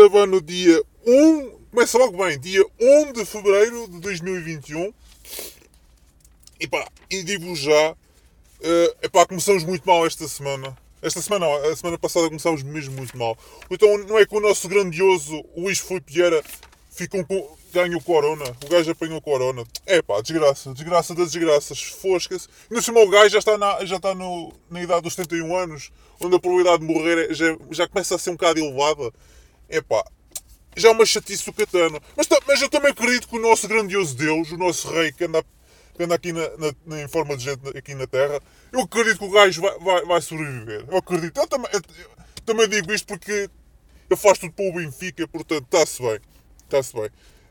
[0.00, 4.92] estou a gravar no dia 1, começa logo bem, dia 1 de fevereiro de 2021.
[6.58, 10.76] E pá, e digo já, uh, epá, começamos muito mal esta semana.
[11.02, 13.36] Esta semana não, a semana passada começámos mesmo muito mal.
[13.70, 16.42] Então não é que o nosso grandioso Luís Filipe Vieira
[16.90, 18.44] ficou com, ganhou corona.
[18.64, 19.64] O gajo apanhou corona.
[19.86, 21.82] É pá, desgraça, desgraça das desgraças.
[21.82, 22.48] Fosca-se.
[22.70, 25.90] Ainda cima o gajo já está, na, já está no, na idade dos 71 anos,
[26.20, 29.12] onde a probabilidade de morrer é, já, já começa a ser um bocado elevada.
[29.70, 30.04] É pá,
[30.76, 32.00] já é uma chatice do catano.
[32.16, 35.44] Mas, mas eu também acredito que o nosso grandioso Deus, o nosso rei que anda,
[35.94, 36.42] que anda aqui na,
[36.86, 38.40] na, em forma de gente aqui na Terra,
[38.72, 40.84] eu acredito que o gajo vai, vai, vai sobreviver.
[40.88, 41.38] Eu acredito.
[41.38, 41.80] Eu também, eu
[42.44, 43.48] também digo isto porque
[44.08, 46.20] eu faço tudo para o Benfica, portanto está-se bem.
[46.64, 47.10] Está-se bem.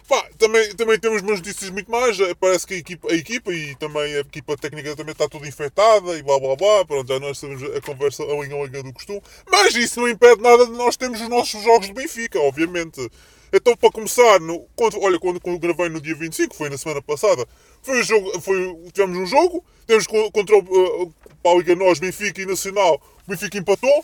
[0.09, 2.19] Pá, também, também temos umas notícias muito mais.
[2.19, 5.45] Eh, parece que a equipa, a equipa e também a equipa técnica também está tudo
[5.45, 6.83] infectada e blá blá blá.
[6.83, 9.21] Pronto, já nós temos a conversa a linha a linha do costume.
[9.47, 13.07] Mas isso não impede nada de nós termos os nossos jogos de Benfica, obviamente.
[13.53, 17.03] Então, para começar, no, quando, olha, quando, quando gravei no dia 25, foi na semana
[17.03, 17.47] passada,
[17.83, 22.47] foi o jogo, foi, tivemos um jogo, temos contra o uh, Liga Nós, Benfica e
[22.47, 24.03] Nacional, o Benfica empatou.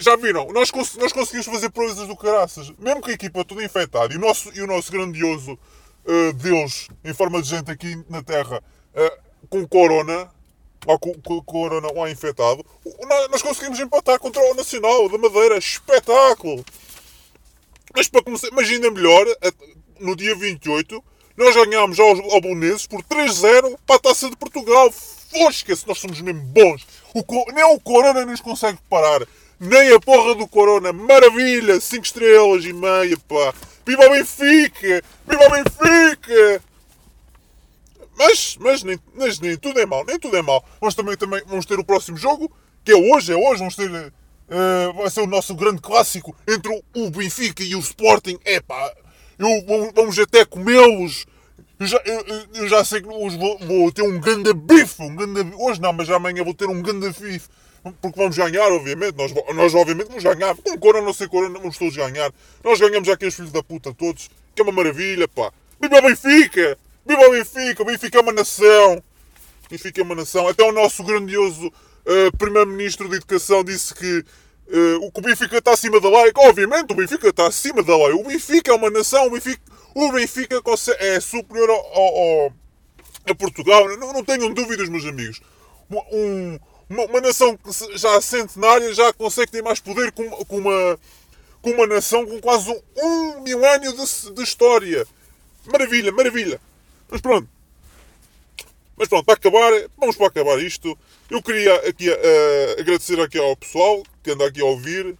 [0.00, 0.48] Já viram?
[0.52, 2.70] Nós, cons nós conseguimos fazer proezas do caraças.
[2.78, 6.88] Mesmo com a equipa toda infectada e o nosso, e o nosso grandioso uh, Deus,
[7.04, 8.62] em forma de gente aqui na Terra,
[8.94, 10.30] uh, com corona,
[10.86, 12.64] ou com, com corona lá infectado,
[13.30, 15.58] nós conseguimos empatar contra o Nacional da Madeira.
[15.58, 16.64] Espetáculo!
[17.94, 19.26] Mas para começar, mas ainda melhor,
[19.98, 21.02] no dia 28,
[21.36, 24.90] nós ganhámos aos alboneses por 3-0 para a Taça de Portugal.
[24.92, 26.86] Fosca-se, nós somos mesmo bons.
[27.14, 29.26] O, nem o Corona nos consegue parar
[29.58, 30.92] nem a porra do Corona.
[30.92, 31.80] Maravilha!
[31.80, 33.54] 5 estrelas e meia, pá!
[33.86, 35.02] Viva o Benfica!
[35.26, 36.62] Viva o Benfica!
[38.18, 40.64] Mas, mas, nem, mas nem tudo é mau, nem tudo é mau.
[40.80, 42.50] Vamos também, também vamos ter o próximo jogo,
[42.84, 43.88] que é hoje, é hoje, vamos ter.
[43.90, 48.38] Uh, vai ser o nosso grande clássico entre o Benfica e o Sporting.
[48.44, 48.92] É pá,
[49.38, 51.26] eu, vamos até comê-los.
[51.78, 55.00] Eu já, eu, eu já sei que hoje vou, vou, ter um grande bife.
[55.00, 57.48] Um hoje não, mas amanhã vou ter um grande bife.
[57.82, 59.16] Porque vamos ganhar, obviamente.
[59.16, 60.54] Nós, nós obviamente vamos ganhar.
[60.56, 62.32] Com cor ou não sei cor, vamos todos ganhar.
[62.62, 64.30] Nós ganhamos aqui os filhos da puta todos.
[64.54, 65.52] Que é uma maravilha, pá.
[65.80, 66.76] Viva Benfica!
[67.06, 67.82] Viva Benfica!
[67.82, 69.02] O Benfica é uma nação.
[69.70, 70.48] Benfica é uma nação.
[70.48, 76.00] Até o nosso grandioso uh, Primeiro-Ministro de Educação disse que uh, o Benfica está acima
[76.00, 76.32] da lei.
[76.36, 78.12] Obviamente, o Benfica está acima da lei.
[78.12, 79.26] O Benfica é uma nação.
[79.26, 79.62] O Benfica,
[79.94, 80.60] o Benfica
[80.98, 82.52] é superior ao, ao,
[83.28, 83.88] a Portugal.
[83.96, 85.40] Não, não tenham dúvidas, meus amigos.
[86.12, 87.58] Um, uma, uma nação
[87.94, 90.98] já centenária já consegue ter mais poder com, com, uma,
[91.60, 95.06] com uma nação com quase um, um milénio de, de história.
[95.66, 96.60] Maravilha, maravilha.
[97.10, 97.48] Mas pronto.
[98.96, 100.98] Mas pronto, para acabar, vamos para acabar isto.
[101.30, 105.16] Eu queria aqui uh, agradecer aqui ao pessoal que anda aqui a ouvir.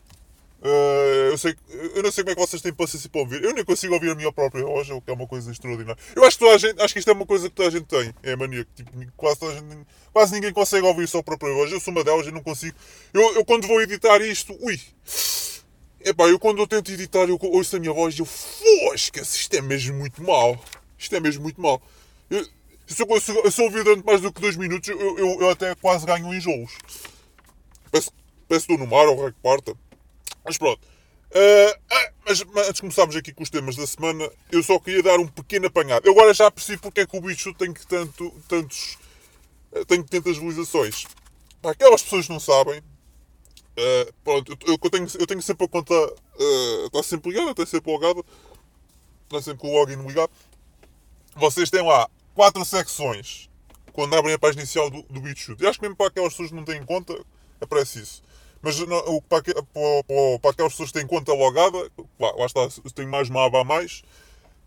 [0.60, 1.54] Uh, eu, sei,
[1.94, 3.42] eu não sei como é que vocês têm paciência para ouvir.
[3.44, 6.00] Eu nem consigo ouvir a minha própria voz, o que é uma coisa extraordinária.
[6.16, 7.72] Eu acho que, toda a gente, acho que isto é uma coisa que toda a
[7.72, 8.12] gente tem.
[8.22, 11.70] É a mania que tipo, quase, gente, quase ninguém consegue ouvir a própria voz.
[11.70, 12.76] Eu sou uma delas e não consigo.
[13.14, 14.80] Eu, eu quando vou editar isto, ui.
[16.00, 19.54] Epá, eu quando eu tento editar, eu ouço a minha voz e eu, fosca-se, isto
[19.54, 20.58] é mesmo muito mal.
[20.98, 21.80] Isto é mesmo muito mal.
[22.28, 22.44] Eu,
[22.86, 25.40] se, eu, se, eu, se eu ouvir durante mais do que dois minutos, eu, eu,
[25.40, 26.72] eu até quase ganho enjoos.
[27.92, 28.10] Peço,
[28.48, 29.76] peço estou no mar ou rei que parta.
[30.48, 30.80] Mas pronto.
[31.30, 34.78] Uh, ah, mas, mas, antes de começarmos aqui com os temas da semana, eu só
[34.78, 36.06] queria dar um pequeno apanhado.
[36.06, 38.96] Eu agora já percebi porque é que o bicho tem que tanto, tantos.
[39.72, 41.06] Eh, tem tantas visualizações.
[41.60, 45.68] Para aquelas pessoas que não sabem, uh, pronto, eu, eu, tenho, eu tenho sempre a
[45.68, 45.94] conta.
[45.94, 48.24] Uh, está sempre ligada, está sempre logada.
[49.24, 50.30] Está sempre com o login ligado.
[51.36, 53.50] Vocês têm lá quatro secções
[53.92, 55.20] quando abrem a página inicial do, do.
[55.20, 57.14] Eu acho que mesmo para aquelas pessoas que não têm conta,
[57.60, 58.22] aparece isso.
[58.60, 59.62] Mas não, para, para,
[60.40, 63.64] para, aquelas pessoas que têm conta logada, lá, lá está, tem mais uma aba a
[63.64, 64.02] mais.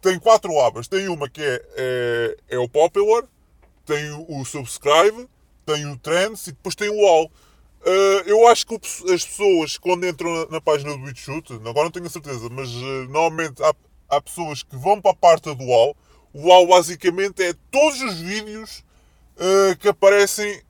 [0.01, 0.88] Tem quatro abas.
[0.88, 3.23] Tem uma que é, é, é o Popular,
[3.85, 5.27] tem o, o, Subscribe,
[5.65, 7.25] tem o Trends e depois tem o All.
[7.25, 11.91] Uh, eu acho que as pessoas, quando entram na, na página do BitChute, agora não
[11.91, 13.73] tenho a certeza, mas uh, normalmente há,
[14.09, 15.95] há pessoas que vão para a parte do All.
[16.33, 18.83] O All basicamente é todos os vídeos
[19.35, 20.61] uh, que aparecem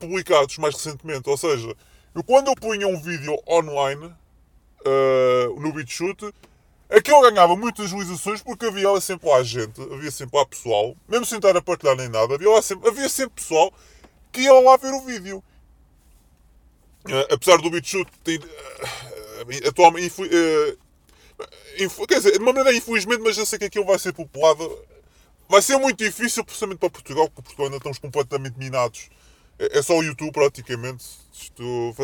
[0.00, 1.28] publicados mais recentemente.
[1.28, 1.76] Ou seja,
[2.14, 6.32] eu, quando eu punha um vídeo online uh, no BitChute,
[6.90, 11.24] aquilo ganhava muitas visualizações porque havia lá sempre lá gente, havia sempre lá pessoal, mesmo
[11.24, 13.72] sem estar a partilhar nem nada, havia, sempre, havia sempre pessoal
[14.30, 15.42] que ia lá ver o vídeo.
[17.04, 20.78] Uh, apesar do BitChute ter, uh, atualmente, uh,
[22.06, 24.78] quer dizer, de uma maneira infelizmente, mas eu sei que aquilo vai ser populado.
[25.48, 29.10] Vai ser muito difícil, principalmente para Portugal, porque Portugal ainda estamos completamente minados
[29.58, 31.04] é, é só o YouTube praticamente.
[31.32, 31.94] Isto,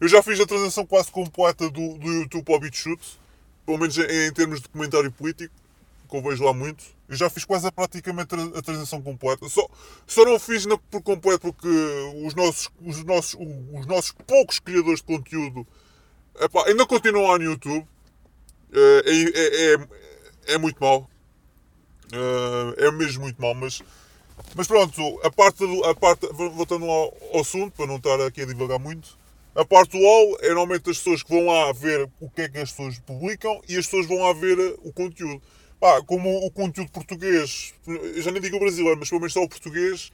[0.00, 3.18] eu já fiz a transação quase completa do, do YouTube ao BitChute.
[3.64, 5.54] pelo menos em, em termos de comentário político,
[6.08, 6.84] que eu vejo lá muito.
[7.08, 9.48] Eu já fiz quase praticamente a transição completa.
[9.48, 9.66] Só,
[10.06, 11.68] só não fiz na, por completo porque
[12.24, 13.34] os nossos, os, nossos,
[13.72, 15.66] os nossos poucos criadores de conteúdo
[16.40, 17.86] epá, ainda continuam lá no YouTube.
[18.72, 21.08] É, é, é, é muito mal.
[22.78, 23.82] É mesmo muito mal, mas,
[24.56, 28.46] mas pronto, a parte, a parte voltando ao, ao assunto, para não estar aqui a
[28.46, 29.18] divagar muito,
[29.54, 32.48] a parte do UOL é normalmente as pessoas que vão lá ver o que é
[32.48, 35.42] que as pessoas publicam e as pessoas vão lá ver o conteúdo.
[35.78, 37.74] Pá, como o conteúdo português,
[38.16, 40.10] já nem digo o brasileiro, mas pelo menos só o português,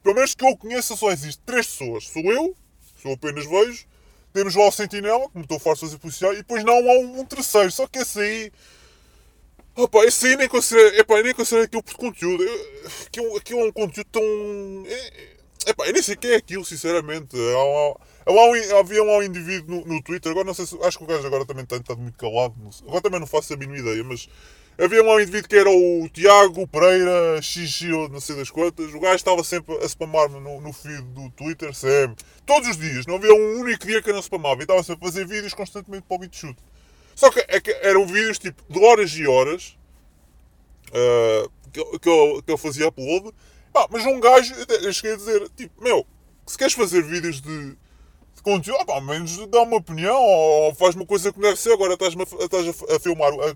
[0.00, 2.04] pelo menos que eu conheça, só existe três pessoas.
[2.04, 2.54] Sou eu,
[3.00, 3.84] que eu apenas vejo,
[4.32, 7.24] temos o Sentinela, como estou forte a fazer policial, e depois não há um, um,
[7.24, 8.52] terceiro, só que esse aí.
[9.74, 12.44] Opa, esse aí nem considero, epá, nem considero aquilo por conteúdo.
[13.06, 14.22] Aquilo, aquilo é um conteúdo tão.
[14.86, 17.36] É, epá, eu nem sei quem é aquilo, sinceramente.
[17.36, 20.78] Há, há, há, havia um indivíduo no, no, Twitter, agora não sei se.
[20.82, 22.54] Acho que o gajo agora também está, está muito calado.
[22.86, 24.28] Agora também não faço a mínima ideia, mas
[24.78, 28.92] Havia um indivíduo que era o Tiago Pereira Xixi, não sei das quantas.
[28.94, 32.24] O gajo estava sempre a spamar-me no, no feed do Twitter, sempre.
[32.46, 33.06] Todos os dias.
[33.06, 34.60] Não havia um único dia que eu não spamava.
[34.60, 36.56] E estava sempre a fazer vídeos constantemente para o chute.
[37.14, 39.76] Só que, é que eram vídeos tipo de horas e horas
[40.88, 43.30] uh, que, que, eu, que eu fazia upload.
[43.74, 46.06] Ah, mas um gajo, eu cheguei a dizer, tipo, meu,
[46.46, 50.74] se queres fazer vídeos de, de conteúdo, ah, pá, ao menos dá uma opinião ou
[50.74, 51.72] faz uma coisa que não deve ser.
[51.72, 53.54] Agora estás, a, estás a, a filmar a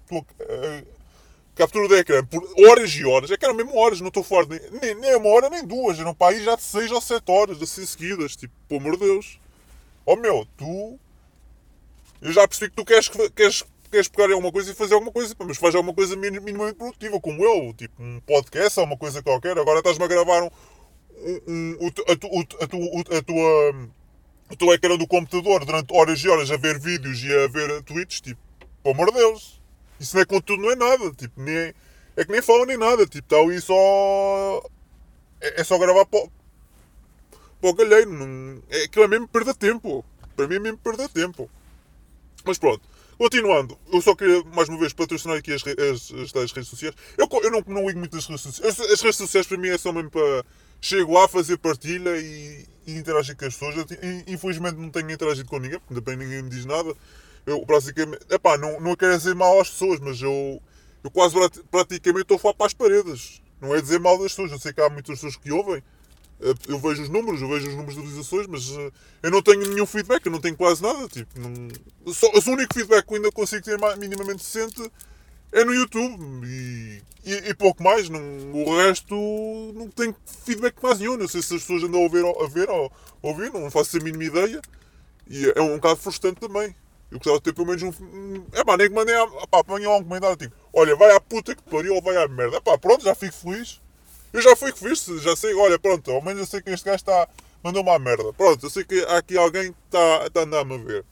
[1.54, 3.30] captura de ecrã por horas e horas.
[3.30, 4.46] É que eram mesmo horas, não estou fora
[4.80, 5.98] nem, nem uma hora nem duas.
[5.98, 8.36] Eram para aí já de 6 ou 7 horas, assim seguidas.
[8.36, 9.38] Tipo, pelo amor de Deus.
[10.04, 10.98] Oh meu, tu.
[12.20, 15.34] Eu já percebi que tu queres, queres, queres pegar alguma coisa e fazer alguma coisa,
[15.38, 19.58] mas faz alguma coisa minimamente produtiva, como eu, tipo um podcast ou uma coisa qualquer.
[19.58, 20.50] Agora estás-me a gravar um,
[21.46, 23.88] um, um, a, tu, a, tu, a tua.
[24.60, 28.20] O ecrã do computador durante horas e horas a ver vídeos e a ver tweets,
[28.20, 28.40] tipo,
[28.82, 29.60] pelo amor de Deus.
[29.98, 31.12] Isso não é conteúdo, não é nada.
[31.14, 31.74] Tipo, nem,
[32.16, 33.06] é que nem fala nem nada.
[33.06, 34.62] Tipo, está ali só.
[35.40, 36.28] É, é só gravar para,
[37.60, 38.12] para o galheiro.
[38.12, 40.04] Não, é, aquilo é mesmo perder tempo.
[40.36, 41.50] Para mim é mesmo perder tempo.
[42.46, 42.88] Mas pronto.
[43.18, 46.94] Continuando, eu só queria mais uma vez patrocinar aqui as, as, as, as redes sociais.
[47.16, 48.78] Eu, eu não, não ligo muito das redes sociais.
[48.78, 50.44] As, as, redes sociais para mim é só mesmo para.
[50.78, 53.76] Chego lá, fazer partilha e, e interagir com as pessoas.
[53.76, 53.86] Eu,
[54.26, 56.94] infelizmente não tenho interagido com ninguém, porque bem ninguém me diz nada
[57.46, 58.26] eu praticamente.
[58.28, 60.60] Epá, não, não quero dizer mal às pessoas, mas eu,
[61.02, 61.36] eu quase
[61.70, 63.40] praticamente estou a falar para as paredes.
[63.60, 64.50] Não é dizer mal das pessoas.
[64.50, 65.82] Eu sei que há muitas pessoas que ouvem.
[66.40, 68.92] Eh, eu vejo os números, eu vejo os números de visualizações, mas eh,
[69.22, 71.08] eu não tenho nenhum feedback, eu não tenho quase nada.
[71.08, 71.68] Tipo, não...
[72.12, 74.90] só, o único feedback que ainda consigo ter minimamente decente
[75.52, 78.08] é no YouTube e, e, e, pouco mais.
[78.08, 78.20] Não,
[78.52, 79.14] o resto
[79.74, 81.16] não tenho feedback quase nenhum.
[81.16, 82.92] Não sei se as pessoas andam a ver, a ver ou
[83.22, 84.60] a ouvir, não faço a mínima ideia.
[85.28, 86.74] E é um bocado frustrante também.
[87.10, 88.44] Eu gostava de ter pelo menos um.
[88.52, 89.14] É pá, nem que mandei.
[89.50, 92.56] Pá, lá um comentário tipo: Olha, vai à puta que pariu ou vai à merda.
[92.56, 93.80] É pá, pronto, já fico feliz.
[94.36, 95.54] Eu já fui que fiz, já sei.
[95.54, 97.26] Olha, pronto, ao menos eu sei que este gajo está.
[97.62, 98.34] Mandou-me à merda.
[98.34, 101.06] Pronto, eu sei que há aqui alguém que está, está a andar-me a ver.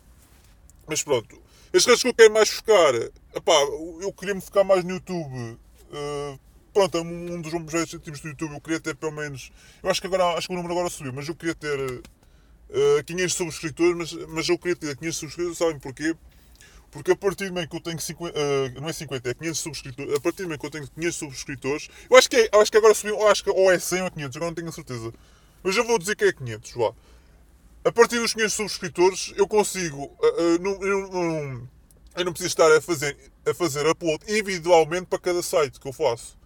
[0.86, 1.40] Mas pronto.
[1.74, 2.94] As redes que eu quero mais focar.
[3.34, 3.54] Epá,
[4.02, 5.58] eu queria me focar mais no YouTube.
[5.90, 6.38] Uh,
[6.74, 9.50] pronto, um dos objetivos do YouTube eu queria ter pelo menos.
[9.82, 12.02] Eu acho que agora acho que o número agora subiu, mas eu queria ter uh,
[12.98, 16.14] eh, 500 subscritores, mas, mas eu queria ter 500 subscritores, sabem porquê?
[16.94, 19.34] Porque a partir do momento que eu tenho 50, uh, eh, não é 50, é
[19.34, 22.48] 500 subscritores, a partir do momento que eu tenho 500 subscritores, eu acho que, é,
[22.52, 24.54] eu acho que agora subiu, ou, acho que, ou é 100 ou 500, agora não
[24.54, 25.12] tenho a certeza.
[25.64, 26.92] Mas eu vou dizer que é 500, vá.
[27.84, 31.68] A partir dos 500 subscritores, eu consigo, uh, uh, não, eu, não,
[32.16, 35.92] eu não preciso estar a fazer, a fazer upload individualmente para cada site que eu
[35.92, 36.38] faço.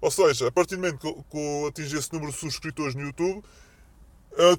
[0.00, 2.94] Ou seja, a partir do momento que eu, que eu atingir esse número de subscritores
[2.94, 3.42] no YouTube,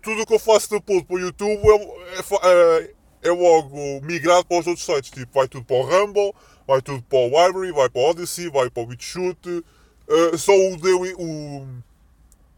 [0.02, 4.46] tudo o que eu faço de upload para o YouTube é, é, é, logo migrado
[4.46, 5.12] para os outros sites.
[5.12, 6.34] Tipo, vai tudo para o Rumble,
[6.68, 9.64] vai tudo para o Library, vai para o Odyssey, vai para o BitChute.
[10.08, 10.78] Uh, só o,
[11.18, 11.68] o,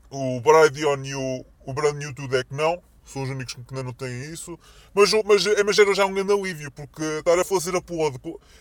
[0.09, 3.61] o Bradion e o, o Brand New Tudo é que não são os únicos que
[3.69, 4.57] ainda não têm isso.
[4.93, 8.17] Mas, mas, mas era já um grande alívio, porque estar a fazer upload.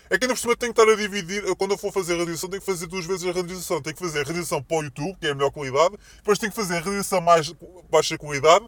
[0.09, 1.43] É que ainda por cima tenho que estar a dividir.
[1.55, 3.81] Quando eu for fazer a realização, tenho que fazer duas vezes a realização.
[3.81, 6.51] Tenho que fazer a realização para o YouTube, que é a melhor qualidade, depois tenho
[6.51, 7.53] que fazer a realização mais
[7.89, 8.65] baixa qualidade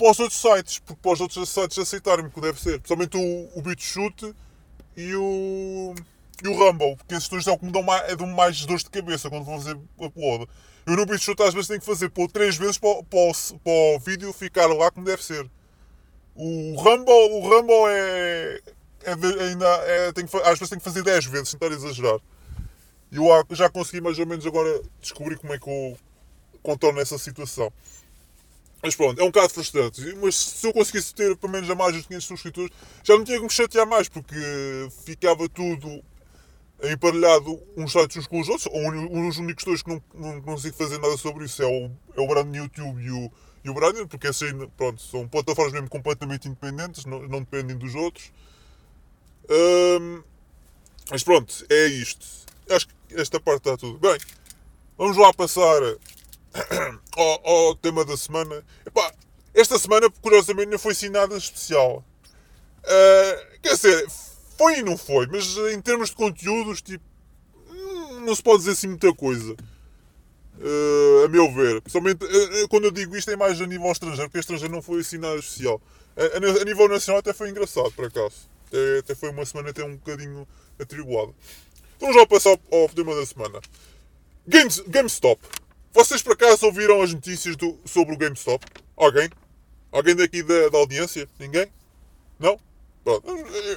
[0.00, 2.80] para os outros sites, porque para os outros sites aceitarem-me que deve ser.
[2.80, 4.34] Principalmente o, o BitChute
[4.96, 5.94] e o,
[6.42, 8.64] e o Rumble, porque esses dois é o que me dão mais, é dão mais
[8.64, 10.48] dores de cabeça quando vou fazer upload.
[10.86, 13.98] Eu no BitChute às vezes tenho que fazer por três vezes para, para, para o
[13.98, 15.48] vídeo ficar lá como deve ser.
[16.34, 18.60] O Rumble, o Rumble é,
[19.04, 19.12] é
[19.44, 22.18] ainda é, tenho, às vezes tenho que fazer 10 vezes, sem estar a exagerar.
[23.12, 25.98] Eu já consegui mais ou menos agora descobrir como é que eu
[26.62, 27.70] contorno essa situação.
[28.82, 30.00] Mas pronto, é um bocado frustrante.
[30.16, 32.70] Mas se eu conseguisse ter pelo menos a mais de 500 subscritores,
[33.04, 34.34] já não tinha que me chatear mais, porque
[35.04, 36.02] ficava tudo
[36.82, 38.66] emparelhado uns sites uns com os outros.
[38.72, 42.20] Ou os únicos dois que não, não consigo fazer nada sobre isso é o, é
[42.20, 43.30] o Brand YouTube e o,
[43.64, 44.46] e o Brandon, porque assim,
[44.76, 48.32] pronto, são plataformas mesmo completamente independentes, não, não dependem dos outros.
[51.10, 52.26] Mas pronto, é isto.
[52.70, 54.18] Acho que esta parte está tudo bem.
[54.96, 55.82] Vamos lá passar
[57.16, 58.64] ao, ao tema da semana.
[58.86, 59.12] Epá,
[59.54, 62.04] esta semana, curiosamente, não foi assim nada especial.
[62.82, 64.06] Uh, quer dizer,
[64.56, 67.04] foi e não foi, mas em termos de conteúdos, tipo,
[67.68, 69.56] hum, não se pode dizer assim muita coisa.
[70.58, 71.80] Uh, a meu ver.
[71.80, 75.00] Principalmente uh, quando eu digo isto é mais a nível estrangeiro, porque estrangeiro não foi
[75.00, 75.80] assim nada especial.
[76.16, 78.48] A, a, nível nacional até foi engraçado, por acaso.
[78.66, 80.46] Até, até, foi uma semana até um bocadinho
[80.78, 81.32] atribulada.
[81.96, 83.60] Então já passar ao, ao tema da semana.
[84.46, 85.40] Games, GameStop.
[85.92, 88.64] Vocês por acaso ouviram as notícias do, sobre o GameStop?
[88.96, 89.28] Alguém?
[89.90, 91.28] Alguém daqui da, da audiência?
[91.38, 91.66] Ninguém?
[92.38, 92.58] Não?
[93.02, 93.28] Pronto,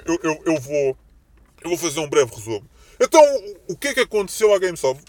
[0.06, 0.98] eu, eu, eu, vou,
[1.64, 2.70] eu vou fazer um breve resumo.
[3.00, 3.22] Então,
[3.68, 5.00] o que é que aconteceu à GameStop?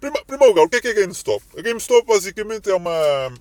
[0.00, 1.42] Primeiro, primeiro lugar, o que é que é a GameStop?
[1.56, 3.32] A GameStop basicamente é uma,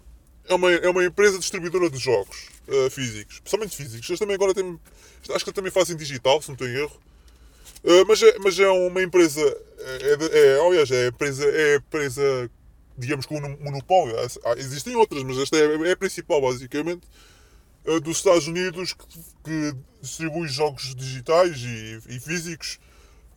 [0.48, 4.10] é uma, é uma empresa distribuidora de jogos uh, físicos, principalmente físicos.
[4.10, 4.80] Eles também agora têm,
[5.30, 7.00] acho que também fazem digital, se não tenho erro.
[7.84, 9.42] Uh, mas, é, mas é uma empresa,
[9.80, 12.52] é, é, é, aliás, é empresa, é empresa,
[13.02, 14.16] digamos, com um monopólio.
[14.58, 17.06] Existem outras, mas esta é, é a principal, basicamente
[17.86, 19.08] eh, dos Estados Unidos que,
[19.44, 22.80] que distribui jogos digitais e, e físicos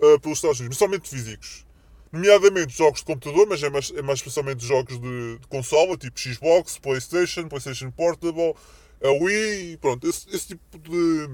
[0.00, 1.64] uh, pelos Estados Unidos, somente físicos.
[2.12, 6.18] Nomeadamente jogos de computador, mas é mais, é mais especialmente jogos de, de consola, tipo
[6.18, 8.54] Xbox, PlayStation, PlayStation Portable,
[9.02, 11.26] a Wii, pronto, esse, esse tipo de,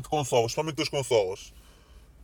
[0.00, 1.52] de consolas, especialmente das consolas.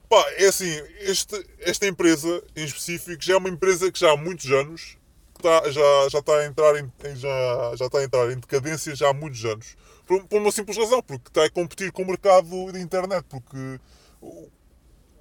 [0.09, 4.17] Pá, é assim, este, esta empresa em específico já é uma empresa que já há
[4.17, 4.97] muitos anos
[5.43, 9.11] está, já, já, está a entrar em, já, já está a entrar em decadência já
[9.11, 9.77] há muitos anos.
[10.07, 13.25] Por, por uma simples razão, porque está a competir com o mercado da internet.
[13.29, 13.81] Porque
[14.21, 14.49] o,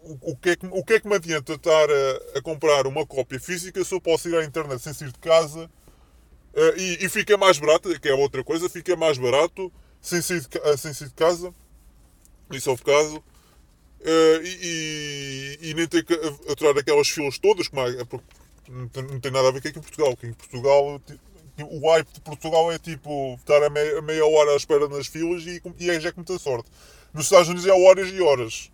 [0.04, 3.06] o, que, é que, o que é que me adianta estar a, a, comprar uma
[3.06, 7.10] cópia física se eu posso ir à internet sem sair de casa uh, e, e,
[7.10, 10.94] fica mais barato, que é outra coisa, fica mais barato sem sair de, uh, sem
[10.94, 11.54] sair de casa.
[12.52, 13.18] Isso é o caso.
[14.02, 16.14] Uh, e, e, e, nem ter que
[16.50, 18.04] aturar aquelas filas todas, como é,
[18.70, 18.88] não
[19.20, 20.18] tem, nada a ver com aqui em Portugal.
[20.18, 21.02] Que em Portugal,
[21.70, 25.44] o hype de Portugal é tipo estar a meia, meia hora à espera nas filas
[25.46, 26.70] e, e é já com muita sorte.
[27.14, 28.72] Nos Estados Unidos é horas e horas.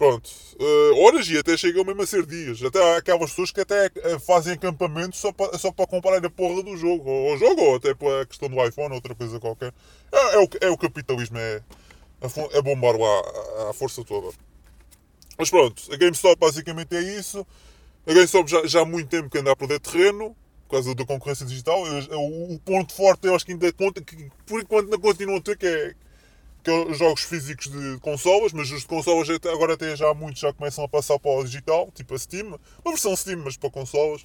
[0.00, 2.62] Pronto, uh, horas e até chegam mesmo a ser dias.
[2.62, 7.10] Até há aquelas pessoas que até fazem acampamento só para, só a porra do jogo.
[7.10, 9.74] Ou o jogo, ou até para a questão do iPhone, outra coisa qualquer.
[10.10, 11.62] É, é, o, é o capitalismo, é,
[12.52, 13.22] é bombar lá
[13.58, 14.34] a, a força toda.
[15.38, 17.46] Mas pronto, a GameStop basicamente é isso.
[18.06, 20.34] A GameStop já, já há muito tempo que anda a perder terreno
[20.66, 21.82] por causa da concorrência digital.
[22.12, 25.40] O, o ponto forte eu acho que ainda conta, que por enquanto não continua a
[25.40, 25.94] ter, que é,
[26.62, 30.40] que é os jogos físicos de consolas, mas os de consolas agora até já muitos
[30.40, 33.70] já começam a passar para o digital, tipo a Steam, uma versão Steam, mas para
[33.70, 34.22] consolas.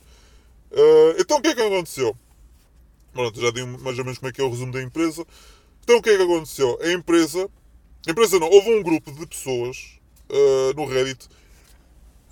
[0.72, 2.16] Uh, então o que é que aconteceu?
[3.12, 5.26] Pronto, já dei mais ou menos como é que é o resumo da empresa.
[5.84, 6.78] Então o que é que aconteceu?
[6.82, 7.50] A empresa,
[8.08, 11.28] a empresa não, houve um grupo de pessoas uh, no Reddit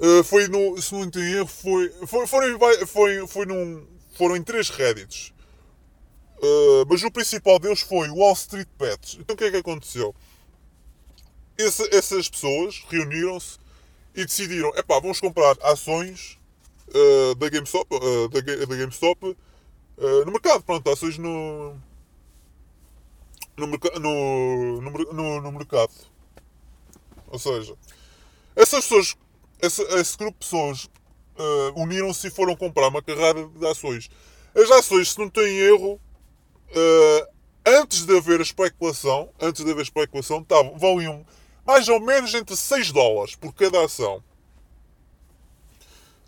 [0.04, 0.82] Uh, foi no.
[0.82, 1.90] Se não tenho erro, foi.
[2.06, 5.34] Foi, foram, foi, foi num, foram em três Reddits.
[6.40, 9.16] Uh, mas o principal deles foi Wall Street Pets.
[9.18, 10.14] Então o que é que aconteceu?
[11.58, 13.58] Esse, essas pessoas reuniram-se
[14.14, 16.38] e decidiram: epá, vamos comprar ações
[16.90, 17.88] uh, da GameStop,
[18.30, 19.38] da, da GameStop
[20.26, 20.64] no mercado.
[20.64, 21.78] Pronto, ações no.
[23.56, 25.94] No, no, no, no mercado.
[27.28, 27.74] Ou seja,
[28.54, 29.16] essas pessoas
[29.63, 30.89] esse, esse grupo de pessoas
[31.38, 34.10] uh, uniram-se e foram comprar uma carrada de ações.
[34.53, 37.27] As ações, se não têm erro, uh,
[37.65, 41.25] antes de haver especulação, antes de haver especulação, estavam, valiam
[41.65, 44.22] mais ou menos entre 6 dólares por cada ação.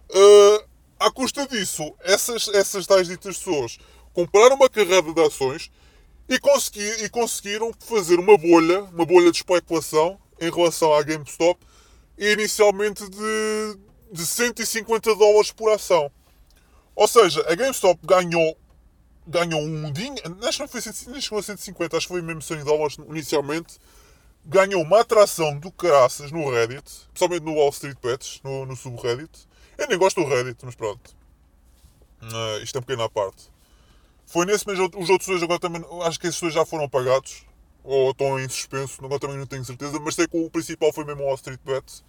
[0.09, 0.65] Uh,
[0.97, 3.77] à custa disso, essas, essas tais ditas pessoas
[4.13, 5.69] compraram uma carrada de ações
[6.29, 11.59] e, consegui, e conseguiram fazer uma bolha, uma bolha de especulação em relação à GameStop
[12.17, 13.77] inicialmente de,
[14.11, 16.11] de 150 dólares por ação.
[16.95, 18.57] Ou seja, a GameStop ganhou,
[19.27, 20.37] ganhou um dinheiro.
[20.43, 23.77] Acho que não foi 150, acho que foi mesmo 100 dólares inicialmente.
[24.45, 29.47] Ganhou uma atração do caraças no Reddit, principalmente no Wall Street Pets, no, no subreddit.
[29.77, 31.15] Eu nem gosto do Reddit, mas pronto.
[32.21, 33.49] Uh, isto é um pequeno à parte.
[34.25, 35.83] Foi nesse, mas os outros dois agora também.
[36.03, 37.45] Acho que esses dois já foram apagados
[37.85, 41.05] ou estão em suspenso, agora também não tenho certeza, mas sei que o principal foi
[41.05, 42.03] mesmo o Wall Street Bets.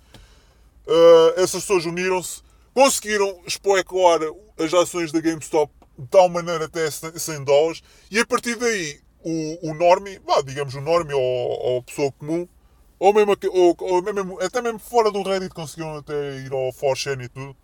[0.87, 2.42] Uh, essas pessoas uniram-se,
[2.73, 4.21] conseguiram espoecoar
[4.59, 9.71] as ações da GameStop de tal maneira até 100 dólares, e a partir daí o,
[9.71, 12.47] o normie, bah, digamos o normie ou, ou a pessoa comum,
[12.99, 17.23] Ou mesmo, ou, ou mesmo- até mesmo fora do Reddit conseguiram até ir ao 4chan
[17.25, 17.54] e tudo.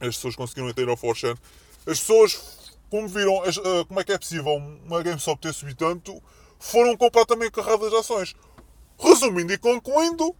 [0.00, 1.36] As pessoas conseguiram até ir ao 4chan.
[1.86, 2.40] As pessoas,
[2.88, 4.54] como viram as- ah, como é que é possível
[4.86, 6.22] uma GameStop ter subido tanto,
[6.60, 8.36] foram comprar também carradas de ações.
[8.98, 10.36] Resumindo e concluindo,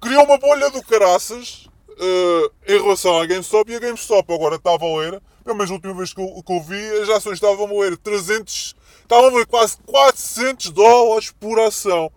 [0.00, 4.72] criou uma bolha do caraças eh, em relação à GameStop e a GameStop agora está
[4.72, 7.64] a valer, pelo menos a última vez que eu, que eu vi, as ações estavam
[7.64, 12.10] a valer 300, estavam a valer quase 400 dólares por ação.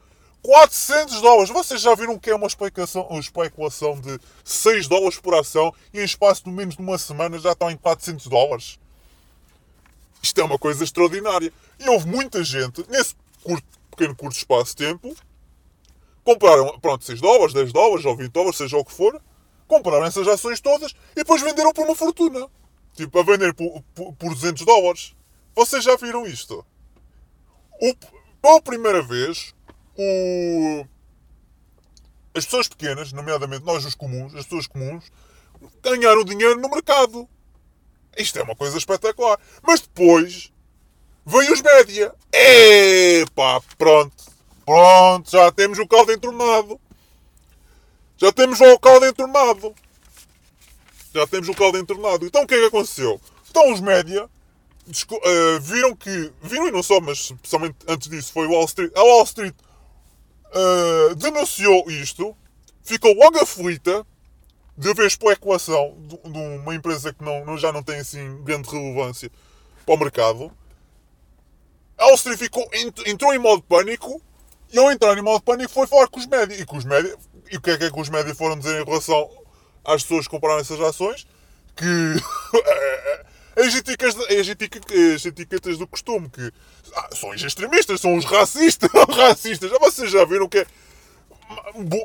[0.43, 1.49] 400 dólares!
[1.49, 5.99] Vocês já viram que é uma especulação, uma especulação de 6 dólares por ação e
[5.99, 8.79] em espaço de menos de uma semana já estão em 400 dólares?
[10.21, 11.51] Isto é uma coisa extraordinária.
[11.79, 15.15] E houve muita gente, nesse curto, pequeno curto espaço de tempo,
[16.23, 19.21] compraram, pronto, 6 dólares, 10 dólares ou 20 dólares, seja o que for,
[19.67, 22.47] compraram essas ações todas e depois venderam por uma fortuna.
[22.93, 25.15] Tipo, a vender por, por, por 200 dólares.
[25.55, 26.65] Vocês já viram isto?
[27.79, 27.93] O,
[28.41, 29.53] pela primeira vez,
[29.95, 30.85] o,
[32.33, 35.11] as pessoas pequenas, nomeadamente nós os comuns, as pessoas comuns,
[35.81, 37.27] ganharam dinheiro no mercado.
[38.17, 39.39] Isto é uma coisa espetacular.
[39.61, 40.51] Mas depois
[41.25, 42.13] veio os média.
[42.31, 44.15] Epá, pronto.
[44.65, 46.79] Pronto, já temos o caldo entornado.
[48.17, 49.75] Já temos o caldo entornado.
[51.13, 52.25] Já temos o caldo entornado.
[52.25, 53.21] Então o que é que aconteceu?
[53.49, 54.29] Então os média
[54.89, 56.31] eh, viram que.
[56.41, 58.91] Viram e não só, mas especialmente antes disso foi Wall Street.
[58.95, 59.55] A Wall Street
[60.53, 62.35] eh, denunciou isto,
[62.83, 64.05] ficou logo aflita
[64.77, 68.69] de haver especulação de, de uma empresa que não, não- já não tem assim grande
[68.69, 69.31] relevância
[69.85, 70.51] para o mercado.
[71.97, 74.21] A Street ficou, ent- entrou em modo pânico
[74.71, 76.59] e ao entrar em modo pânico foi falar com os médias.
[76.59, 77.17] E, com os médias,
[77.51, 79.29] e o que é que, é que os médias foram dizer em relação
[79.83, 81.25] às pessoas que compraram essas ações?
[81.75, 81.85] Que
[83.59, 86.51] as, etiquetas, as, etiquetas, as etiquetas do costume, que
[86.95, 89.71] ah, são os extremistas, são os racistas, racistas.
[89.71, 90.67] Já vocês já viram o que é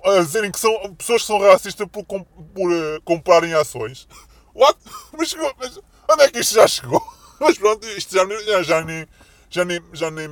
[0.05, 4.07] a dizerem que são pessoas que são racistas por, por eh, comprarem ações.
[4.55, 4.79] What?
[5.17, 7.03] Mas, mas onde é que isto já chegou?
[7.41, 9.07] Mas pronto, isto já, nem- já, já nem.
[9.51, 9.81] Já nem.
[9.93, 10.29] Já nem.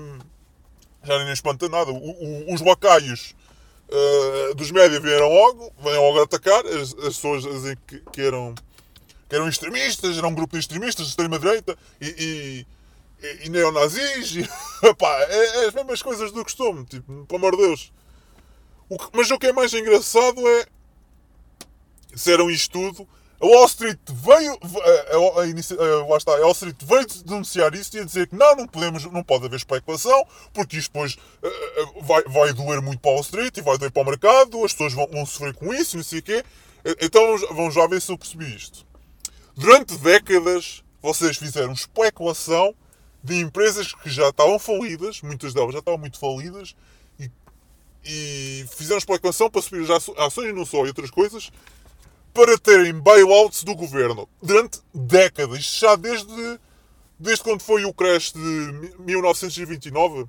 [1.02, 1.90] Já nem espanta nada.
[1.90, 3.34] O- o- os lacaios
[3.90, 6.64] eh, dos médias vieram logo, vêm logo atacar.
[6.66, 8.54] As, as pessoas a dizer que, que eram.
[9.28, 14.36] que eram extremistas, era um grupo de extremistas de extrema-direita e, e, e, e neonazis.
[14.36, 14.48] E,
[14.86, 17.92] epá, é, é as mesmas coisas do costume, tipo, pelo amor de Deus.
[18.90, 20.66] O que- mas o que é mais engraçado é.
[22.12, 23.08] Disseram isto tudo.
[23.40, 24.52] A Wall Street veio.
[24.52, 28.36] A, a, a, lá está, a Wall Street veio denunciar isso e a dizer que
[28.36, 32.82] não, não, podemos, não pode haver especulação, porque isto depois eh, eh, vai, vai doer
[32.82, 35.24] muito para a Wall Street e vai doer para o mercado, as pessoas vão, vão
[35.24, 36.44] sofrer com isso, não sei o quê.
[37.00, 38.84] Então vamos- vamos já ver se eu percebi isto.
[39.56, 42.74] Durante décadas, vocês fizeram especulação
[43.22, 46.74] de empresas que já estavam falidas, muitas delas já estavam muito falidas,
[48.04, 51.50] e, fizeram especulação para subir as ações, não só, e outras coisas,
[52.32, 54.28] para terem bailouts do governo.
[54.42, 56.60] Durante décadas, isto já desde,
[57.18, 60.26] desde quando foi o crash de mi- 1929,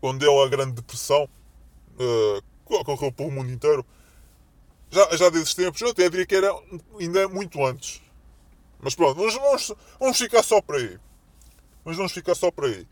[0.00, 1.28] quando deu a Grande Depressão,
[1.98, 3.84] eh, que ocorreu pelo mundo inteiro.
[4.90, 6.52] Já, já desses tempos, eu até diria que era
[6.98, 8.00] ainda muito antes.
[8.80, 10.98] Mas pronto, vamos, vamos, vamos ficar só por aí.
[11.84, 12.86] Mas vamos ficar só por aí.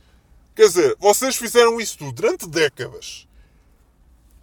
[0.55, 3.27] Quer dizer, vocês fizeram isso tudo durante décadas.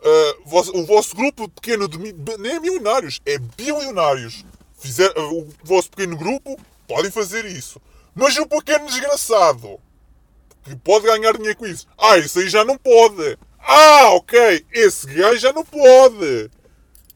[0.04, 1.98] Uh, o vosso grupo pequeno de
[2.40, 4.44] nem é milionários, é bilionários.
[4.80, 7.80] Fizer, uh, o vosso pequeno grupo podem fazer isso.
[8.16, 9.80] Mas o pequeno desgraçado
[10.64, 11.88] que pode ganhar dinheiro com isso.
[11.98, 13.38] Ah, isso aí já não pode.
[13.60, 16.50] Ah, ok, esse gajo já não pode.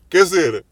[0.09, 0.65] Quer dizer,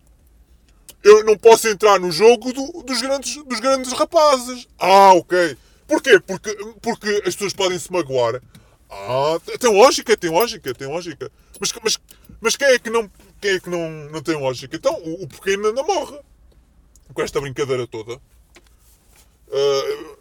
[1.04, 4.67] eu não posso entrar no jogo do- dos, grandes, dos grandes rapazes.
[4.80, 5.58] Ah, ok.
[5.88, 6.19] Porquê?
[6.19, 8.41] Porque, porque as pessoas podem se magoar.
[8.89, 11.32] Ah, tem lógica, tem lógica, tem lógica.
[11.63, 11.99] Mas, mas,
[12.41, 14.76] mas quem é que não, quem é que não, não tem lógica?
[14.76, 16.19] Então, o, o pequeno ainda morre.
[17.13, 18.19] Com esta brincadeira toda.
[19.49, 20.15] Ah,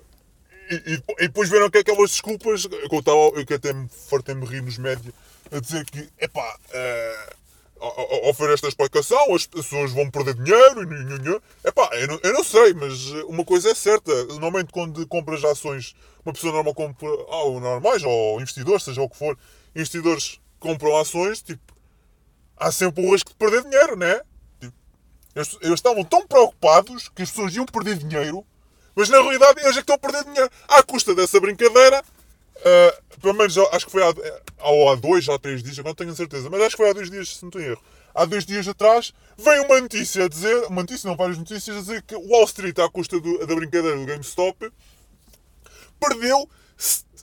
[0.71, 4.35] e, e- e depois viram que aquelas desculpas que eu, estava, que até me fartei
[4.37, 5.13] me rir nos médios
[5.51, 10.87] a dizer que, epá, uh, ao fazer esta explicação as pessoas vão perder dinheiro e
[11.19, 15.45] nho, epá, eu não, eu não sei, mas uma coisa é certa, normalmente quando compras
[15.45, 19.37] ações, uma pessoa normal compra, ah, normais, ou investidores, seja o que for,
[19.75, 21.61] investidores compram ações, tipo,
[22.57, 24.21] há sempre o risco de perder dinheiro, né?
[24.61, 24.75] Tipo,
[25.35, 28.45] eles, eles estavam tão preocupados que as pessoas iam perder dinheiro,
[28.95, 30.51] mas na realidade eles é que estão a perder dinheiro.
[30.69, 32.03] À custa dessa brincadeira,
[32.65, 36.15] ah, pelo menos acho que foi há, há, dois, há três dias, agora não tenho
[36.15, 37.83] certeza, mas acho que foi há dois dias, se não em erro.
[38.15, 41.81] Há dois dias atrás veio uma notícia a dizer, uma notícia, não, várias notícias a
[41.81, 44.71] dizer que Wall Street, à custa do- da brincadeira do GameStop,
[45.99, 46.49] perdeu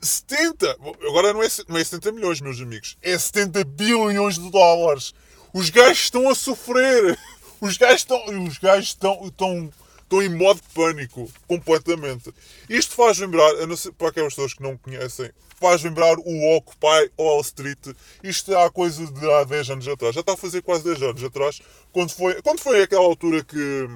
[0.02, 5.13] 70, agora não é, não é 70 milhões, meus amigos, é 70 bilhões de dólares.
[5.54, 7.17] Os gajos estão a sofrer.
[7.62, 9.69] Os gajos estão, os gajos estão, estão,
[10.02, 12.34] estão em modo pânico, completamente.
[12.69, 17.41] Isto faz lembrar, sei, para aquelas pessoas que não conhecem, faz lembrar o Occupy Wall
[17.41, 17.93] Street.
[18.24, 20.15] Isto há coisa de há 10 anos atrás.
[20.15, 21.62] Já está a fazer quase 10 anos atrás.
[21.91, 23.89] Quando foi, quando foi aquela altura que.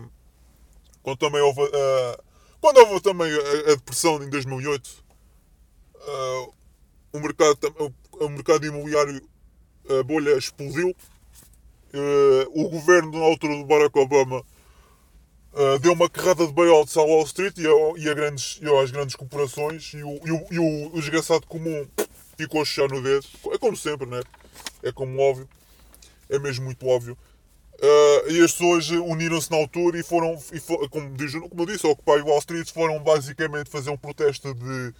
[1.01, 1.61] Quando também houve.
[1.61, 2.23] Uh,
[2.59, 5.02] quando houve também a, a depressão em 2008.
[6.03, 6.53] Uh,
[7.13, 7.57] o mercado,
[8.11, 9.21] o mercado imobiliário,
[9.99, 10.95] a bolha explodiu
[11.93, 14.43] Uh, o governo, na altura do Barack Obama,
[15.53, 18.67] uh, deu uma carrada de bailouts à Wall Street e, a, e, a grandes, e
[18.81, 21.87] às grandes corporações e o, e o, e o, o desgraçado comum
[22.35, 23.27] ficou a chuchar no dedo.
[23.51, 24.21] É como sempre, né?
[24.81, 25.47] É como óbvio.
[26.27, 27.15] É mesmo muito óbvio.
[27.75, 31.65] Uh, e as pessoas uniram-se na altura e foram, e for, como, diz, como eu
[31.67, 34.93] disse, Occupy Wall Street foram basicamente fazer um protesto de.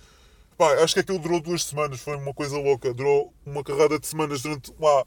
[0.58, 2.94] Pá, acho que aquilo durou duas semanas, foi uma coisa louca.
[2.94, 5.06] Durou uma carrada de semanas durante lá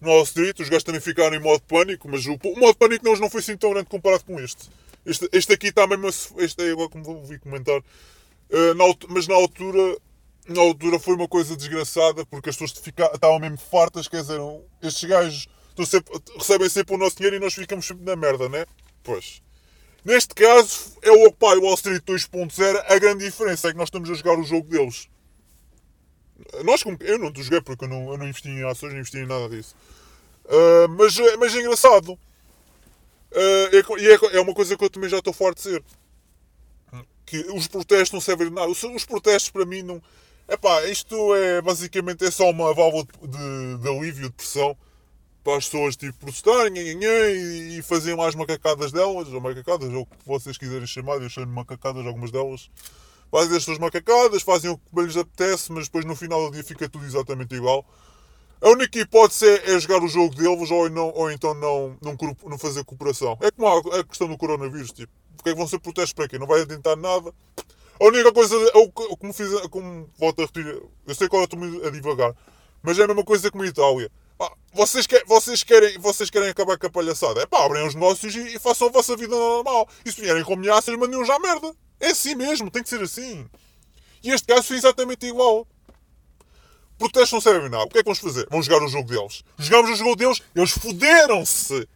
[0.00, 3.04] no Wall Street, os gajos também ficaram em modo pânico, mas o, o modo pânico
[3.04, 4.68] não, não foi assim tão grande comparado com este.
[5.06, 6.08] Este, este aqui está mesmo.
[6.38, 7.78] Este é agora como ouvi comentar.
[7.78, 9.96] Uh, na, mas na altura.
[10.48, 14.40] Na altura foi uma coisa desgraçada porque as pessoas ficavam, estavam mesmo fartas, quer dizer,
[14.82, 15.48] estes gajos
[15.86, 18.66] sempre, recebem sempre o nosso dinheiro e nós ficamos sempre na merda, né?
[19.04, 19.40] Pois.
[20.04, 22.84] Neste caso, é o Occupy Wall Street 2.0.
[22.88, 25.08] A grande diferença é que nós estamos a jogar o jogo deles.
[26.64, 29.26] Nós, eu não joguei porque eu não, eu não investi em ações, não investi em
[29.26, 29.76] nada disso.
[30.44, 32.12] Uh, mas, mas é engraçado.
[33.30, 35.84] Uh, e é, é, uma coisa que eu também já estou forte de dizer.
[37.24, 38.68] Que os protestos não servem de nada.
[38.68, 40.02] Os, os protestos para mim não.
[40.48, 44.76] Epá, isto é basicamente é só uma válvula de, de alívio, de pressão
[45.42, 50.06] para as pessoas tipo, protestarem e, e fazerem mais macacadas delas, ou macacadas, ou o
[50.06, 52.70] que vocês quiserem chamar, eu chamo macacadas algumas delas.
[53.30, 56.62] Fazem as suas macacadas, fazem o que lhes apetece, mas depois no final do dia
[56.62, 57.84] fica tudo exatamente igual.
[58.60, 62.16] A única hipótese é, é jogar o jogo deles ou, não, ou então não, não,
[62.46, 63.36] não, fazer cooperação.
[63.40, 64.92] É como a, a, questão do coronavírus.
[64.92, 66.38] Tipo, porque é que vão ser protestos para quê?
[66.38, 67.34] Não vai adiantar nada.
[67.98, 71.58] A única coisa, é como fiz, como volto a repetir, eu sei que eu estou
[71.86, 72.34] a divagar,
[72.82, 74.10] mas é a mesma coisa como a Itália.
[74.72, 77.42] Vocês, quer, vocês, querem, vocês querem acabar com a palhaçada?
[77.42, 79.88] É pá, abrem os negócios e, e, façam a vossa vida normal.
[80.04, 81.74] E se vierem com ameaças, mandem já merda.
[82.00, 83.46] É assim mesmo, tem que ser assim.
[84.22, 85.66] E este caso foi exatamente igual.
[86.98, 87.84] Protestos não servem nada.
[87.84, 88.46] O que é que vamos fazer?
[88.50, 89.42] Vamos jogar o jogo deles.
[89.58, 91.88] Jogamos o jogo deles, eles fuderam-se.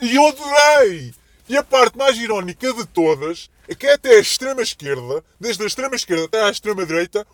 [0.00, 1.14] E eu adorei.
[1.48, 5.66] E a parte mais irónica de todas é que até a extrema esquerda, desde a
[5.66, 7.26] extrema esquerda até à extrema direita,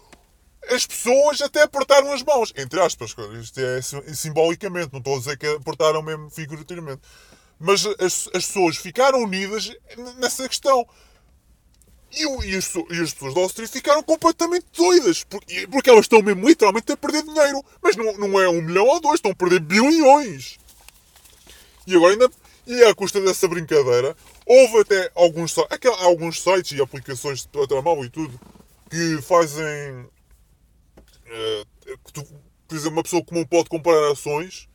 [0.68, 2.52] as pessoas até apertaram as mãos.
[2.56, 3.80] Entre aspas, isto é
[4.14, 7.02] simbolicamente, não estou a dizer que apertaram mesmo figurativamente.
[7.58, 9.70] Mas as, as pessoas ficaram unidas
[10.18, 10.86] nessa questão.
[12.12, 15.24] E, e, as, e as pessoas da Wall ficaram completamente doidas.
[15.24, 17.64] Porque, porque elas estão mesmo literalmente a perder dinheiro.
[17.82, 20.58] Mas não, não é um milhão ou dois, estão a perder bilhões.
[21.86, 22.30] E agora ainda.
[22.66, 25.54] E à custa dessa brincadeira, houve até alguns,
[26.00, 28.40] alguns sites e aplicações de telemóvel e tudo
[28.90, 30.08] que fazem.
[32.12, 32.24] Tu,
[32.68, 34.68] por exemplo, uma pessoa comum pode comprar ações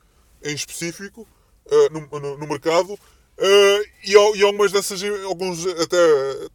[0.44, 1.28] em específico
[1.66, 2.94] uh, no, no, no, mercado.
[2.94, 6.50] Uh, e, e algumas dessas, alguns até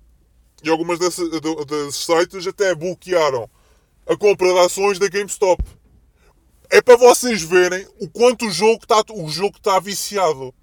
[0.63, 3.49] e algumas desses sites até bloquearam
[4.07, 5.63] a compra de ações da GameStop.
[6.71, 10.55] É para vocês verem o quanto o jogo está, o jogo está viciado.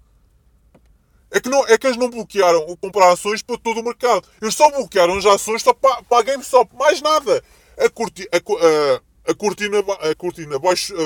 [1.30, 4.26] É que, não, é que eles não bloquearam comprar ações para todo o mercado.
[4.40, 6.74] Eles só bloquearam as ações só para, para a GameStop.
[6.76, 7.42] Mais nada.
[7.76, 10.96] A, corti, a, a, a cortina, a cortina baixou.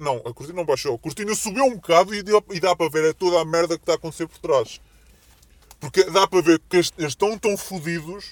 [0.00, 0.94] Não, a cortina não baixou.
[0.94, 3.76] A cortina subiu um bocado e dá, e dá para ver é toda a merda
[3.76, 4.80] que está a acontecer por trás.
[5.80, 8.26] Porque dá para ver que eles estão tão fodidos,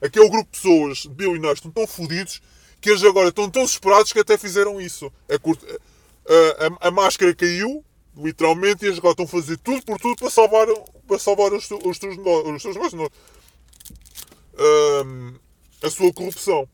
[0.00, 2.42] aquele grupo de pessoas, bilionários, estão tão fodidos,
[2.80, 5.12] que eles agora estão tão desesperados que até fizeram isso.
[5.28, 7.84] A, a, a, a máscara caiu,
[8.16, 10.66] literalmente, e eles agora estão a fazer tudo por tudo para salvar,
[11.06, 12.64] para salvar os, os, negócios.
[12.64, 13.10] Os seus
[14.58, 15.34] um,
[15.82, 16.68] a sua corrupção.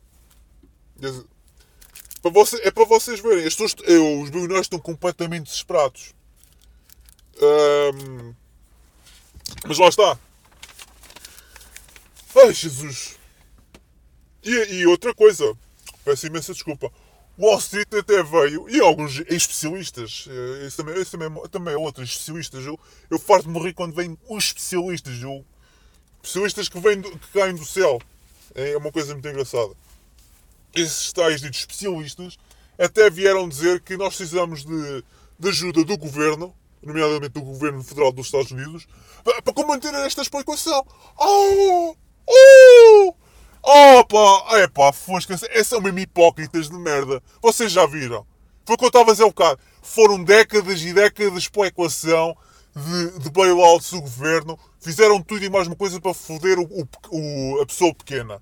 [2.21, 3.45] Para você, é para vocês verem.
[3.45, 6.13] As pessoas, os bilionários estão completamente desesperados.
[7.41, 8.33] Um,
[9.65, 10.19] mas lá está.
[12.35, 13.17] Ai, Jesus.
[14.43, 15.57] E, e outra coisa.
[16.03, 16.91] Peço imensa desculpa.
[17.37, 20.27] Wall Street até veio, e alguns especialistas,
[20.67, 22.77] isso também, isso também, também outros especialistas, eu,
[23.09, 25.45] eu farto de morrer quando vêm os especialistas, eu,
[26.21, 27.97] especialistas que, vêm do, que caem do céu.
[28.53, 29.73] É uma coisa muito engraçada.
[30.73, 32.37] Esses tais ditos especialistas
[32.77, 35.03] até vieram dizer que nós precisamos de,
[35.37, 38.87] de ajuda do governo nomeadamente do governo federal dos Estados Unidos,
[39.43, 40.85] para combater esta especulação.
[41.17, 41.95] Oh!
[42.27, 43.13] Oh!
[43.61, 44.57] Opa!
[44.57, 47.21] É pá, fosca, essas são mesmo hipócritas de merda.
[47.41, 48.25] Vocês já viram?
[48.65, 49.59] Foi o que eu estava a dizer um bocado.
[49.81, 52.35] Foram décadas e décadas para a equação
[52.75, 54.57] de, de bailouts do governo.
[54.79, 58.41] Fizeram tudo e mais uma coisa para foder o, o, a pessoa pequena.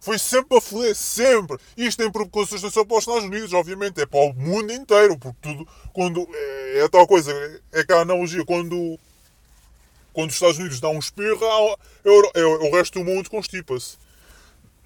[0.00, 1.58] Foi sempre para foder, sempre.
[1.76, 5.18] Isto tem repercussões não só para os Estados Unidos, obviamente, é para o mundo inteiro,
[5.18, 7.32] porque tudo, quando, é, é tal coisa,
[7.72, 8.98] é que a analogia, quando,
[10.12, 13.98] quando os Estados Unidos dão um espirro, é, é, é, o resto do mundo constipa-se.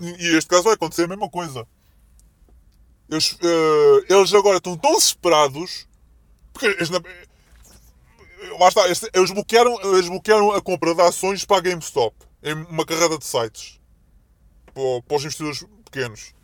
[0.00, 1.66] E este caso vai acontecer a mesma coisa.
[3.10, 5.86] Eles, uh, eles agora estão tão desesperados
[6.52, 12.16] porque eles, lá está, eles bloquearam, eles bloquearam a compra de ações para a GameStop
[12.42, 13.81] em uma carrada de sites
[14.74, 16.34] para, para os investidores pequenos.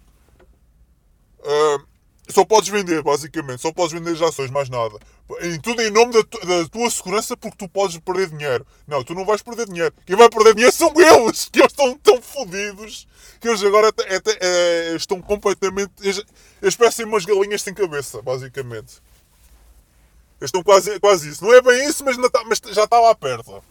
[1.40, 1.86] Uh,
[2.28, 4.98] só podes vender, basicamente, só podes vender as ações, mais nada.
[5.40, 8.66] Em tudo em nome da, tu, da, tua segurança, porque tu podes perder dinheiro.
[8.86, 9.94] Não, tu não vais perder dinheiro.
[10.04, 13.06] Quem vai perder dinheiro são eles, que eles estão tão fodidos
[13.40, 15.92] que eles agora até, até, é, estão completamente.
[16.02, 16.22] Eles,
[16.60, 19.00] eles parecem umas galinhas sem cabeça, basicamente.
[20.40, 21.44] Eles estão quase, quase isso.
[21.44, 23.62] Não é bem isso, mas, tá, mas já está lá perto.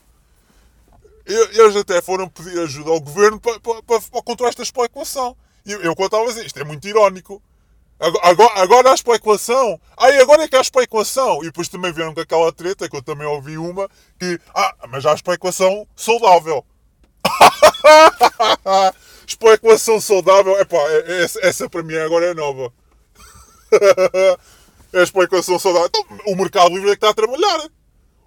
[1.27, 5.35] Eles até foram pedir ajuda ao governo para, para, para, para controlar esta especulação.
[5.65, 7.41] E eu, eu contava assim, isto é muito irónico.
[7.99, 9.79] Agora, agora há especulação.
[9.97, 11.41] Ai, agora é que há especulação.
[11.41, 15.05] E depois também vieram com aquela treta, que eu também ouvi uma, que, ah, mas
[15.05, 16.63] há especulação saudável.
[19.27, 22.71] especulação saudável, epá, é, essa, essa para mim agora é nova.
[24.93, 25.89] é especulação saudável.
[25.89, 27.67] Então, o mercado livre é que está a trabalhar.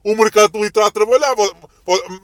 [0.02, 1.34] O mercado está a trabalhar.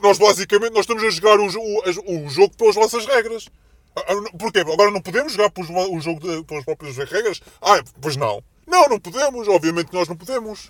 [0.01, 3.47] Nós basicamente nós estamos a jogar o, o, o jogo pelas vossas regras.
[3.95, 4.59] Ah, ah, porquê?
[4.59, 7.41] Agora não podemos jogar o jogo de, pelas próprias regras?
[7.61, 8.43] Ah, pois não.
[8.65, 9.47] Não, não podemos.
[9.47, 10.69] Obviamente nós não podemos.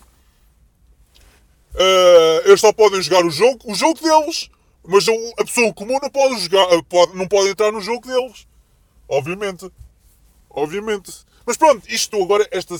[1.73, 4.49] Uh, eles só podem jogar o jogo, o jogo deles.
[4.89, 5.05] Mas
[5.37, 8.47] a pessoa comum não pode jogar, pode, não pode entrar no jogo deles.
[9.07, 9.69] Obviamente.
[10.49, 11.11] Obviamente.
[11.45, 12.75] Mas pronto, isto agora, esta,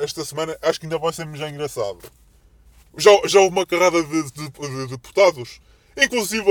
[0.00, 1.98] esta semana, acho que ainda vai ser já engraçado.
[2.96, 5.60] Já, já houve uma carrada de, de, de deputados.
[5.96, 6.46] Inclusive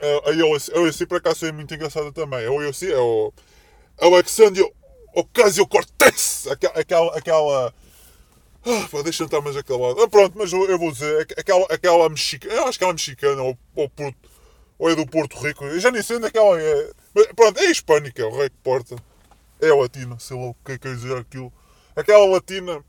[0.00, 2.40] a, a IOC, a IOC por acaso é muito engraçada também.
[2.40, 3.32] A IOC é o
[4.00, 4.64] Alexandre
[5.14, 6.46] Ocasio-Cortez.
[6.74, 7.74] Aquela, aquela,
[8.64, 10.02] ah, pá, deixa-me estar mais acalmado.
[10.02, 12.94] Ah, pronto, mas eu, eu, vou dizer, aquela, aquela mexicana, eu acho que ela é
[12.94, 14.30] mexicana, ou, ou, Porto,
[14.78, 16.90] ou é do Porto Rico, eu já nem sei onde é que ela é.
[17.14, 18.96] Mas, pronto, é hispânica, o rei que porta.
[19.62, 21.52] É latina, sei lá o que é que quer dizer aquilo.
[21.94, 22.82] Aquela latina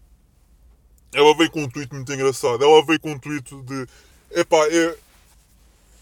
[1.14, 2.64] ela veio com um tweet muito engraçado.
[2.64, 3.88] Ela veio com um tweet de
[4.32, 4.98] epá, eu,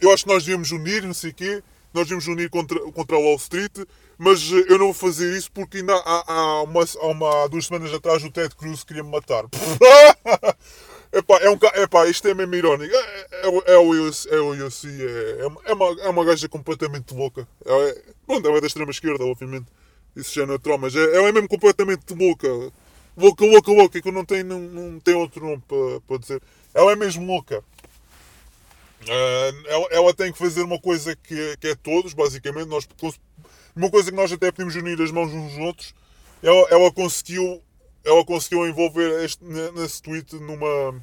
[0.02, 3.18] eu acho que nós devíamos unir, não sei o quê, nós devíamos unir contra, contra
[3.18, 3.72] a Wall Street,
[4.18, 7.66] mas eh, eu não vou fazer isso porque ainda há, há, uma, há, uma, duas
[7.66, 9.46] semanas atrás o Ted Cruz queria me matar.
[11.12, 12.94] epá, é um, epá, isto é mesmo irónico.
[12.94, 17.14] É, é, é, o UFC, é, o UFC, é, é, uma, é uma gaja completamente
[17.14, 17.48] louca.
[17.66, 19.68] É, pronto, ela é da extrema esquerda, obviamente.
[20.16, 22.48] Isso já é natural, mas é, ela é mesmo completamente louca
[23.20, 26.42] louca, louca, louca, que eu não tenho, não, não tenho outro nome para, para dizer.
[26.74, 27.64] Ela é mesmo louca.
[29.04, 32.68] Uh, ela, ela, tem que fazer uma coisa que, que é todos, basicamente.
[32.68, 32.88] Nós,
[33.76, 35.94] uma coisa que nós até podemos unir as mãos uns nos outros.
[36.42, 37.62] Ela, ela conseguiu
[38.04, 41.02] ela conseguiu envolver este, nesse tweet numa.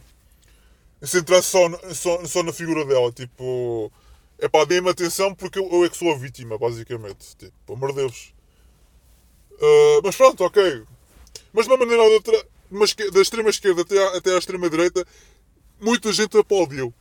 [1.02, 3.12] centrar só, só, só na figura dela.
[3.12, 3.92] Tipo.
[4.38, 7.36] É pá, dê-me atenção porque eu, eu, é que sou a vítima, basicamente.
[7.36, 8.34] Tipo, amor de Deus.
[9.52, 10.82] Uh, mas pronto, ok.
[11.52, 12.46] Mas de uma maneira ou de outra,
[13.12, 15.06] da extrema esquerda até à, até à extrema direita,
[15.80, 16.92] muita gente aplaudiu.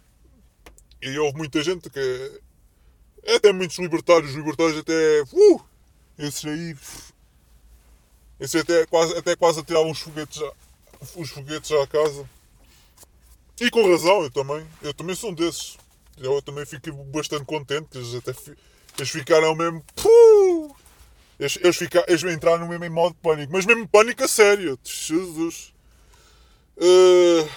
[1.02, 2.42] E houve muita gente que.
[3.36, 5.24] Até muitos libertários, libertários até.
[5.34, 5.62] Uh,
[6.18, 6.76] esses aí.
[8.40, 10.52] Esses até quase, até quase atiravam os foguetes, já,
[11.16, 12.30] os foguetes já à casa.
[13.60, 14.66] E com razão, eu também.
[14.82, 15.78] Eu também sou um desses.
[16.18, 17.98] Eu também fiquei bastante contente.
[17.98, 18.34] Eles até
[18.98, 19.84] eles ficaram mesmo.
[19.96, 20.10] Puh,
[21.40, 23.52] eles, eles, ficaram, eles entraram mesmo em modo pânico.
[23.52, 24.80] Mas mesmo pânico a sério.
[24.84, 25.74] Jesus.
[26.78, 27.50] Uh,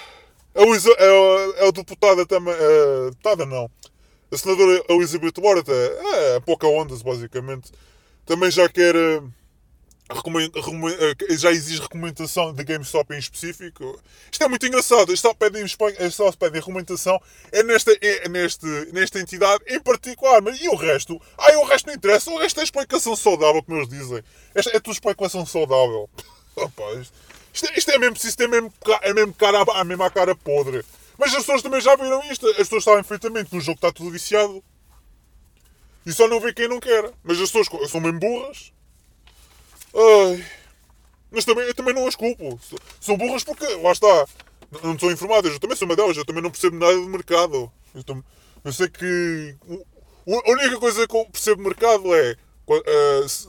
[0.55, 2.55] a, a, a, a deputada também.
[3.11, 3.71] Deputada não.
[4.31, 7.73] A senadora Elizabeth Warren é, é pouca ondas, basicamente.
[8.27, 8.95] Também já quer.
[8.95, 9.33] Uh,
[11.37, 14.01] já exige recomendação de GameStop em específico.
[14.33, 15.15] Isto é muito engraçado.
[15.17, 15.67] Só pedem,
[16.11, 17.21] só pedem recomendação
[17.53, 20.41] é nesta, é neste, nesta entidade em particular.
[20.41, 21.21] Mas e o resto?
[21.37, 22.31] Ah, o resto não interessa.
[22.31, 24.23] O resto é explicação saudável, como eles dizem.
[24.55, 26.09] Esta é tudo explicação saudável.
[26.57, 26.85] Opa,
[27.53, 30.85] isto, isto, é mesmo, isto é mesmo, é mesmo cara, a mesma cara podre.
[31.19, 32.47] Mas as pessoas também já viram isto.
[32.49, 34.63] As pessoas sabem perfeitamente que o jogo está tudo viciado.
[36.07, 37.13] E só não vê quem não quer.
[37.23, 38.73] Mas as pessoas são mesmo burras.
[39.95, 40.45] Ai.
[41.31, 42.59] Mas também, eu também não as culpo.
[43.01, 44.27] São burras porque, lá está,
[44.83, 45.53] não são informadas.
[45.53, 47.71] Eu também sou uma delas, eu também não percebo nada do mercado.
[47.95, 48.25] Eu, tam,
[48.65, 49.57] eu sei que
[50.27, 53.49] A única coisa que eu percebo no mercado é uh, se,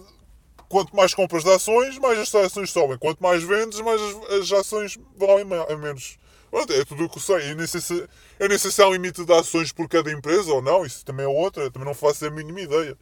[0.68, 2.98] quanto mais compras de ações, mais as ações sobem.
[2.98, 6.18] Quanto mais vendes, mais as, as ações valem a menos.
[6.70, 7.52] É tudo o que eu sei.
[7.52, 10.12] Eu nem, sei se, eu nem sei se há um limite de ações por cada
[10.12, 10.86] empresa ou não.
[10.86, 11.64] Isso também é outra.
[11.64, 12.98] Eu também não faço a mínima ideia.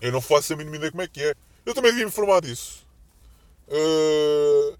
[0.00, 1.34] Eu não faço a mínima ideia como é que é.
[1.64, 2.84] Eu também devia informar disso.
[3.68, 4.76] Uh,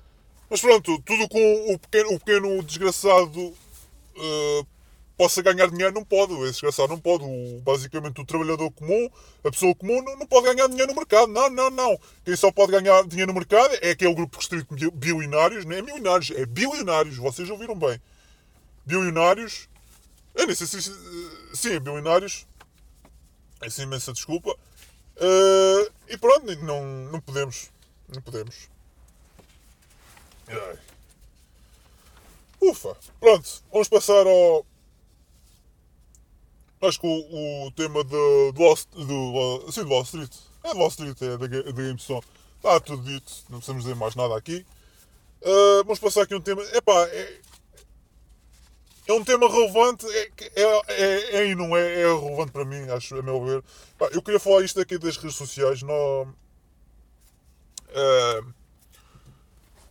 [0.51, 4.67] mas pronto, tudo com o pequeno, o pequeno desgraçado uh,
[5.17, 6.33] possa ganhar dinheiro, não pode.
[6.43, 7.25] Esse desgraçado não pode.
[7.25, 9.09] O, basicamente, o trabalhador comum,
[9.43, 11.29] a pessoa comum, não, não, pode ganhar dinheiro no mercado.
[11.29, 11.99] Não, não, não.
[12.25, 15.65] Quem só pode ganhar dinheiro no mercado é aquele grupo restrito de bilionários.
[15.65, 17.17] Não é milionários, é bilionários.
[17.17, 18.01] Vocês ouviram bem.
[18.85, 19.69] Bilionários.
[20.35, 20.55] Eu nem.
[20.55, 22.47] Sim, é bilionários.
[23.63, 24.55] Essa imensa desculpa.
[25.17, 27.71] Uh, e pronto, não, não podemos.
[28.13, 28.69] Não podemos.
[30.49, 30.79] Ai.
[32.61, 32.97] Ufa.
[33.21, 34.67] Pronto, vamos passar ao
[36.87, 40.79] Acho que o, o tema do, do, Wall, do, sim, do Wall Street, é do
[40.79, 44.67] Wall Street, é da, da GameStop, está tudo dito, não precisamos dizer mais nada aqui.
[45.41, 47.41] Uh, vamos passar aqui um tema, epá, é,
[49.07, 53.17] é um tema relevante, é, é, é, é não é, é relevante para mim, acho,
[53.17, 53.63] a meu ver.
[54.13, 56.23] Eu queria falar isto aqui das redes sociais, no,
[57.95, 58.55] uh,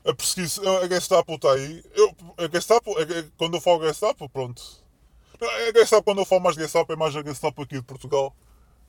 [0.05, 1.83] a perseguição, a Gestapo está aí.
[1.95, 2.93] Eu, a Gestapo,
[3.37, 4.61] quando eu falo Gestapo, pronto,
[5.41, 8.35] a Gestapo, quando eu falo mais Gestapo, é mais a Gestapo aqui de Portugal.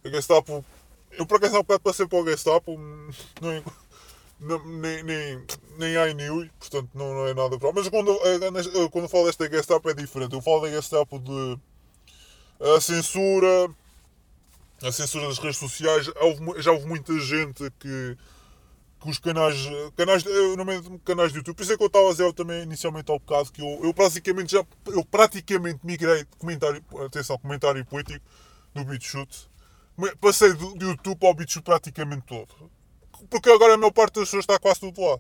[0.05, 0.65] A Gestapo.
[1.13, 2.77] Eu por acaso há um bocado passei para o Gestapo,
[3.41, 3.63] nem,
[4.45, 5.45] nem, nem,
[5.79, 7.73] nem há New, portanto não, não é nada para.
[7.73, 8.17] Mas quando,
[8.91, 10.35] quando eu falo desta Gestapo é diferente.
[10.35, 11.59] Eu falo da Gestapo de.
[12.61, 13.71] A censura.
[14.83, 16.11] A censura das redes sociais.
[16.59, 18.17] já houve muita gente que
[19.05, 19.57] que os canais,
[19.97, 20.25] canais,
[20.57, 23.19] não canais de YouTube, por isso é que eu estava a dizer também inicialmente ao
[23.19, 28.25] bocado que eu, eu praticamente já, eu praticamente migrei de comentário, atenção, comentário político
[28.75, 29.47] do BitChute,
[30.19, 32.71] passei do, do YouTube ao BitChute praticamente todo,
[33.31, 35.19] porque agora a maior parte das pessoas está quase tudo lá.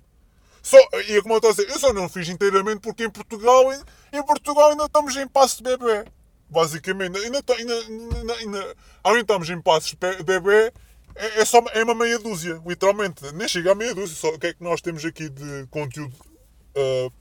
[0.62, 3.10] Só, e é como eu estou a dizer, eu só não fiz inteiramente porque em
[3.10, 3.64] Portugal,
[4.12, 6.04] em, Portugal ainda estamos em passo de bebê.
[6.48, 10.72] Basicamente, ainda, ainda, ainda, ainda, ainda estamos em passos de bebê
[11.14, 13.24] é, é, só, é uma meia dúzia, literalmente.
[13.32, 14.16] Nem chega a meia dúzia.
[14.16, 16.14] Só o que é que nós temos aqui de conteúdo.
[16.76, 17.12] Uh,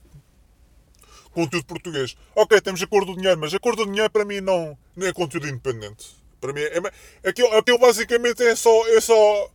[1.30, 2.16] conteúdo português.
[2.34, 5.06] Ok, temos a cor do dinheiro, mas a cor do dinheiro para mim não, não
[5.06, 6.16] é conteúdo independente.
[6.40, 6.78] Para mim é.
[7.22, 8.88] é aquilo, aquilo basicamente é só.
[8.88, 9.50] É só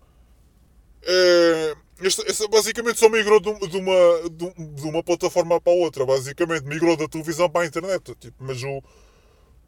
[2.01, 6.05] este, este, basicamente só migrou de, de, uma, de, uma plataforma para outra.
[6.05, 8.15] Basicamente migrou da televisão para a internet.
[8.15, 8.81] Tipo, mas o.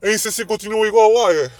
[0.01, 1.33] A essência continua igual lá.
[1.33, 1.51] É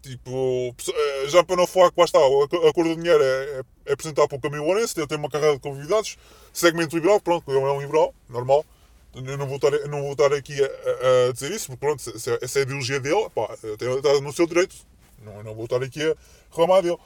[0.00, 4.28] Tipo, eh, já para não falar que lá a cor do dinheiro é, é apresentado
[4.28, 6.16] pelo Camilo Lourenço, ele tem uma carreira de convidados,
[6.52, 8.64] segmento liberal, pronto, ele é um liberal, normal.
[9.14, 12.38] Eu não vou estar, não vou estar aqui a, a dizer isso, porque pronto, essa,
[12.40, 14.76] essa é a ideologia dele, pá, está no seu direito,
[15.22, 16.14] não, não vou estar aqui a
[16.48, 16.98] reclamar dele.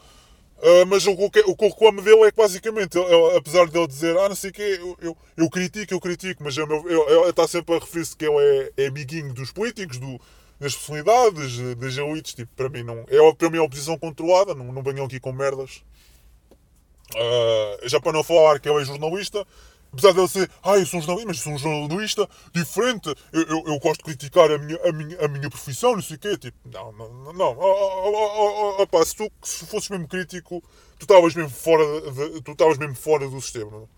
[0.62, 3.76] Uh, mas o, o, o que eu reclamo dele é que basicamente, ele, apesar de
[3.76, 6.72] ele dizer, ah, não sei o quê, eu, eu, eu, critico, eu critico, mas ele,
[6.72, 10.20] ele está sempre a referir-se que ele é, é amiguinho dos políticos, do,
[10.60, 13.04] das personalidades, das elites, tipo, para mim não.
[13.08, 15.82] É para mim oposição controlada, não, não venham aqui com merdas.
[17.12, 19.44] Uh, já para não falar que ele é jornalista,
[19.92, 23.42] apesar de ele ser, ah, eu sou um jornalista, mas sou um jornalista diferente, eu,
[23.42, 26.18] eu, eu, gosto de criticar a minha, a, minha, a minha profissão, não sei o
[26.18, 30.62] quê, tipo, não, não, não, oh, oh, oh, opa, se tu se fosses mesmo crítico,
[30.98, 33.88] tu estavas mesmo fora, de, tu estavas mesmo fora do sistema,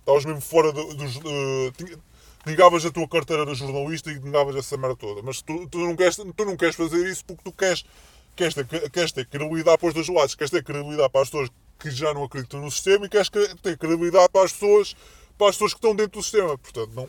[0.00, 1.16] estavas mesmo fora dos.
[1.16, 2.02] Uh,
[2.46, 5.22] negavas a tua carteira de jornalista e negavas essa merda toda.
[5.22, 7.84] Mas tu, tu, não, queres, tu não queres fazer isso porque tu queres,
[8.36, 11.50] queres, ter, queres ter credibilidade para os dois lados, queres ter credibilidade para as pessoas
[11.78, 14.94] que já não acreditam no sistema e queres ter credibilidade para as pessoas,
[15.36, 16.56] para as pessoas que estão dentro do sistema.
[16.58, 17.08] Portanto, não,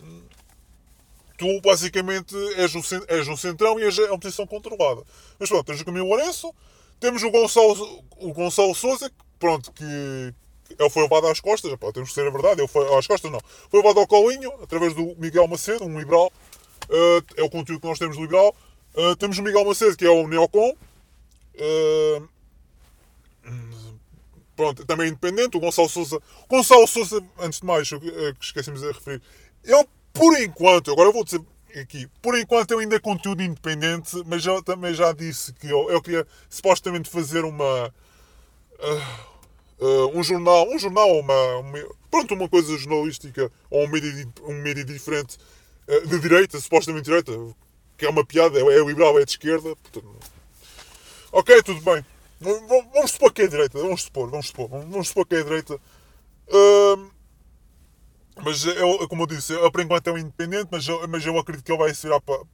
[1.38, 5.03] tu basicamente és um, és um centrão e és a oposição controlada.
[5.39, 6.53] Mas pronto, tens o Camilo Lourenço,
[6.99, 10.34] temos o Gonçalo, o Gonçalo Souza, pronto, que,
[10.78, 13.32] ele foi levado às costas, pá, temos que ser a verdade, ele foi às costas
[13.32, 13.39] não.
[13.70, 16.32] Foi levado ao colinho, através do Miguel Macedo, um liberal.
[16.89, 18.55] Uh, é o conteúdo que nós temos do liberal.
[18.95, 20.76] Uh, temos o Miguel Macedo, que é o Neocon.
[21.55, 22.28] Uh,
[24.56, 25.58] pronto, também independente.
[25.58, 26.22] O Gonçalo Souza.
[26.49, 27.89] Gonçalo Souza, antes de mais,
[28.39, 29.22] esquecemos de referir.
[29.64, 31.41] Ele, por enquanto, agora eu vou dizer
[31.80, 36.01] aqui, por enquanto eu ainda conteúdo independente, mas eu também já disse que eu, eu
[36.01, 37.93] queria supostamente fazer uma.
[38.80, 39.36] Uh,
[39.80, 41.80] uh, um jornal, um jornal uma, uma,
[42.10, 45.38] pronto, uma coisa jornalística ou um média, um média diferente
[45.88, 47.32] uh, de direita, supostamente direita,
[47.97, 49.76] que é uma piada, é, é liberal, é de esquerda.
[49.76, 50.20] Portanto,
[51.32, 52.06] ok, tudo bem.
[52.39, 55.75] Vamos supor que é direita, vamos supor, vamos supor, vamos supor que é direita.
[56.47, 57.09] Uh,
[58.43, 61.38] mas eu, como eu disse, eu, por enquanto é um independente, mas eu, mas eu
[61.39, 62.45] acredito que ele vai se virar para, para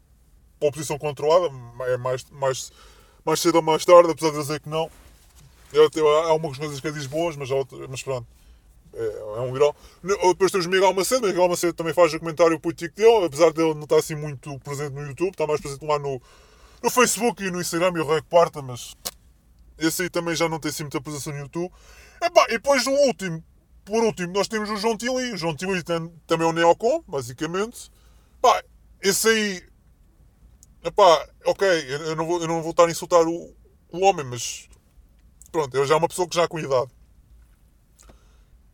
[0.61, 1.53] a oposição controlada,
[1.87, 2.71] é mais, mais,
[3.25, 4.89] mais cedo ou mais tarde, apesar de dizer que não.
[5.73, 7.49] Há algumas coisas que ele diz boas, mas,
[7.89, 8.27] mas pronto.
[8.93, 9.75] É, é um grau.
[10.03, 13.83] Depois temos Miguel Macedo, Miguel Macedo também faz o comentário político dele, apesar dele não
[13.83, 16.21] estar assim muito presente no YouTube, está mais presente lá no,
[16.83, 18.93] no Facebook e no Instagram e o Rei Quarta, mas
[19.81, 21.71] esse aí também já não tem assim muita presença no YouTube.
[22.21, 23.43] Epá, e depois o último,
[23.83, 25.33] por último, nós temos o João Tili.
[25.33, 25.67] O João tem,
[26.27, 27.91] também é um neocon, basicamente.
[28.37, 28.63] Epá,
[29.01, 29.63] esse aí,
[30.83, 33.55] epá, ok, eu não vou, eu não vou estar a insultar o,
[33.91, 34.69] o homem, mas
[35.51, 36.91] pronto, ele já é uma pessoa que já com idade.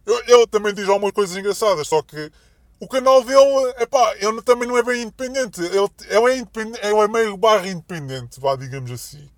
[0.05, 2.31] Ele também diz algumas coisas engraçadas, só que
[2.79, 5.61] o canal dele, epá, ele também não é bem independente.
[5.61, 9.29] Ele, ele, é, independente, ele é meio barra independente, vá, digamos assim.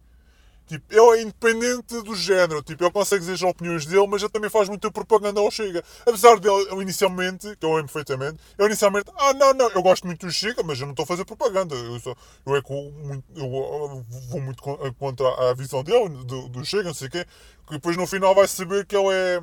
[0.69, 4.29] Tipo, ele é independente do género, tipo, ele consegue dizer as opiniões dele, mas ele
[4.29, 5.83] também faz muita propaganda ao Chega.
[6.05, 10.05] Apesar dele, eu inicialmente, que eu lembro perfeitamente, eu inicialmente, ah, não, não, eu gosto
[10.05, 11.73] muito do Chega, mas eu não estou a fazer propaganda.
[11.73, 11.99] Eu,
[12.45, 12.61] eu, é
[14.29, 17.25] vou muito contra a visão dele, do, do Chega, não sei o quê,
[17.65, 19.41] que depois no final vai saber que ele é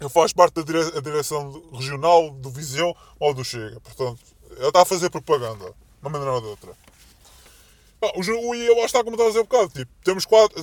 [0.00, 3.80] ele faz parte da dire direção regional do Viseu ou do Chega.
[3.80, 6.87] Portanto, ele está a fazer propaganda, de uma maneira ou de outra.
[8.00, 9.68] Ah, o, o lá está como estava a dizer um bocado.
[9.70, 10.58] Tipo, temos quatro.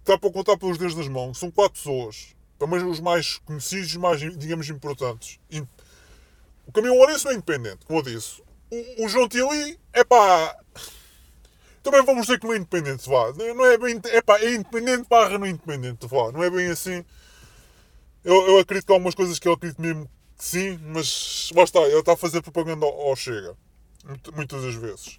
[0.00, 1.38] Está para contar pelos dedos das mãos.
[1.38, 2.34] São quatro pessoas.
[2.58, 5.38] Também os mais conhecidos, mais, digamos, importantes.
[6.66, 8.42] O Caminhão Lourenço é independente, como eu disse.
[8.70, 10.56] O, o João Tili é pá.
[11.82, 13.32] Também vamos dizer que não é independente, vá.
[13.32, 14.00] Não é bem.
[14.06, 16.30] É pá, é independente barra não é independente, vá.
[16.32, 17.04] Não é bem assim.
[18.24, 20.04] Eu, eu acredito que há algumas coisas que eu acredito mesmo
[20.36, 23.56] que sim, mas lá está, ele está a fazer propaganda ao, ao Chega.
[24.34, 25.18] Muitas das vezes.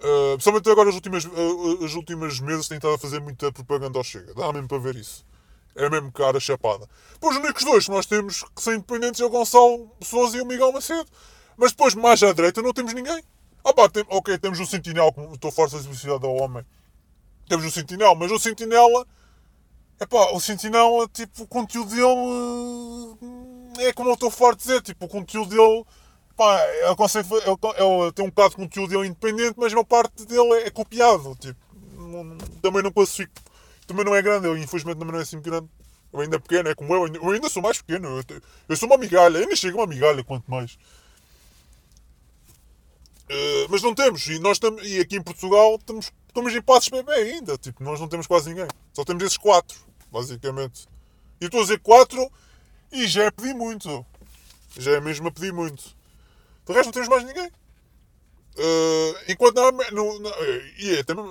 [0.00, 3.98] Uh, principalmente agora, as últimas, uh, as últimas meses, tem estado a fazer muita propaganda
[3.98, 4.32] ao Chega.
[4.34, 5.24] Dá mesmo para ver isso.
[5.74, 6.88] É mesmo cara chapada.
[7.20, 10.40] Pois os únicos dois que nós temos que ser independentes é o Gonçalo Souza e
[10.40, 11.08] o Miguel Macedo.
[11.56, 13.22] Mas depois, mais à direita, não temos ninguém.
[13.64, 16.64] Ah pá, tem, ok, temos o Sentinel, como estou forte a sensibilidade ao homem.
[17.48, 19.06] Temos o Sentinel, mas o Sentinela
[20.00, 23.16] Epá, o Sentinela, tipo, o conteúdo dele
[23.80, 25.84] é como eu estou forte a dizer, tipo, o conteúdo dele,
[26.38, 30.24] pá, ele, consegue, ele, ele tem um bocado de conteúdo dele independente, mas uma parte
[30.24, 31.58] dele é, é copiado, tipo,
[31.96, 33.32] não, também não classifico,
[33.86, 35.68] também não é grande, ele infelizmente também não é assim grande,
[36.12, 38.96] eu ainda pequeno, é como eu, eu ainda sou mais pequeno, eu, eu sou uma
[38.96, 40.78] migalha, ainda chego uma migalha, quanto mais.
[43.30, 46.88] Uh, mas não temos, e nós estamos, e aqui em Portugal estamos, estamos em passos
[46.88, 50.88] bebê ainda, tipo, nós não temos quase ninguém, só temos esses quatro basicamente.
[51.40, 52.30] E estou a dizer 4
[52.92, 54.04] e já é pedir muito.
[54.76, 55.96] Já é mesmo a pedir muito.
[56.68, 57.50] De resto não temos mais ninguém.
[58.58, 60.30] Uh, enquanto na, no, na,
[60.78, 61.24] e é, também,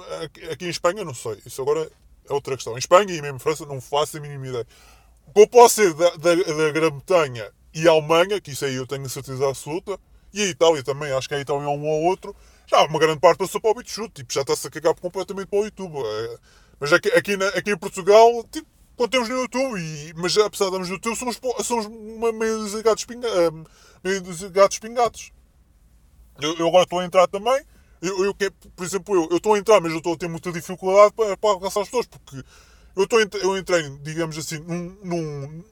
[0.52, 1.38] aqui em Espanha não sei.
[1.46, 1.90] Isso agora
[2.30, 2.74] é outra questão.
[2.74, 4.68] Em Espanha e mesmo em França não faço a mínima ideia.
[5.28, 8.88] O que eu posso ser da, da, da Grã-Bretanha e Alemanha, que isso aí eu
[8.88, 10.00] tenho certeza absoluta,
[10.34, 12.36] e a Itália também, acho que a Itália é um ou outro,
[12.66, 15.60] já uma grande parte passou para o BitChute, tipo, já está-se a cagar completamente para
[15.60, 15.98] o YouTube.
[15.98, 16.38] É,
[16.80, 20.66] mas aqui, aqui, na, aqui em Portugal, tipo, contemos no YouTube, e, mas apesar de
[20.66, 21.88] estarmos no YouTube, somos, somos
[22.34, 23.70] meio de gatos, pinga, eh, meio de
[24.52, 25.32] gatos pingados.
[26.42, 27.64] Eu, eu, agora estou a entrar também.
[28.02, 31.14] Eu, eu, por exemplo, eu, estou a entrar, mas eu estou a ter muita dificuldade
[31.14, 32.44] para, para alcançar as pessoas, porque
[32.96, 35.64] eu, estou, eu entrei, digamos assim, num, num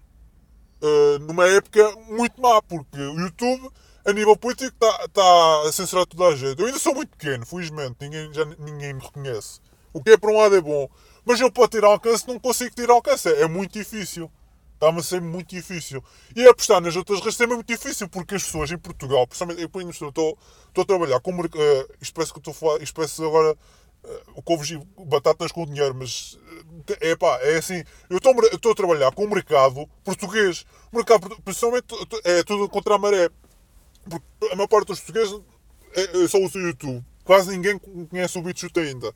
[0.81, 3.69] uh, numa época muito má, porque o YouTube,
[4.05, 6.59] a nível político, está tá a censurar toda a gente.
[6.59, 9.59] Eu ainda sou muito pequeno, felizmente, ninguém, já, ninguém me reconhece.
[9.93, 10.89] O que é por um lado é bom.
[11.23, 13.29] Mas eu para ter alcance não consigo ter alcance.
[13.29, 14.29] É muito difícil.
[14.75, 16.03] Está-me a ser muito difícil.
[16.35, 19.61] E apostar nas outras redes também é muito difícil, porque as pessoas em Portugal, principalmente
[19.61, 21.31] eu estou, estou, estou a trabalhar com.
[21.31, 21.47] Uh,
[22.01, 23.57] isto parece que estou a falar, isto parece agora
[24.03, 26.37] uh, couves e batatas com dinheiro, mas
[26.99, 27.83] é pá, é assim.
[28.09, 30.65] Eu estou, estou a trabalhar com o mercado português.
[30.91, 31.87] O mercado, principalmente,
[32.25, 33.29] é tudo contra a maré.
[34.09, 35.41] Porque a maior parte dos portugueses
[35.95, 37.03] é, é só usa o YouTube.
[37.25, 39.11] Quase ninguém conhece o BitChute ainda.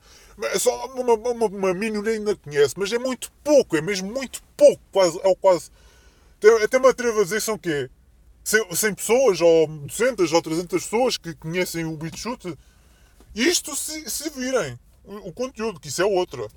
[0.45, 4.41] É só uma, uma, uma minoria ainda conhece, mas é muito pouco, é mesmo muito
[4.57, 4.81] pouco.
[4.91, 5.69] Quase, é quase.
[6.63, 7.87] Até me atrevo a dizer são o quê?
[8.43, 12.57] 100 pessoas, ou 200 ou 300 pessoas que conhecem o BitChute.
[13.35, 14.79] Isto se, se virem.
[15.03, 16.47] O, o conteúdo, que isso é outra.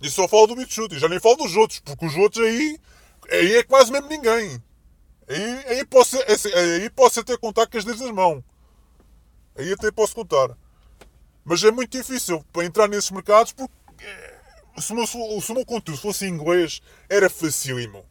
[0.00, 2.80] E só falo do BitChute, já nem falo dos outros, porque os outros aí,
[3.30, 4.62] aí é quase mesmo ninguém.
[5.28, 8.42] Aí, aí, posso, aí posso até contar com as dedos das mãos.
[9.56, 10.56] Aí até posso contar.
[11.44, 14.36] Mas é muito difícil para entrar nesses mercados porque eh,
[14.78, 18.04] se o meu, se o meu conteúdo fosse em inglês era facílimo.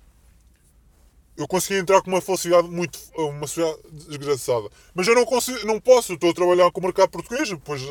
[1.37, 4.69] Eu conseguia entrar com uma facilidade muito uma facilidade desgraçada.
[4.93, 7.81] Mas eu não consigo, não posso, estou a trabalhar com o mercado português, pois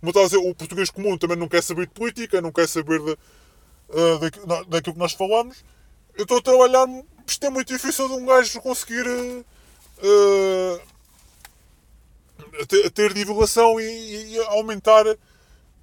[0.00, 2.68] como estava a dizer, o português comum também não quer saber de política, não quer
[2.68, 5.64] saber de, uh, daquilo que nós falamos.
[6.14, 6.86] Eu estou a trabalhar,
[7.26, 10.80] isto é muito difícil de um gajo conseguir uh,
[12.68, 15.04] ter, ter divulgação e, e, aumentar,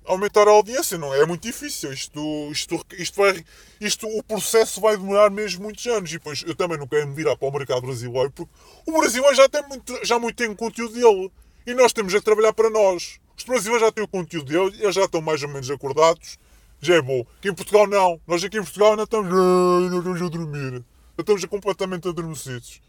[0.05, 0.97] aumentar a audiência.
[0.97, 1.25] Não é?
[1.25, 1.91] muito difícil.
[1.91, 3.45] Isto, isto, isto, vai,
[3.79, 6.09] isto, o processo vai demorar mesmo muitos anos.
[6.09, 8.51] E depois eu também não quero me virar para o mercado brasileiro porque
[8.85, 11.31] o brasileiro já tem muito, já muito tem conteúdo dele.
[11.65, 13.19] E nós temos a trabalhar para nós.
[13.37, 16.37] Os brasileiros já têm o conteúdo deles, eles já estão mais ou menos acordados.
[16.79, 17.25] Já é bom.
[17.37, 18.19] Aqui em Portugal não.
[18.25, 20.73] Nós aqui em Portugal ainda estamos, ainda estamos a dormir.
[20.73, 20.85] Ainda
[21.19, 22.81] estamos completamente adormecidos.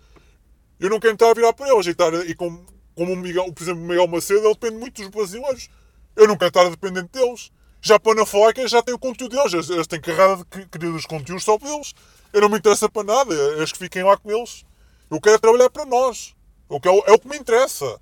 [0.81, 2.65] Eu não quero estar a virar para eles e, estar, e como,
[2.95, 5.69] como o Miguel, por exemplo, Miguel Macedo, ele depende muito dos brasileiros.
[6.15, 7.51] Eu não quero estar dependente deles.
[7.81, 9.53] Já para na que já têm o conteúdo deles.
[9.53, 11.95] Eles, eles têm carrada de criar os conteúdos só para eles.
[12.33, 13.35] Eu não me interessa para nada.
[13.35, 14.65] Eles que fiquem lá com eles.
[15.11, 16.35] Eu quero trabalhar para nós.
[16.69, 18.01] O que é, é o que me interessa.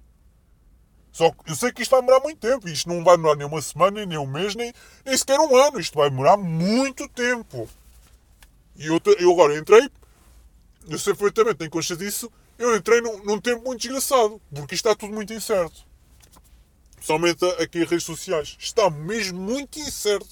[1.12, 2.68] Só que eu sei que isto vai demorar muito tempo.
[2.68, 4.72] Isto não vai demorar nem uma semana, nem um mês, nem,
[5.04, 5.80] nem sequer um ano.
[5.80, 7.68] Isto vai demorar muito tempo.
[8.76, 9.90] E eu, eu agora entrei,
[10.88, 14.40] eu sei perfeitamente, tenho consciência disso, eu entrei num, num tempo muito desgraçado.
[14.54, 15.80] Porque isto está tudo muito incerto.
[16.94, 18.56] Principalmente aqui em redes sociais.
[18.60, 20.28] Está mesmo muito incerto.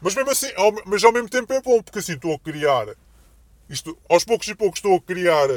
[0.00, 2.86] Mas mesmo assim, ao, mas ao mesmo tempo é bom, porque assim estou a criar.
[3.68, 5.48] Isto, aos poucos e poucos estou a criar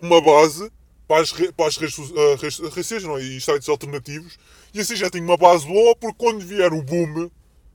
[0.00, 0.72] uma base
[1.06, 4.38] para as, para as redes, uh, redes, redes não, e sites alternativos.
[4.72, 7.30] E assim já tenho uma base boa, porque quando vier o boom,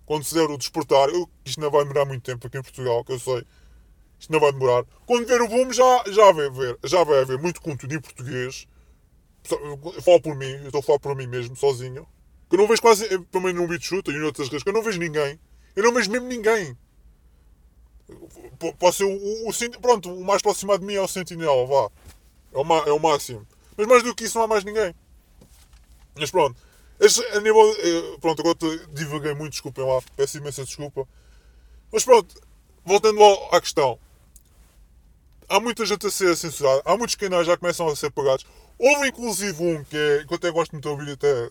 [0.08, 3.06] quando se der o despertar, eu, isto não vai demorar muito tempo aqui em Portugal,
[3.06, 3.46] que eu sei.
[4.20, 4.84] Isto não vai demorar.
[5.06, 8.68] Quando vier o boom, já, já, vai, haver, já vai haver muito conteúdo em português.
[9.50, 12.08] Eu falo por mim, eu estou a falar por mim mesmo, sozinho.
[12.50, 14.82] Que eu não vejo quase, também no BitChute e em outras redes, que eu não
[14.82, 15.40] vejo ninguém.
[15.76, 16.78] Eu não vejo mesmo ninguém.
[18.80, 21.90] Posso ser o, o, o, pronto, o mais próximo de mim é o Sentinela, vá.
[22.54, 23.46] É o, é o máximo.
[23.76, 24.96] Mas mais do que isso não há mais ninguém.
[26.16, 26.60] Mas pronto.
[27.00, 30.02] Este, a nível, eh, pronto, agora divaguei muito, desculpem lá.
[30.16, 31.08] Peço imensa desculpa.
[31.92, 32.36] Mas pronto,
[32.84, 34.00] voltando à questão.
[35.50, 36.82] Há muita gente a ser censurada.
[36.86, 38.46] Há muitos canais já começam a ser pagados.
[38.78, 41.50] Houve inclusive um que, é, que eu até gosto muito de ouvir até,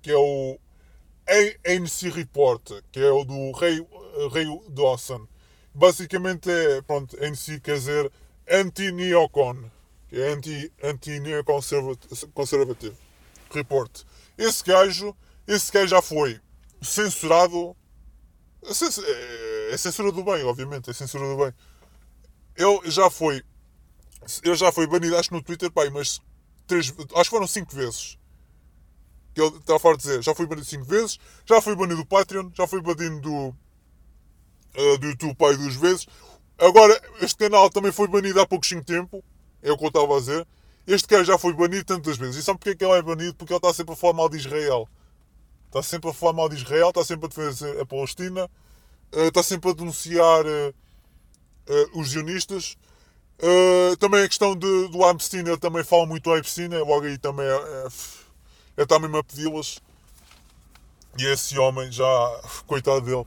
[0.00, 0.58] que é o
[1.28, 2.62] ANC Report,
[2.92, 3.84] que é o do Rei,
[4.32, 5.26] Rei Dawson.
[5.74, 8.10] Basicamente é, pronto, ANC quer dizer
[8.48, 9.70] anti-neocon
[10.08, 10.32] que é
[10.82, 12.96] anti-conservative anti
[13.50, 14.02] report.
[14.38, 15.16] Esse gajo,
[15.46, 16.40] esse gajo já foi
[16.80, 17.76] censurado.
[18.64, 18.70] É,
[19.72, 21.52] é censura do bem, obviamente, é censura do bem.
[22.56, 23.42] Ele já foi.
[24.42, 26.20] Ele já foi banido, acho no Twitter, pai, mas
[26.66, 28.18] três, acho que foram cinco vezes.
[29.34, 32.06] Que ele está a de dizer, já foi banido cinco vezes, já foi banido do
[32.06, 36.06] Patreon, já foi banido do, uh, do YouTube, pai, duas vezes.
[36.58, 39.22] Agora, este canal também foi banido há pouquinho tempo.
[39.62, 40.46] É o que eu estava a dizer.
[40.86, 42.36] Este cara já foi banido tantas vezes.
[42.36, 43.34] E sabe porque é que ele é banido?
[43.34, 44.88] Porque ele está sempre a falar mal de Israel.
[45.66, 48.48] Está sempre a falar mal de Israel, está sempre a defender a Palestina,
[49.12, 50.46] eh, está sempre a denunciar
[51.68, 52.76] uh, os sionistas.
[53.38, 57.18] Uh, também a questão de, do Amstein, ele também fala muito do Epstein, logo aí
[57.18, 57.86] também é, é,
[58.78, 59.78] é está mesmo a pedi-las.
[61.18, 63.26] E esse homem já, coitado dele.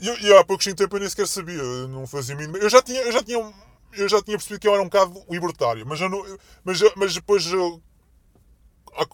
[0.00, 2.56] E, e há pouco tempo eu nem sequer sabia, não fazia mínimo.
[2.56, 3.38] Eu já tinha, eu já tinha
[3.92, 7.46] eu já tinha percebido que eu era um bocado libertário, mas, não, mas, mas depois
[7.46, 7.82] eu,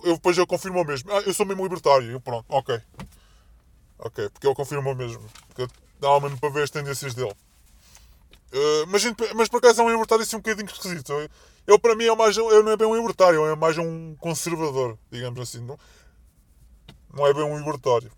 [0.05, 1.11] eu, depois eu confirmo mesmo.
[1.13, 2.11] Ah, eu sou mesmo libertário.
[2.11, 2.81] Eu, pronto, ok.
[3.99, 5.25] Ok, porque ele confirma mesmo.
[5.49, 7.35] Porque dá mesmo para ver as tendências dele.
[8.53, 9.03] Uh, mas,
[9.35, 11.13] mas por acaso é um libertário assim um bocadinho esquisito.
[11.67, 12.37] Ele para mim é mais.
[12.37, 15.61] Ele não é bem um libertário, é mais um conservador, digamos assim.
[15.61, 15.79] Não,
[17.13, 18.11] não é bem um libertário.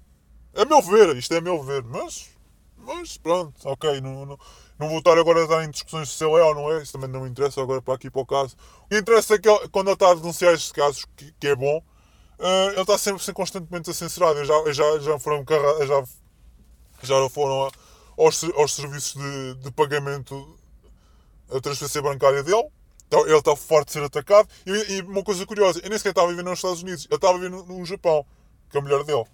[0.53, 2.31] É meu ver, isto é meu ver, mas.
[2.77, 4.01] Mas pronto, ok.
[4.01, 4.39] Não, não,
[4.79, 6.93] não vou estar agora a dar em discussões se ele é ou não é, isso
[6.93, 8.57] também não me interessa agora para aqui para o caso.
[8.85, 11.49] O que interessa é que ele, quando ele está a denunciar estes casos, que, que
[11.49, 11.79] é bom,
[12.39, 14.45] uh, ele está sempre, sempre constantemente a censurado.
[14.45, 16.05] Já, já, já foram, já,
[17.03, 17.71] já foram
[18.19, 20.59] aos, aos serviços de, de pagamento
[21.51, 22.69] a transferência bancária dele.
[23.07, 24.49] Então, ele está forte de ser atacado.
[24.67, 27.15] E, e, uma coisa curiosa, eu nem sequer estava a viver nos Estados Unidos, ele
[27.15, 28.27] estava a viver no, no Japão,
[28.69, 29.25] que é a mulher dele.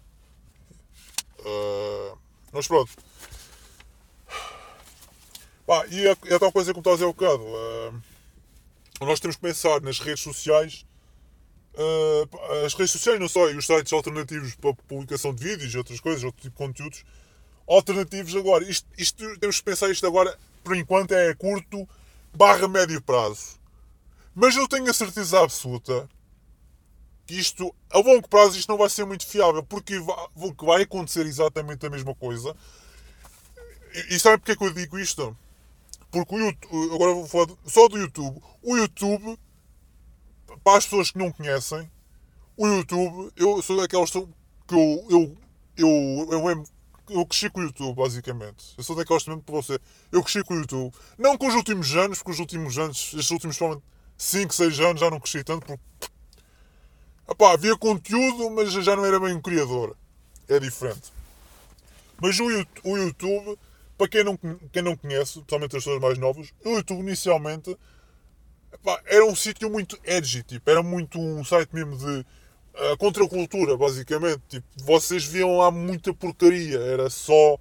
[1.40, 2.18] Uh,
[2.52, 2.92] mas pronto.
[5.90, 7.42] E é, é tal coisa como estás a dizer um bocado.
[7.42, 8.02] Uh,
[9.00, 10.86] nós temos que pensar nas redes sociais.
[11.74, 15.78] Uh, as redes sociais, não só, e os sites alternativos para publicação de vídeos e
[15.78, 17.04] outras coisas, outro tipo de conteúdos
[17.68, 18.64] alternativos agora.
[18.64, 21.88] Isto, isto, temos que pensar isto agora, por enquanto, é curto
[22.34, 23.58] barra médio prazo.
[24.34, 26.08] Mas eu tenho a certeza absoluta
[27.26, 30.16] que isto, a longo prazo, isto não vai ser muito fiável, porque vai,
[30.62, 32.54] vai acontecer exatamente a mesma coisa.
[33.94, 35.36] E, e sabe porque é que eu digo isto?
[36.10, 38.40] Porque o YouTube, agora vou falar só do YouTube.
[38.62, 39.38] O YouTube,
[40.62, 41.90] para as pessoas que não conhecem,
[42.56, 44.28] o YouTube, eu sou daquelas que eu,
[44.70, 45.36] eu,
[45.76, 46.64] eu, eu, eu,
[47.08, 48.74] eu cresci com o YouTube, basicamente.
[48.76, 49.78] Eu sou daquelas também para você.
[50.10, 50.94] Eu cresci com o YouTube.
[51.18, 53.58] Não com os últimos anos, porque os últimos anos, estes últimos
[54.16, 55.82] 5, 6 anos já não cresci tanto, porque
[57.28, 59.96] Epá, havia conteúdo, mas já não era bem um criador.
[60.46, 61.12] É diferente.
[62.20, 63.58] Mas o YouTube,
[63.96, 64.38] para quem não,
[64.72, 67.76] quem não conhece, principalmente as pessoas mais novas, o YouTube inicialmente
[68.72, 72.26] epá, era um sítio muito edgy, tipo, era muito um site mesmo de
[72.74, 74.40] uh, contracultura, basicamente.
[74.48, 77.58] Tipo, vocês viam lá muita porcaria, era só.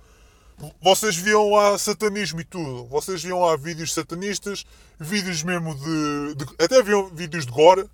[0.81, 2.85] Vocês viam lá satanismo e tudo.
[2.85, 4.65] Vocês viam lá vídeos satanistas,
[4.99, 6.35] vídeos mesmo de.
[6.35, 7.89] de até viam vídeos de gore.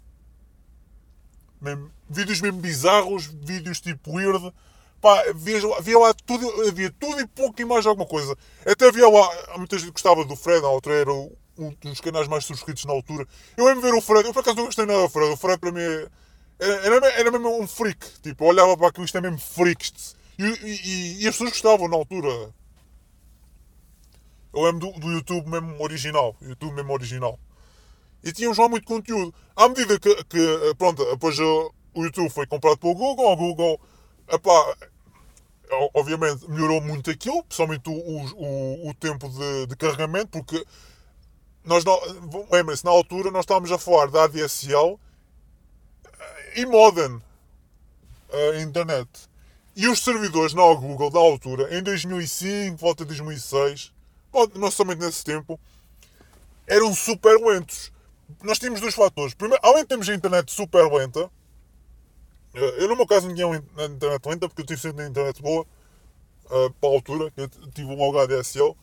[1.61, 4.53] Mesmo, vídeos mesmo bizarros, vídeos tipo weird.
[5.01, 8.35] Pá, havia lá tudo, havia tudo e pouco e mais alguma coisa.
[8.65, 12.45] Até havia lá, muita gente gostava do Fred, na altura era um dos canais mais
[12.45, 13.25] subscritos na altura.
[13.55, 15.57] Eu lembro ver o Fred, eu por acaso não gostei nada do Fred, o Fred
[15.57, 16.07] para mim é,
[16.59, 20.15] era, era, mesmo um freak, tipo, eu olhava para aquilo, isto é mesmo freaks.
[20.37, 22.53] E, e, e, as pessoas gostavam na altura.
[24.53, 27.39] Eu lembro do, do YouTube mesmo original, YouTube mesmo original.
[28.23, 29.33] E tínhamos lá muito conteúdo.
[29.55, 33.79] À medida que, que pronto, depois o YouTube foi comprado pelo Google, o Google
[34.27, 34.75] Epá,
[35.93, 40.63] obviamente melhorou muito aquilo, principalmente o, o, o tempo de, de, carregamento, porque
[41.63, 41.83] nós.
[42.51, 44.99] Lembrem-se, na altura nós estávamos a falar da ADSL
[46.55, 47.21] e modem
[48.31, 49.09] a internet.
[49.75, 53.93] E os servidores na Google da altura, em 2005, volta de 2006,
[54.55, 55.59] não somente nesse tempo,
[56.67, 57.91] eram super lentos.
[58.43, 59.33] Nós tínhamos dois fatores.
[59.33, 61.31] Primeiro, além de termos a internet super lenta,
[62.53, 65.65] eu, no meu caso, não tinha internet lenta porque eu tive sempre uma internet boa
[66.45, 67.33] uh, para a altura.
[67.37, 68.75] Eu tive um HDSL,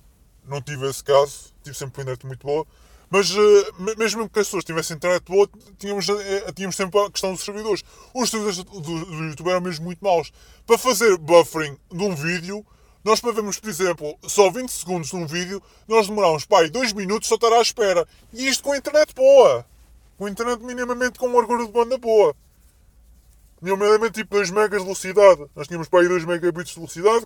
[0.45, 2.67] não tive esse caso, tive sempre uma internet muito boa.
[3.09, 5.49] Mas uh, mesmo que as pessoas tivessem internet boa,
[5.79, 7.85] tínhamos, uh, tínhamos sempre a questão dos servidores.
[8.13, 10.33] Os servidores do, do YouTube eram mesmo muito maus.
[10.67, 12.67] Para fazer buffering de um vídeo,
[13.05, 16.93] nós para vermos, por exemplo, só 20 segundos de um vídeo, nós demoramos, pai, 2
[16.93, 18.05] minutos só estar à espera.
[18.33, 19.65] E isto com a internet boa.
[20.19, 22.35] Com a internet minimamente com uma largura de banda boa.
[23.63, 25.47] Nomeadamente tipo 2 megas de velocidade.
[25.55, 27.25] Nós tínhamos para aí 2 megabits de velocidade.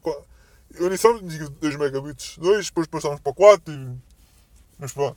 [0.75, 3.97] Eu nem só digo 2 megabits, 2, depois passámos para 4 e...
[4.79, 5.17] Mas pronto.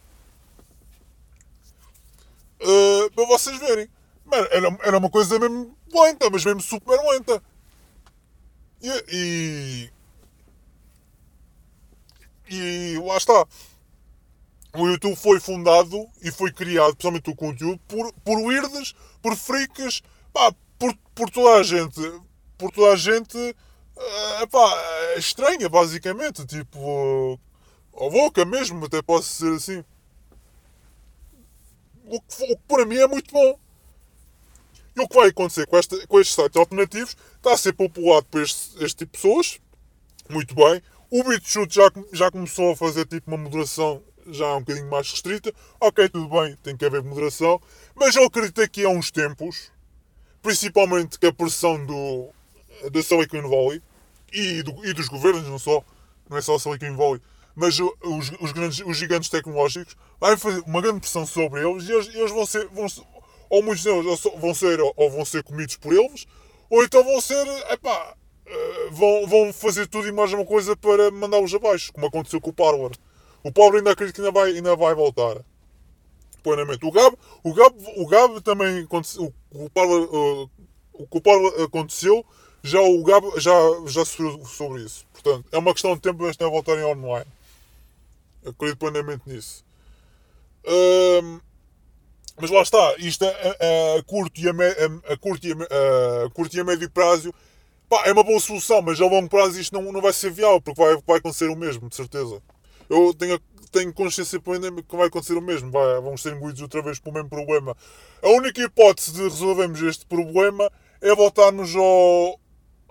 [2.64, 3.89] Uh, para vocês verem.
[4.26, 7.43] Mano, era, era uma coisa mesmo lenta, mas mesmo super lenta.
[8.82, 9.89] E,
[12.49, 13.45] e, e lá está.
[14.76, 20.01] O YouTube foi fundado e foi criado, principalmente o conteúdo, por, por weirds, por freaks,
[20.34, 22.01] pá, por, por toda a gente,
[22.57, 23.38] por toda a gente
[23.95, 24.74] uh, epá,
[25.14, 26.45] é estranha, basicamente.
[26.45, 27.39] Tipo,
[27.95, 29.86] a boca mesmo, até posso dizer assim.
[32.14, 33.59] O que, para mim é muito bom.
[34.95, 38.28] E o que vai acontecer com, esta, com estes sites alternativos está a ser populado
[38.28, 39.59] por este, este tipo de pessoas.
[40.30, 40.80] Muito bem.
[41.09, 45.51] O BitChute já, já começou a fazer tipo uma moderação já um bocadinho mais restrita.
[45.82, 47.59] Ok, tudo bem, tem que haver moderação.
[47.95, 49.72] Mas eu acredito que há uns tempos,
[50.39, 52.30] principalmente com a pressão do,
[52.91, 53.82] da Silicon Valley
[54.32, 55.84] e, do, e dos governos, não só,
[56.30, 57.22] não é só Silicon Valley,
[57.56, 61.91] mas os, os, grandes, os gigantes tecnológicos, vai fazer uma grande pressão sobre eles e
[61.91, 62.88] eles, eles vão ser, vão,
[63.49, 66.26] ou muitos deles vão ser, ou vão ser comidos por eles,
[66.70, 71.12] ou então vão ser, epá, eh, vão, vão fazer tudo e mais uma coisa para
[71.12, 72.91] mandá-los abaixo, como aconteceu com o Parler.
[73.43, 75.43] O Power ainda acredito que ainda vai, ainda vai voltar
[76.43, 76.86] plenamente.
[76.86, 80.49] O Gab, o Gab, o Gab também o, o, uh,
[80.93, 82.26] o que o Paulo aconteceu,
[82.62, 83.54] já o Gab já,
[83.86, 85.06] já sofreu sobre isso.
[85.14, 87.26] Portanto, é uma questão de tempo eles voltarem online.
[88.46, 89.66] Acredito plenamente nisso.
[90.66, 91.39] Um,
[92.39, 95.54] mas lá está, isto a, a, a curto, e a, me, a, curto, e
[96.34, 97.34] curto e a médio prazo
[97.89, 100.60] pá, é uma boa solução, mas a longo prazo isto não, não vai ser viável,
[100.62, 102.41] porque vai, vai acontecer o mesmo, de certeza.
[102.89, 103.39] Eu tenho
[103.74, 105.72] tenho consciência que vai acontecer o mesmo.
[105.72, 107.76] Vai, vamos ser engolidos outra vez pelo mesmo problema.
[108.22, 110.72] A única hipótese de resolvermos este problema
[111.02, 112.39] é voltarmos ao,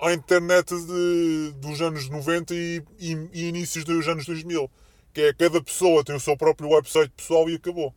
[0.00, 4.68] à internet de, dos anos 90 e, e, e, inícios dos anos 2000.
[5.12, 7.94] Que é cada pessoa tem o seu próprio website pessoal e acabou.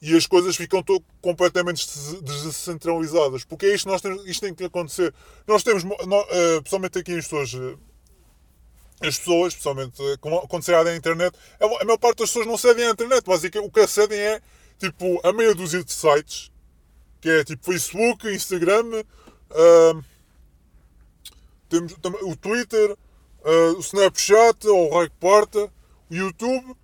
[0.00, 0.84] E as coisas ficam
[1.20, 1.86] completamente
[2.22, 3.44] descentralizadas.
[3.44, 5.12] Porque é isto nós temos, isto tem que acontecer.
[5.46, 7.54] Nós temos, nós, uh, pessoalmente aqui em Estores,
[9.00, 12.86] as pessoas, especialmente quando se adem à internet, a maior parte das pessoas não cedem
[12.86, 13.24] à internet.
[13.24, 14.40] Basicamente, o que acedem é
[14.78, 16.50] tipo a meia dúzia de sites,
[17.20, 19.04] que é tipo Facebook, Instagram,
[19.50, 20.04] uh,
[21.68, 22.96] temos o Twitter,
[23.48, 25.70] uh, o Snapchat, ou o Porta,
[26.10, 26.76] o YouTube,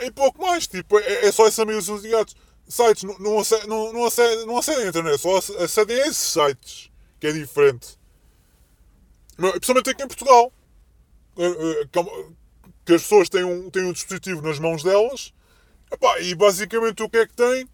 [0.00, 0.66] e pouco mais.
[0.66, 2.36] Tipo, é, é só essa meia de gatos.
[2.68, 6.32] Sites não, não, acedem, não, não, acedem, não acedem à internet, só acedem a esses
[6.32, 7.98] sites, que é diferente.
[9.36, 10.52] Principalmente aqui em Portugal
[11.38, 11.88] eh, eh,
[12.84, 15.32] que as pessoas têm um, têm um dispositivo nas mãos delas
[16.20, 17.68] e basicamente o que é que têm?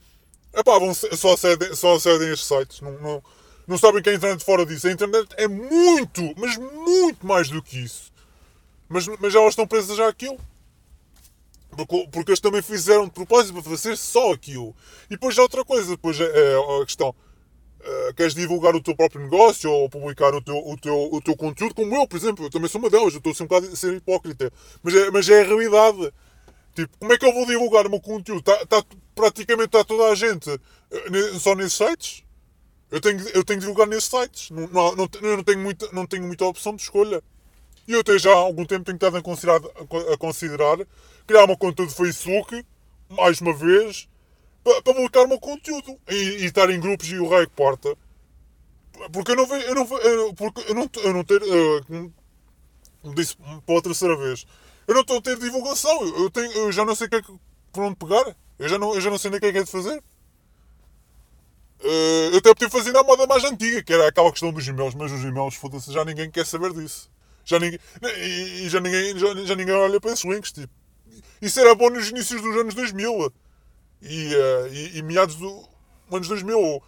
[0.54, 2.80] Epá, vão, só, acedem, só acedem a estes sites.
[2.80, 3.22] Não, não,
[3.66, 4.86] não sabem que a internet fora disso.
[4.86, 8.12] A internet é muito, mas muito mais do que isso.
[8.88, 10.38] Mas, mas elas estão presas já àquilo.
[11.76, 14.74] Porque, porque eles também fizeram de propósito para fazer só aquilo.
[15.06, 17.14] E depois já outra coisa, depois é, é a questão.
[17.80, 21.36] Uh, queres divulgar o teu próprio negócio ou publicar o teu, o, teu, o teu
[21.36, 23.76] conteúdo, como eu, por exemplo, eu também sou uma delas, eu estou ser um a
[23.76, 24.50] ser hipócrita,
[24.82, 26.10] mas é, mas é a realidade.
[26.74, 28.40] Tipo, como é que eu vou divulgar o meu conteúdo?
[28.40, 28.82] Tá, tá,
[29.14, 32.24] praticamente está toda a gente uh, só nesses sites.
[32.90, 34.50] Eu tenho, eu tenho que divulgar nesses sites.
[34.50, 37.22] Não, não, não, eu não tenho, muita, não tenho muita opção de escolha.
[37.86, 39.60] E eu até já há algum tempo tenho estado a considerar,
[40.12, 40.78] a considerar
[41.26, 42.64] criar uma conta de Facebook,
[43.08, 44.08] mais uma vez,
[44.62, 47.96] para, para o meu conteúdo e, e, estar em grupos e o raio que porta.
[49.12, 52.12] Porque eu não vejo, eu não, eu, porque eu não, eu não ter, uh,
[53.14, 54.46] disse pela terceira vez,
[54.86, 57.32] eu não estou a ter divulgação, eu, tenho, eu já não sei que é que,
[57.72, 59.58] por onde pegar, eu já não, eu já não sei nem o que é que
[59.58, 60.02] é de fazer.
[61.80, 64.94] Uh, eu até podia fazer na moda mais antiga, que era aquela questão dos e-mails,
[64.94, 67.10] mas os e-mails, foda-se, já ninguém quer saber disso.
[67.44, 70.72] Já ninguém, e já ninguém, já, já ninguém olha para esses links, tipo.
[71.40, 73.32] Isso era bom nos inícios dos anos 2000
[74.02, 75.68] e, uh, e, e meados dos
[76.10, 76.82] anos 2000.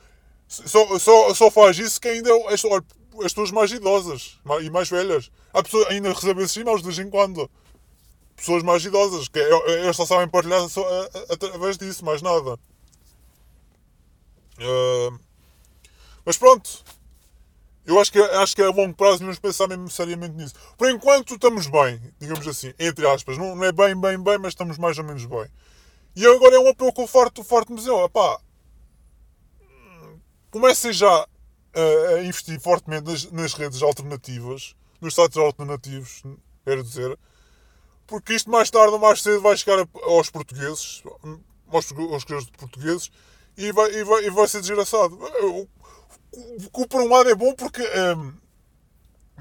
[0.49, 4.89] Só, só, só faz isso quem ainda é as, as pessoas mais idosas e mais
[4.89, 5.31] velhas.
[5.53, 7.51] Há pessoas ainda recebem esses e-mails de vez em quando.
[8.37, 10.85] Pessoas mais idosas, que é, é, eles só sabem partilhar só,
[11.31, 12.59] através disso, mais nada.
[14.59, 15.19] Uh,
[16.25, 16.85] mas pronto.
[17.87, 20.55] Eu acho que, acho que a longo prazo devemos pensar mesmo seriamente nisso.
[20.77, 23.39] Por enquanto estamos bem, digamos assim, entre aspas.
[23.39, 25.47] Não, não é bem, bem, bem, mas estamos mais ou menos bem.
[26.17, 28.41] E agora é um apelo que eu farto, farto me dizer, opá,
[30.51, 31.29] comecem já
[31.75, 36.23] a, a investir fortemente nas, nas, redes alternativas, nos sites alternativos,
[36.65, 37.17] quero dizer,
[38.07, 41.03] porque isto mais tarde ou mais cedo vai chegar aos portugueses,
[41.69, 42.25] aos, aos
[42.57, 43.11] portugueses,
[43.57, 45.15] e vai, e, vai, e vai ser desgraçado.
[45.45, 45.69] O
[46.31, 48.35] que por um lado é bom porque um,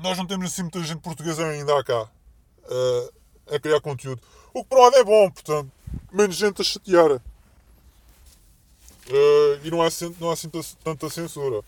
[0.02, 3.14] nós não temos assim muita gente portuguesa ainda cá uh,
[3.56, 4.22] a criar conteúdo.
[4.54, 5.72] O que por um lado é bom, portanto,
[6.12, 7.12] menos gente a chatear.
[9.08, 9.88] Uh, e não há,
[10.20, 10.50] não há assim
[10.84, 11.64] tanta censura.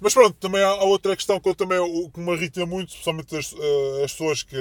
[0.00, 1.78] Mas pronto, também há outra questão que, eu também,
[2.10, 4.56] que me irrita muito, especialmente as, uh, as pessoas que.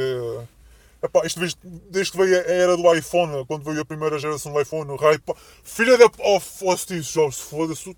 [1.02, 4.60] Epá, isto desde, que veio a era do iPhone, quando veio a primeira geração do
[4.60, 5.34] iPhone, hype,
[5.64, 6.06] filha da.
[6.20, 7.96] Oh, Steve Jobs, foda-se.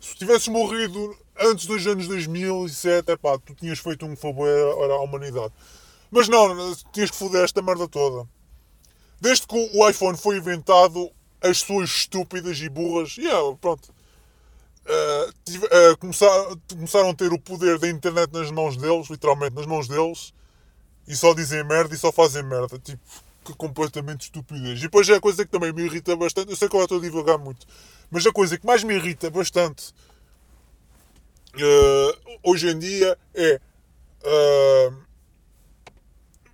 [0.00, 5.52] Se tivesses morrido antes dos anos 2007, epá, tu tinhas feito um favor à humanidade.
[6.10, 8.28] Mas não, tinhas que foder esta merda toda.
[9.20, 11.10] Desde que o iPhone foi inventado,
[11.42, 13.88] as pessoas estúpidas e burras, yeah, pronto,
[14.86, 19.56] uh, tive, uh, começaram, começaram a ter o poder da internet nas mãos deles, literalmente
[19.56, 20.32] nas mãos deles,
[21.08, 22.78] e só dizem merda e só fazem merda.
[22.78, 23.02] Tipo,
[23.44, 24.78] que completamente estupidez.
[24.78, 26.50] E depois é a coisa que também me irrita bastante.
[26.50, 27.66] Eu sei que eu estou a divulgar muito,
[28.10, 29.94] mas a coisa que mais me irrita bastante
[31.54, 33.60] uh, hoje em dia é.
[34.22, 34.94] Uh,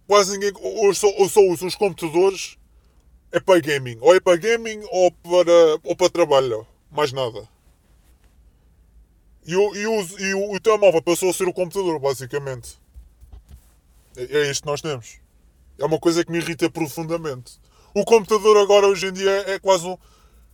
[0.07, 0.53] quase ninguém.
[0.61, 2.57] Ou só, ou só usa os computadores
[3.33, 3.99] é para gaming.
[4.01, 6.67] Ou é para gaming ou para, ou para trabalho.
[6.91, 7.49] Mais nada.
[9.47, 12.79] E, o, e, o, e o, o telemóvel passou a ser o computador, basicamente.
[14.17, 15.21] É, é isto que nós temos.
[15.79, 17.59] É uma coisa que me irrita profundamente.
[17.95, 19.97] O computador agora, hoje em dia, é quase um.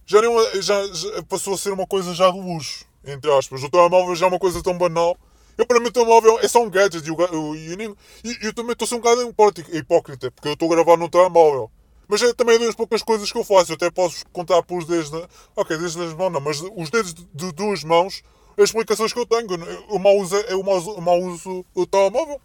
[0.06, 3.62] Já, nem, já, já passou a ser uma coisa já de luxo, entre aspas.
[3.62, 5.16] O telemóvel já é uma coisa tão banal
[5.60, 7.06] eu, para mim, o telemóvel é só um gadget.
[7.06, 7.96] E eu, eu, eu,
[8.40, 9.34] eu também estou a ser um bocado
[9.76, 11.70] hipócrita, porque eu estou a gravar no telemóvel.
[12.08, 13.72] Mas é também das poucas coisas que eu faço.
[13.72, 15.10] Eu até posso contar pelos dedos.
[15.10, 15.28] Da...
[15.54, 18.22] Ok, dedos das mãos não, mas os dedos de duas mãos,
[18.56, 19.46] as explicações que eu tenho.
[19.90, 22.40] Eu mal uso, eu mal, eu mal uso o telemóvel.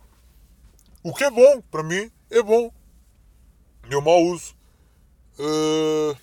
[1.05, 2.73] O que é bom, para mim, é bom.
[3.87, 4.55] Eu mal uso.
[5.37, 6.17] Uh...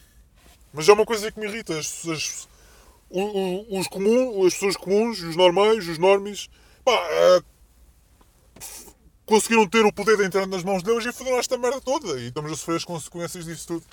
[0.72, 1.78] Mas é uma coisa que me irrita.
[1.78, 2.48] As, as,
[3.08, 6.50] os, os comuns, as pessoas comuns, os normais, os normes,
[6.84, 7.44] pá, uh,
[9.24, 12.18] conseguiram ter o poder de entrar nas mãos deles e foderam esta merda toda.
[12.18, 13.86] E estamos a sofrer as consequências disso tudo.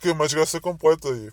[0.00, 1.30] Que é uma desgraça completa aí.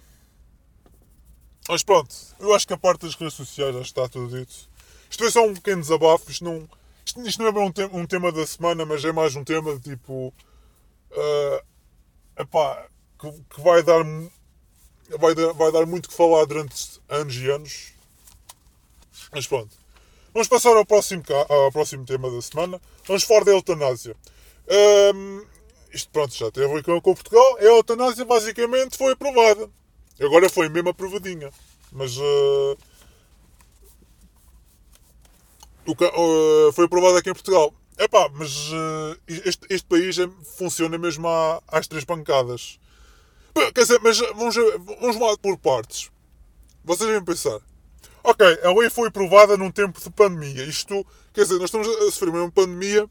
[1.69, 4.69] Mas pronto, eu acho que a parte das redes sociais já está tudo dito.
[5.09, 6.29] Isto é só um pequeno desabafo.
[6.29, 6.67] Isto não,
[7.09, 9.75] isto, isto não é um, te um tema da semana, mas é mais um tema
[9.75, 10.33] de tipo.
[11.11, 11.61] Uh,
[12.37, 12.87] epá,
[13.19, 14.03] que, que vai dar.
[15.17, 17.93] Vai dar, vai dar muito que falar durante anos e anos.
[19.33, 19.75] Mas pronto.
[20.31, 22.79] Vamos passar ao próximo, ao próximo tema da semana.
[23.07, 24.15] Vamos falar da eutanásia.
[25.15, 25.43] Um,
[25.91, 27.57] isto pronto, já teve a com Portugal.
[27.57, 29.67] A eutanásia basicamente foi aprovada.
[30.21, 31.49] Agora foi mesmo aprovadinha.
[31.91, 32.77] Mas uh,
[35.89, 37.73] o, uh, foi aprovada aqui em Portugal.
[37.97, 42.79] Epá, mas uh, este, este país é, funciona mesmo à, às três pancadas.
[43.53, 44.55] Quer dizer, mas vamos,
[45.01, 46.09] vamos lá por partes.
[46.83, 47.59] Vocês vêm pensar.
[48.23, 50.63] Ok, a lei foi aprovada num tempo de pandemia.
[50.63, 53.09] Isto, quer dizer, nós estamos a sofrer uma pandemia,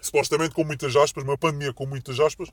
[0.00, 2.50] supostamente com muitas aspas, uma pandemia com muitas aspas.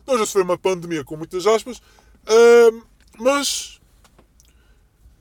[0.00, 2.82] Estamos a sofrer uma pandemia com muitas aspas, uh,
[3.18, 3.80] mas.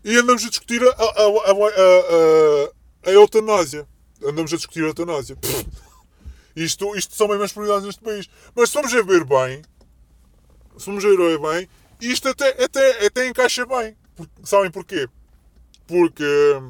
[0.03, 2.71] E andamos a discutir a, a, a,
[3.05, 3.87] a, eutanásia.
[4.23, 5.37] Andamos a discutir a eutanásia.
[6.55, 8.29] Isto, isto são as prioridades neste país.
[8.55, 9.63] Mas se vamos a ver bem,
[10.77, 11.67] se vamos a ver bem,
[11.99, 13.97] isto até, até, até encaixa bem.
[14.43, 15.09] Sabem porquê?
[15.87, 16.61] Porque,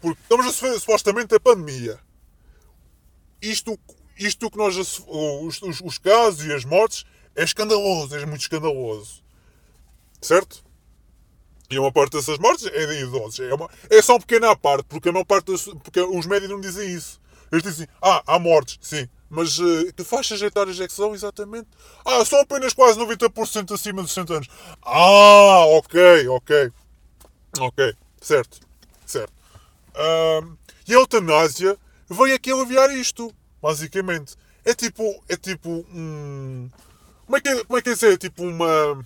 [0.00, 2.00] porque estamos a sofrer supostamente a pandemia.
[3.40, 3.78] Isto,
[4.18, 7.04] isto que nós, os, os casos e as mortes,
[7.36, 9.22] é escandaloso, é muito escandaloso.
[10.20, 10.64] Certo?
[11.72, 13.40] E uma parte dessas mortes é de idosos.
[13.40, 16.60] É, uma, é só uma pequena parte, porque, a parte das, porque os médicos não
[16.60, 17.20] dizem isso.
[17.50, 19.08] Eles dizem, ah, há mortes, sim.
[19.28, 21.68] Mas uh, que faixas etárias é que são, exatamente?
[22.04, 24.48] Ah, são apenas quase 90% acima dos 60 anos.
[24.82, 26.70] Ah, ok, ok.
[27.58, 28.60] Ok, certo,
[29.06, 29.32] certo.
[29.96, 30.56] Um,
[30.86, 34.34] e a eutanásia veio aqui aliviar isto, basicamente.
[34.64, 36.70] É tipo, é tipo um...
[37.24, 38.12] Como é que é, como é, que é dizer?
[38.12, 39.04] É tipo uma...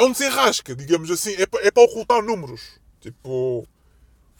[0.00, 1.34] É um desenrasca, digamos assim.
[1.34, 2.62] É, é para ocultar números.
[3.00, 3.68] Tipo...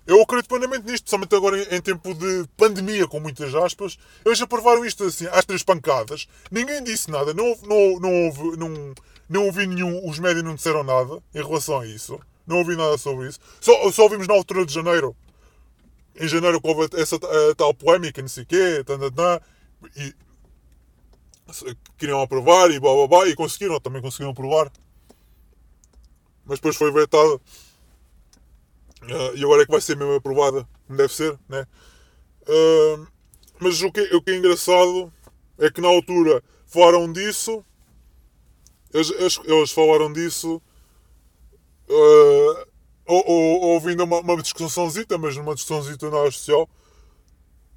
[0.06, 3.98] Eu acredito plenamente nisto, principalmente agora em tempo de pandemia, com muitas aspas.
[4.24, 6.26] Eles já provaram isto assim, às três pancadas.
[6.50, 8.94] Ninguém disse nada, não, não, não, houve, não,
[9.28, 12.18] não ouvi nenhum, os médios não disseram nada em relação a isso.
[12.46, 13.38] Não ouvi nada sobre isso.
[13.60, 15.14] Só, só ouvimos na altura de janeiro.
[16.18, 17.16] Em janeiro houve essa
[17.54, 18.98] tal polémica, não sei o quê, tã,
[19.94, 20.14] e
[21.98, 24.72] queriam aprovar e blá blá blá, e conseguiram, também conseguiram aprovar.
[26.44, 27.40] Mas depois foi vetado.
[29.02, 31.66] Uh, e agora é que vai ser mesmo aprovada, como deve ser, né?
[32.42, 33.06] Uh,
[33.58, 35.12] mas o que, o que é engraçado
[35.58, 37.64] é que na altura falaram disso,
[38.92, 40.60] eles, eles, eles falaram disso
[41.88, 42.66] uh,
[43.06, 46.68] ou, ou, ouvindo uma, uma discussãozita, mas uma discussãozita na área social,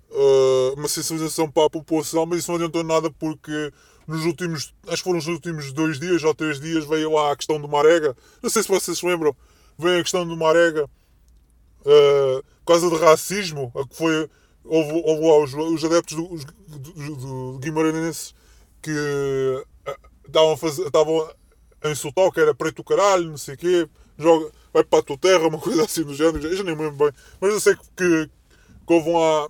[0.09, 3.71] uh, uma sensibilização para a população, mas isso não adiantou nada porque
[4.07, 7.35] nos últimos, acho que foram nos últimos dois dias ou três dias, veio lá a
[7.35, 8.15] questão do Marega.
[8.41, 9.35] Não sei se vocês se lembram,
[9.77, 14.29] veio a questão do Marega uh, por causa de racismo, que foi,
[14.63, 17.15] houve, houve lá os, os adeptos do, do,
[17.53, 18.33] do Guimarães
[18.81, 18.91] que
[20.27, 24.99] estavam a, a insultar que era preto caralho, não sei o quê, joga, vai para
[24.99, 27.53] a tua terra, uma coisa assim do género, eu já nem me lembro bem, mas
[27.53, 28.29] eu sei que, que,
[28.87, 29.49] que houve lá,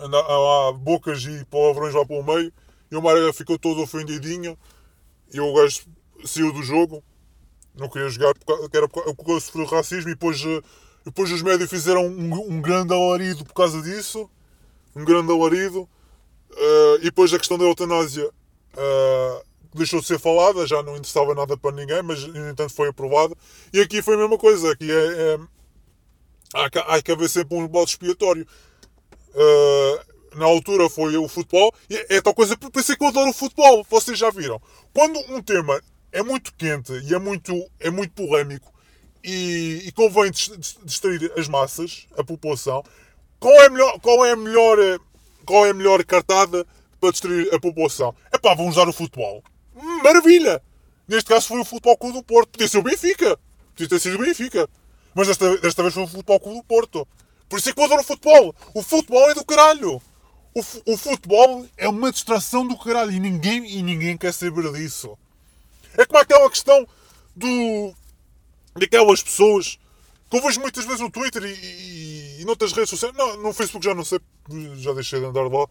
[0.00, 2.52] lá bocas e palavrões lá pelo meio,
[2.90, 4.58] e o Marega ficou todo ofendidinho,
[5.32, 5.82] e o gajo
[6.24, 7.02] saiu do jogo,
[7.78, 10.62] não queria jogar porque era porque sofreu racismo e depois, eh,
[11.04, 14.28] depois os médios fizeram um, um grande alarido por causa disso.
[14.96, 15.88] Um grande alarido.
[16.50, 21.34] Uh, e depois a questão da eutanásia uh, deixou de ser falada, já não interessava
[21.34, 23.36] nada para ninguém, mas no entanto foi aprovada.
[23.72, 25.38] E aqui foi a mesma coisa, aqui é, é
[26.54, 28.46] há, há que haver sempre um bode expiatório.
[29.34, 33.30] Uh, na altura foi o futebol, e é, é tal coisa, pensei que eu adoro
[33.30, 34.60] o futebol, vocês já viram.
[34.92, 35.80] Quando um tema
[36.12, 38.72] é muito quente e é muito, é muito polémico
[39.22, 42.82] e, e convém distrair as massas, a população.
[43.38, 44.78] Qual é a melhor, qual é a melhor,
[45.44, 46.66] qual é a melhor cartada
[47.00, 48.14] para distrair a população?
[48.32, 49.42] É pá, vão usar o futebol.
[50.02, 50.62] Maravilha!
[51.06, 52.50] Neste caso foi o Futebol Clube do Porto.
[52.50, 53.38] Podia ser o Benfica.
[53.70, 54.68] Podia ter sido o Benfica.
[55.14, 57.08] Mas desta, desta vez foi o Futebol Clube do Porto.
[57.48, 58.54] Por isso é que eu adoro o futebol.
[58.74, 60.02] O futebol é do caralho.
[60.54, 65.16] O, o futebol é uma distração do caralho e ninguém, e ninguém quer saber disso.
[65.96, 66.86] É como aquela questão
[67.34, 67.94] do.
[68.76, 69.78] daquelas pessoas
[70.30, 73.14] que eu vejo muitas vezes no Twitter e, e, e noutras redes sociais.
[73.16, 74.20] Não, no Facebook já não sei,
[74.76, 75.66] já deixei de andar lá.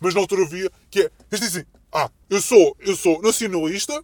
[0.00, 1.10] Mas na altura via que é.
[1.30, 4.02] Eles dizem: Ah, eu sou, eu sou nacionalista,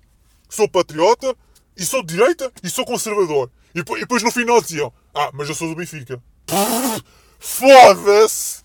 [0.48, 1.36] sou patriota,
[1.76, 3.50] e sou de direita e sou conservador.
[3.74, 6.22] E, e depois no final diziam: Ah, mas eu sou do Benfica.
[7.38, 8.63] Foda-se!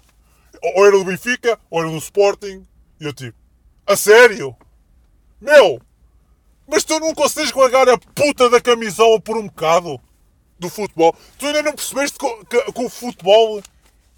[0.62, 2.66] Ou era do Benfica, ou era do Sporting.
[3.00, 3.38] E eu tipo:
[3.86, 4.56] A sério?
[5.40, 5.82] Meu!
[6.68, 10.00] Mas tu não consegues largar a puta da camisola por um bocado
[10.60, 11.16] do futebol.
[11.38, 13.62] Tu ainda não percebeste que, que, que o futebol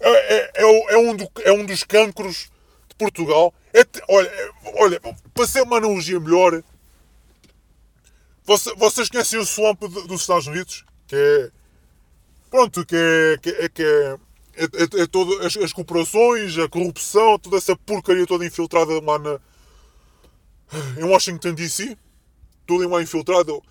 [0.00, 2.50] é, é, é, é, um do, é um dos cancros
[2.88, 3.54] de Portugal.
[3.72, 5.00] É, olha, é, olha,
[5.32, 6.62] para ser uma analogia melhor,
[8.44, 10.84] você, vocês conhecem o swamp dos Estados Unidos?
[11.06, 11.50] Que é.
[12.50, 13.38] Pronto, que é.
[13.40, 14.16] Que é, que é,
[14.56, 19.18] é, é, é todo, as, as corporações, a corrupção, toda essa porcaria toda infiltrada lá
[19.18, 19.40] na,
[20.98, 21.96] em Washington DC
[22.66, 23.62] tudo lá infiltrado.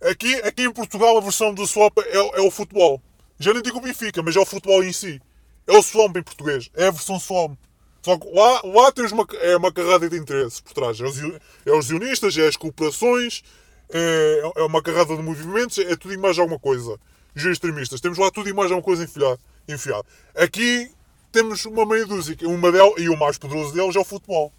[0.00, 3.00] Aqui, aqui em Portugal a versão do swap é, é o futebol.
[3.38, 5.20] Já nem digo o Benfica, mas é o futebol em si.
[5.66, 6.70] É o swamp em português.
[6.74, 7.58] É a versão swamp.
[8.02, 11.00] Só que lá, lá tens uma, é uma carrada de interesses por trás.
[11.00, 13.42] É os, é os é as cooperações,
[13.90, 16.98] é, é uma carrada de movimentos, é tudo e mais alguma coisa.
[17.34, 18.00] Os extremistas.
[18.00, 19.40] Temos lá tudo e mais alguma coisa enfiado.
[19.68, 20.06] Enfiado.
[20.34, 20.90] Aqui
[21.32, 22.36] temos uma meia dúzia.
[22.42, 24.52] Uma delas, e o mais poderoso deles é o futebol.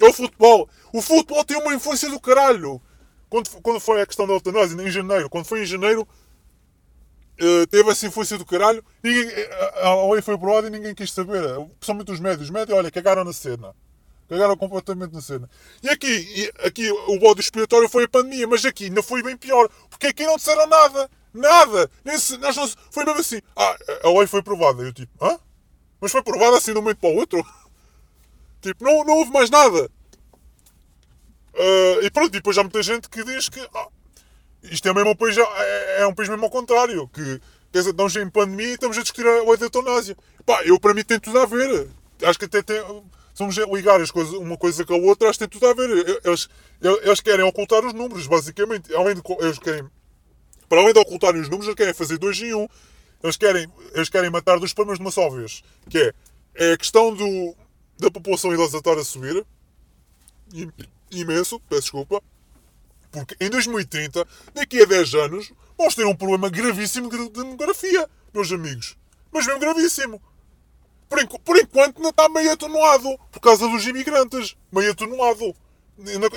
[0.00, 0.68] É o futebol.
[0.92, 2.80] O futebol tem uma influência do caralho.
[3.28, 6.06] Quando, quando foi a questão da eutanásia, em janeiro, quando foi em janeiro,
[7.38, 8.82] Uh, teve essa influência do caralho.
[9.02, 9.30] Ninguém,
[9.82, 11.42] a, a lei foi aprovada e ninguém quis saber.
[11.78, 12.42] Principalmente os médios.
[12.44, 13.74] Os médios, olha, cagaram na cena.
[14.26, 15.50] Cagaram completamente na cena.
[15.82, 19.36] E aqui, e aqui o bode expiatório foi a pandemia, mas aqui ainda foi bem
[19.36, 19.68] pior.
[19.90, 21.10] Porque aqui não disseram nada.
[21.36, 21.90] Nada.
[22.04, 23.40] Nesse, nós foi mesmo assim.
[23.54, 24.82] Ah, a lei foi aprovada.
[24.82, 25.38] Eu tipo, hã?
[26.00, 27.44] Mas foi aprovada assim de um momento para o outro?
[28.60, 29.90] tipo, não, não houve mais nada.
[31.54, 33.88] Uh, e pronto, e depois há muita gente que diz que ah,
[34.62, 37.08] isto é, mesmo um país, é, é um país mesmo ao contrário.
[37.08, 37.40] Que,
[37.72, 40.16] quer dizer, estamos em pandemia e estamos a discutir a lei da eutanásia.
[40.44, 41.88] Pá, eu para mim tem tudo a ver.
[42.22, 42.82] Acho que até tem,
[43.36, 46.20] vamos ligar as coisas, uma coisa com a outra, acho que tem tudo a ver.
[46.24, 46.48] Eles,
[47.02, 48.94] eles querem ocultar os números, basicamente.
[48.94, 49.88] Além de, eles querem,
[50.68, 52.68] para além de ocultarem os números, eles querem fazer dois em um.
[53.22, 55.62] Eles querem, eles querem matar dois problemas de uma só vez.
[55.88, 56.12] Que é,
[56.54, 57.54] é a questão do,
[57.98, 59.44] da população idosa estar a subir.
[61.10, 62.22] Imenso, peço desculpa
[63.16, 68.52] porque em 2030, daqui a 10 anos, vamos ter um problema gravíssimo de demografia, meus
[68.52, 68.94] amigos.
[69.32, 70.22] Mas mesmo gravíssimo.
[71.08, 74.54] Por, enqu por enquanto não está meio atenuado, por causa dos imigrantes.
[74.70, 75.54] Meio atenuado.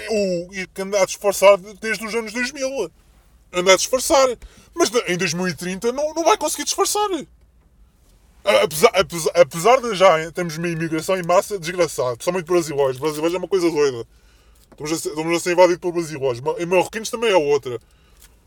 [0.10, 2.90] O que anda a disfarçar desde os anos 2000.
[3.52, 4.28] Anda a disfarçar.
[4.76, 7.10] Mas em 2030 não, não vai conseguir disfarçar.
[8.44, 12.98] Apesar, apesar, apesar de já termos uma imigração em massa desgraçada, principalmente brasileiros.
[12.98, 14.08] Brasileiros é uma coisa doida.
[14.72, 16.42] Estamos a ser, estamos a ser invadidos por brasileiros.
[16.58, 17.80] E marroquinos também é outra.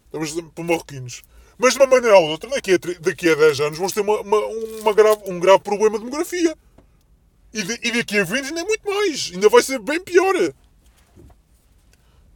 [0.06, 1.22] Estamos por marroquinos.
[1.58, 4.20] Mas de uma maneira ou outra, daqui a, daqui a 10 anos vamos ter uma,
[4.20, 4.38] uma,
[4.80, 6.56] uma grave, um grave problema de demografia.
[7.52, 9.30] E, de, e daqui a 20 ainda é muito mais.
[9.32, 10.34] Ainda vai ser bem pior.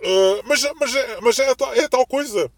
[0.01, 2.51] Uh, mas mas, é, mas é, é, tal coisa.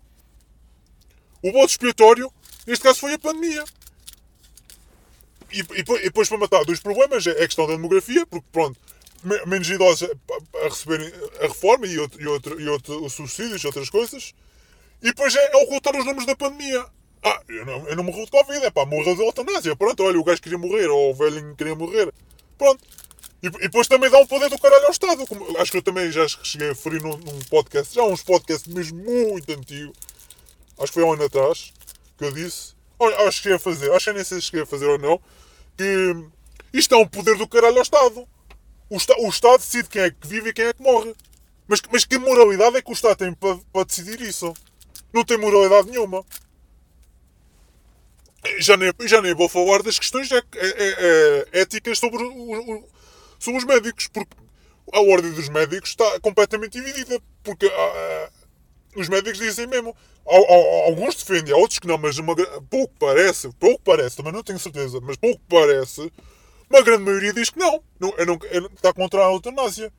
[1.43, 2.33] O bode expiatório,
[2.67, 3.65] neste caso, foi a pandemia.
[5.53, 8.79] E, e, e depois, para matar dois problemas, é a questão da demografia, porque pronto,
[9.47, 10.11] menos idosos
[10.63, 14.35] a receberem a reforma e, outro, e, outro, e outro, os subsídios e outras coisas.
[15.03, 16.85] E depois é, é ocultar os números da pandemia.
[17.23, 19.75] Ah, eu não, eu não morro de Covid, é pá, morreu de eutanásia.
[19.77, 22.13] Pronto, olha, o gajo queria morrer, ou o velhinho queria morrer.
[22.57, 22.85] Pronto.
[23.43, 25.27] E, e depois também dá um poder do caralho ao Estado.
[25.27, 28.73] Como, acho que eu também já cheguei a referir num, num podcast, já uns podcasts
[28.73, 29.93] mesmo muito antigo.
[30.79, 31.73] Acho que foi há um ano atrás
[32.17, 32.75] que eu disse.
[32.99, 34.99] Olha, acho que cheguei a fazer, acho que nem sei se cheguei a fazer ou
[34.99, 35.21] não.
[35.77, 36.17] Que
[36.73, 38.29] isto é um poder do caralho ao Estado.
[38.91, 41.15] O, o Estado decide quem é que vive e quem é que morre.
[41.69, 44.53] Mas, mas que moralidade é que o Estado tem para, para decidir isso?
[45.13, 46.25] Não tem moralidade nenhuma.
[48.59, 52.89] Já nem, já nem vou falar das questões é, é, é, éticas sobre, o,
[53.39, 54.37] sobre os médicos, porque
[54.93, 57.21] a ordem dos médicos está completamente dividida.
[57.43, 58.31] Porque uh,
[58.97, 59.97] os médicos dizem mesmo.
[60.87, 62.37] Alguns defendem, outros que não, mas uma,
[62.69, 66.13] pouco parece, pouco parece, também não tenho certeza, mas pouco parece
[66.71, 67.83] uma grande maioria diz que não.
[67.99, 68.39] não, não,
[68.75, 69.93] está contra a eutanásia.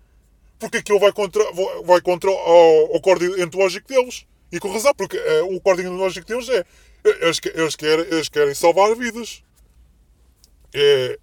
[0.60, 1.44] Porque aquilo vai contra,
[1.84, 4.26] vai contra o, o código ontológico deles.
[4.52, 6.66] E com razão, porque é, o código ontológico deles é.
[7.04, 9.42] Eles, eles, querem, eles querem salvar vidas.
[10.74, 11.20] É,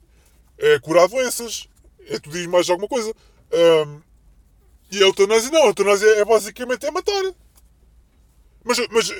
[0.58, 1.68] é curar doenças.
[2.06, 3.12] É tu diz mais alguma coisa.
[3.52, 4.00] Um,
[4.90, 5.64] e a eutanásia não.
[5.64, 7.34] A eutanásia é basicamente é matar.
[8.64, 9.10] Mas, mas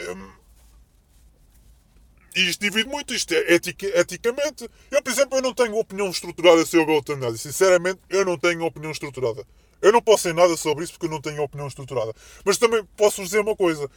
[2.37, 4.69] e isto divide muito, isto é etica, eticamente.
[4.91, 7.39] Eu, por exemplo, eu não tenho opinião estruturada sobre a eutanásia.
[7.39, 9.43] Sinceramente, eu não tenho opinião estruturada.
[9.81, 12.13] Eu não posso dizer nada sobre isso porque eu não tenho opinião estruturada.
[12.45, 13.91] Mas também posso dizer uma coisa.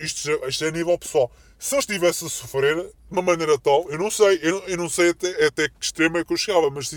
[0.00, 1.30] Isto, isto é a nível pessoal.
[1.60, 4.40] Se eu estivesse a sofrer de uma maneira tal, eu não sei.
[4.42, 6.68] Eu, eu não sei até, até que extremo é que eu chegava.
[6.70, 6.90] Mas,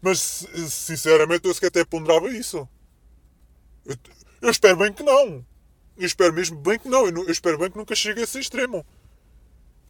[0.00, 2.68] mas sinceramente, eu sequer até ponderava isso.
[3.84, 3.96] Eu,
[4.42, 5.44] eu espero bem que não.
[5.96, 7.06] Eu espero mesmo bem que não.
[7.06, 8.86] Eu, eu espero bem que nunca chegue a esse extremo.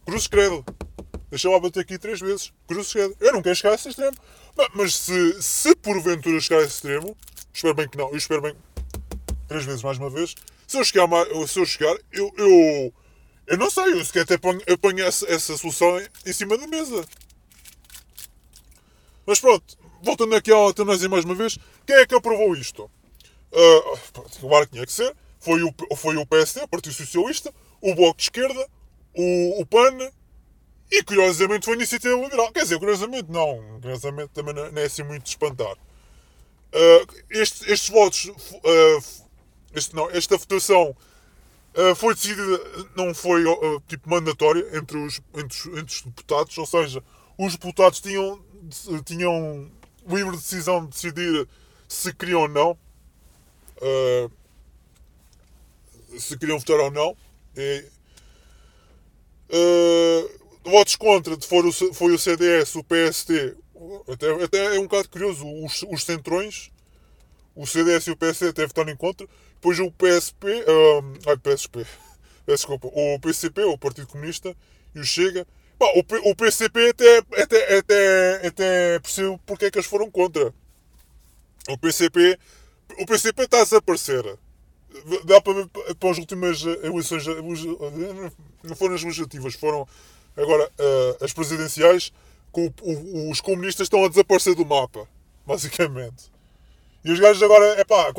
[0.05, 0.65] Cruz credo.
[1.29, 2.51] Deixa lá bater aqui três vezes.
[2.67, 3.15] Cruz credo.
[3.19, 4.17] Eu não quero chegar a esse extremo.
[4.73, 7.15] Mas se, se porventura chegar a esse extremo,
[7.53, 8.09] espero bem que não.
[8.09, 8.55] Eu espero bem.
[9.47, 10.33] Três vezes mais uma vez.
[10.67, 11.07] Se eu chegar,
[11.47, 12.93] se eu, chegar eu, eu,
[13.45, 13.93] eu não sei.
[13.93, 17.05] Eu sequer até ponho, eu ponho essa, essa solução em cima da mesa.
[19.27, 19.77] Mas pronto.
[20.01, 21.57] Voltando aqui à eutanásia mais uma vez.
[21.85, 22.89] Quem é que aprovou isto?
[23.51, 25.15] Uh, claro que tinha que ser.
[25.39, 28.67] Foi o, foi o PSD, o Partido Socialista, o Bloco de Esquerda,
[29.15, 30.11] o, o PAN
[30.91, 32.51] e curiosamente foi a iniciativa liberal.
[32.51, 35.75] Quer dizer, curiosamente não, curiosamente também não é assim muito de espantar.
[36.73, 39.25] Uh, estes, estes votos, uh,
[39.73, 40.95] este, não, esta votação
[41.75, 43.43] uh, foi decidida, não foi
[43.87, 47.03] tipo mandatória entre os, entre, os, entre os deputados, ou seja,
[47.37, 48.43] os deputados tinham,
[49.05, 49.71] tinham
[50.09, 51.47] livre decisão de decidir
[51.87, 52.77] se queriam ou não.
[53.77, 54.31] Uh,
[56.19, 57.15] se queriam votar ou não.
[57.55, 57.85] E,
[59.49, 63.55] uh, votos contra o, foi o CDS, o PST.
[64.11, 65.45] Até, até é um bocado curioso.
[65.63, 66.71] Os, os centrões,
[67.55, 69.27] o CDS e o PST até votaram em contra.
[69.55, 70.47] Depois o PSP.
[70.47, 71.85] Uh, ai, PSP.
[72.47, 72.87] Desculpa.
[72.87, 74.55] O PCP, o Partido Comunista,
[74.95, 75.45] e o Chega.
[75.79, 80.53] Bom, o, o PCP até, até, até, até percebo porque é que eles foram contra.
[81.69, 82.37] O PCP.
[82.99, 84.37] O PCP está a desaparecer
[85.25, 85.69] dá para ver
[85.99, 87.25] para as últimas eleições,
[88.63, 89.87] não foram as legislativas, foram
[90.35, 92.11] agora uh, as presidenciais,
[92.53, 95.07] o, os comunistas estão a desaparecer do mapa,
[95.45, 96.31] basicamente.
[97.03, 98.11] E os gajos agora, é pá,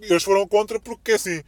[0.00, 1.42] eles foram contra porque assim,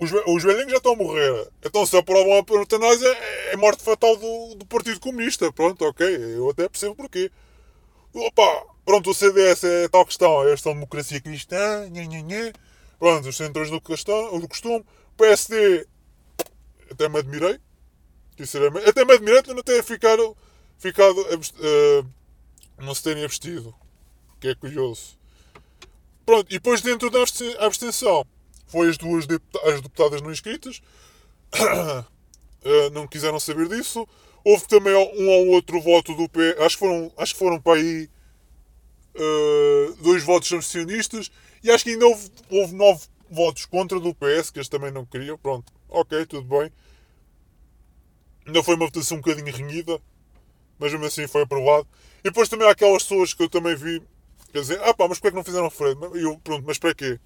[0.00, 1.48] os, os velhinhos já estão a morrer.
[1.64, 3.08] Então se aprovam a eutanásia,
[3.50, 5.52] é morte fatal do, do Partido Comunista.
[5.52, 7.30] Pronto, ok, eu até percebo porquê.
[8.12, 12.52] Opa, pronto, o CDS é tal questão, é esta democracia cristã, nha, nha, nha.
[12.98, 14.84] Pronto, os centros do, questão, do costume.
[15.16, 15.86] PSD,
[16.90, 17.58] até me admirei.
[18.36, 20.36] Sinceramente, até me admirei de não ter ficado,
[20.78, 22.06] ficado uh,
[22.78, 23.74] não se terem abstido.
[24.40, 25.18] Que é curioso.
[26.24, 27.20] Pronto, e depois dentro da
[27.60, 28.26] abstenção,
[28.66, 30.82] foi as duas deputadas, as deputadas não inscritas.
[31.54, 34.06] uh, não quiseram saber disso.
[34.44, 36.56] Houve também um ou outro voto do P.
[36.60, 38.08] Acho que foram, acho que foram para aí
[39.16, 41.30] uh, dois votos abstencionistas
[41.62, 45.04] e acho que ainda houve, houve nove votos contra do PS, que eles também não
[45.04, 45.36] queriam.
[45.36, 46.70] Pronto, ok, tudo bem.
[48.46, 50.00] Ainda foi uma votação um bocadinho renhida,
[50.78, 51.88] mas mesmo assim foi aprovado.
[52.20, 54.00] E depois também há aquelas pessoas que eu também vi,
[54.52, 56.16] quer dizer, ah pá, mas porquê é que não fizeram referendo?
[56.16, 57.18] Eu, pronto, mas para quê?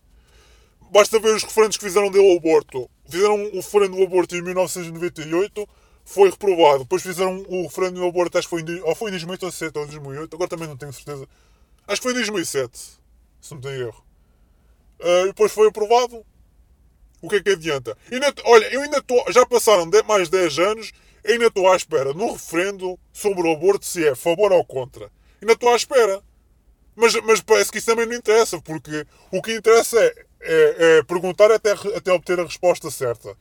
[0.90, 2.90] Basta ver os referendos que fizeram dele ao aborto.
[3.08, 5.68] Fizeram o referendo do aborto em 1998,
[6.04, 6.80] foi reprovado.
[6.80, 9.86] Depois fizeram o referendo do aborto, acho que foi em, ou foi em 2007 ou
[9.86, 11.28] 2008, agora também não tenho certeza.
[11.86, 12.78] Acho que foi em 2007,
[13.40, 14.04] se não tenho erro.
[15.00, 16.24] Uh, depois foi aprovado.
[17.22, 17.96] O que é que adianta?
[18.10, 19.24] Ainda, olha, eu ainda estou.
[19.30, 20.92] Já passaram de, mais 10 anos,
[21.24, 25.10] ainda estou à espera no referendo sobre o aborto se é favor ou contra.
[25.40, 26.22] Ainda estou à espera.
[26.96, 31.02] Mas, mas parece que isso também não interessa, porque o que interessa é, é, é
[31.02, 33.36] perguntar até, até obter a resposta certa.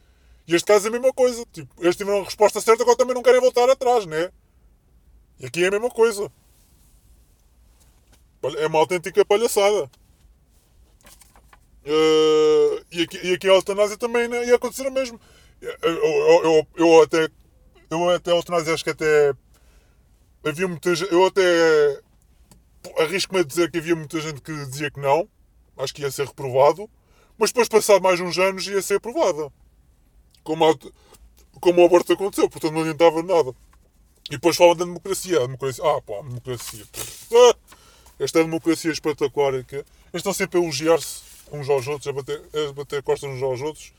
[0.47, 1.45] E este caso é a mesma coisa.
[1.51, 4.31] Tipo, eles tiveram a resposta certa, agora também não querem voltar atrás, né?
[5.39, 6.31] E aqui é a mesma coisa.
[8.57, 9.89] É uma autêntica palhaçada.
[11.85, 15.19] Uh, e, aqui, e aqui a eutanásia também né, ia acontecer o mesmo.
[15.61, 17.29] Eu, eu, eu, eu, até.
[17.89, 19.33] Eu até a eutanásia acho que até.
[20.43, 21.13] Havia muita gente.
[21.13, 22.01] Eu até.
[22.97, 25.29] Arrisco-me a dizer que havia muita gente que dizia que não.
[25.79, 26.89] Acho que ia ser reprovado.
[27.37, 29.51] Mas depois, passado mais uns anos, ia ser aprovada.
[30.43, 30.75] Como, a,
[31.61, 32.49] como o aborto aconteceu.
[32.49, 33.55] Portanto, não adiantava nada.
[34.29, 35.37] E depois falam da democracia.
[35.37, 35.83] A democracia.
[35.85, 36.85] Ah, pá, a democracia.
[37.33, 37.55] Ah,
[38.19, 39.63] esta democracia espetacular.
[39.63, 41.21] Que, estão sempre a elogiar-se
[41.51, 43.93] uns aos outros, a bater, a bater costas uns aos outros.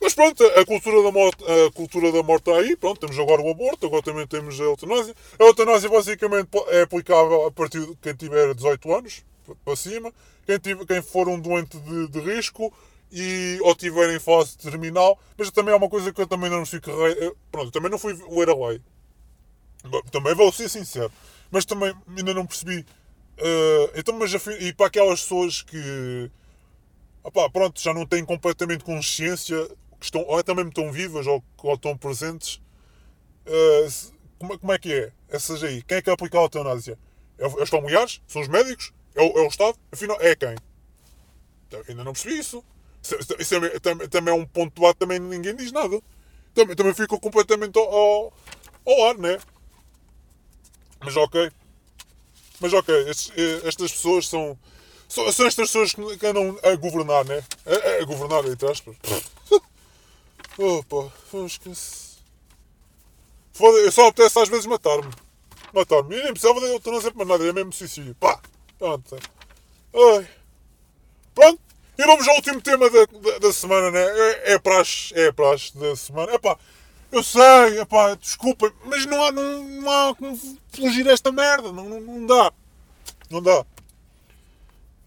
[0.00, 2.76] Mas pronto, a cultura da morte, a cultura da morte está aí.
[2.76, 5.14] Pronto, temos agora o aborto, agora também temos a eutanásia.
[5.38, 9.24] A eutanásia basicamente é aplicável a partir de quem tiver 18 anos
[9.64, 10.12] para cima,
[10.58, 12.72] quem, quem for um doente de, de risco
[13.10, 15.18] e ou tiver em fase terminal.
[15.36, 16.90] Mas também é uma coisa que eu também não fico.
[17.50, 18.80] Pronto, também não fui ler a lei.
[20.10, 21.12] Também vou ser sincero.
[21.50, 22.84] Mas também ainda não percebi
[23.38, 26.28] Uh, então, mas e para aquelas pessoas que
[27.22, 29.68] opá, pronto, já não têm completamente consciência,
[29.98, 32.60] que estão, ou também estão vivas ou, ou estão presentes,
[33.46, 35.12] uh, como, como, é que é?
[35.28, 36.98] Essas aí, quem é que aplica a eutanásia?
[37.38, 38.20] É, é familiares?
[38.26, 38.92] São os médicos?
[39.14, 39.78] É o, é o Estado?
[39.92, 40.54] Afinal, é quem?
[41.66, 42.64] Então, ainda não percebi isso.
[43.02, 46.00] Isso, isso é, também, também é um ponto de debate, também ninguém diz nada.
[46.54, 48.32] Também, também fico completamente ao, ao,
[48.86, 49.38] ao ar, né?
[51.00, 51.50] Mas ok.
[52.60, 54.58] Mas ok, estes, eh, estas pessoas são,
[55.08, 55.32] são.
[55.32, 57.44] São estas pessoas que andam a governar, né?
[57.64, 58.96] A, a governar, entre aspas.
[60.58, 61.12] Opa,
[61.46, 62.08] esquece.
[63.52, 65.10] Foda eu só apetece às vezes matar-me.
[65.72, 66.16] Matar-me.
[66.16, 68.14] E nem precisava de eutanásia para nada, é mesmo suicídio.
[68.16, 68.40] Pá!
[68.78, 69.16] Pronto.
[69.94, 70.28] Ai.
[71.34, 71.60] Pronto.
[71.98, 74.00] E vamos ao último tema da, da, da semana, né?
[74.00, 76.32] É, é praxe, é praxe da semana.
[76.32, 76.56] É pá.
[77.10, 80.38] Eu sei, epá, desculpa, mas não há, não, não há como
[80.70, 81.72] fugir esta merda.
[81.72, 82.52] Não, não, não dá.
[83.30, 83.64] Não dá.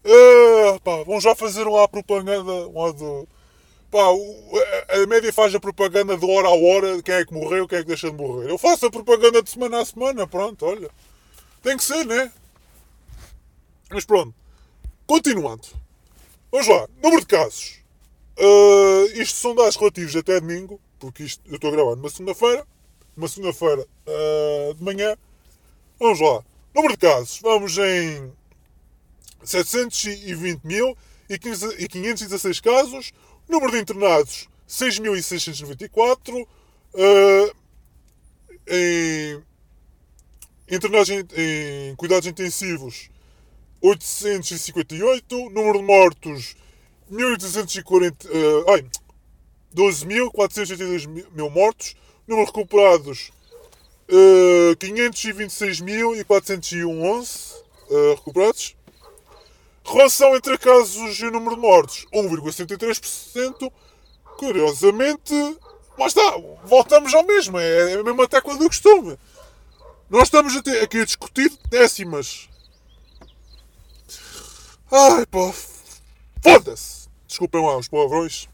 [0.04, 3.26] Uh, pá, vão já fazer lá a propaganda lá do.
[3.90, 4.00] Pá,
[4.88, 7.78] a média faz a propaganda de hora a hora de quem é que morreu, quem
[7.78, 8.50] é que deixa de morrer.
[8.50, 10.90] Eu faço a propaganda de semana a semana, pronto, olha.
[11.62, 12.32] Tem que ser, né?
[13.92, 14.34] Mas pronto.
[15.06, 15.68] Continuando.
[16.50, 16.88] Vamos lá.
[17.02, 17.80] Número de casos.
[18.38, 22.64] Uh, isto são dados relativos até domingo porque isto, eu estou a gravar numa segunda-feira,
[23.16, 25.16] uma segunda-feira uh, de manhã.
[25.98, 26.44] Vamos lá.
[26.72, 28.32] Número de casos, vamos em
[29.42, 30.96] 720 mil
[31.28, 31.36] e
[31.88, 33.12] 516 casos.
[33.48, 36.46] Número de internados, 6.694.
[36.94, 37.62] Uh,
[38.68, 39.42] em
[40.70, 43.10] internados em, em, cuidados intensivos,
[43.82, 45.50] 858.
[45.50, 46.56] Número de mortos,
[47.10, 48.26] 1.840.
[48.26, 48.86] Uh, ai,
[49.74, 51.96] 12.482 mil mortos.
[52.26, 53.30] Número de recuperados,
[54.08, 57.54] uh, 526.411
[57.90, 58.74] uh, recuperados.
[59.84, 63.72] Relação entre casos e número de mortes, 1,73%.
[64.38, 65.34] Curiosamente,
[65.98, 69.18] lá está, voltamos ao mesmo, é a mesma tecla do costume.
[70.08, 72.48] Nós estamos aqui a discutir décimas.
[74.94, 75.50] Ai pá,
[76.42, 77.08] foda-se!
[77.26, 78.46] Desculpem lá os palavrões.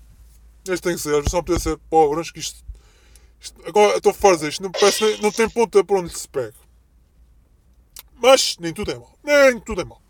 [0.68, 2.64] Este tem que ser, só podia ser palavrões que isto,
[3.40, 3.60] isto.
[3.66, 6.54] agora estou a fazer isto, não, parece, não tem ponta para onde se pega.
[8.14, 9.18] Mas nem tudo é mal.
[9.24, 10.00] Nem tudo é mal.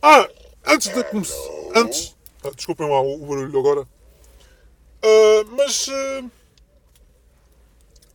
[0.00, 0.28] Ah,
[0.66, 1.34] antes de começar.
[1.74, 2.16] Antes.
[2.44, 3.82] Ah, desculpem lá o, barulho agora.
[3.82, 5.88] Uh, mas.
[5.88, 6.30] Uh,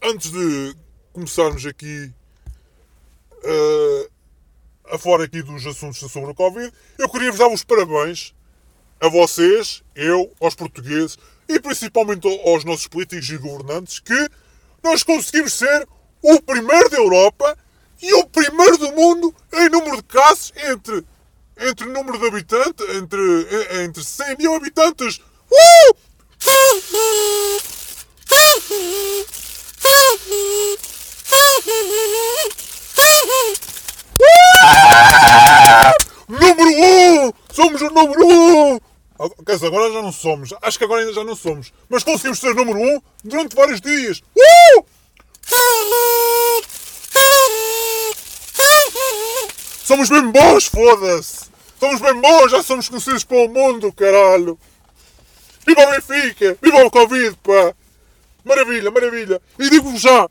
[0.02, 0.78] antes de
[1.12, 2.14] começarmos aqui.
[3.44, 4.17] Uh,
[4.92, 8.34] a falar aqui dos assuntos sobre o Covid, eu queria vos dar os parabéns
[9.00, 14.30] a vocês, eu, aos portugueses e principalmente aos nossos políticos e governantes que
[14.84, 15.88] nós conseguimos ser
[16.22, 17.58] o primeiro da Europa
[18.02, 21.06] e o primeiro do mundo em número de casos entre
[21.60, 23.48] entre número de habitantes, entre,
[23.84, 25.20] entre 100 mil habitantes.
[25.52, 25.96] Uh!
[36.28, 37.28] Número 1!
[37.28, 37.34] Um!
[37.52, 38.74] Somos o número 1!
[38.74, 38.80] Um!
[39.46, 40.54] Quer dizer, agora já não somos.
[40.62, 41.74] Acho que agora ainda já não somos.
[41.90, 44.22] Mas conseguimos ser número 1 um durante vários dias.
[44.36, 44.86] Uh!
[49.88, 51.46] Somos bem bons, foda-se!
[51.80, 54.60] Somos bem bons, já somos conhecidos pelo mundo, caralho!
[55.66, 56.58] Viva o Benfica!
[56.62, 57.74] Viva o Covid, pá!
[58.44, 59.42] Maravilha, maravilha!
[59.58, 60.28] E digo-vos já,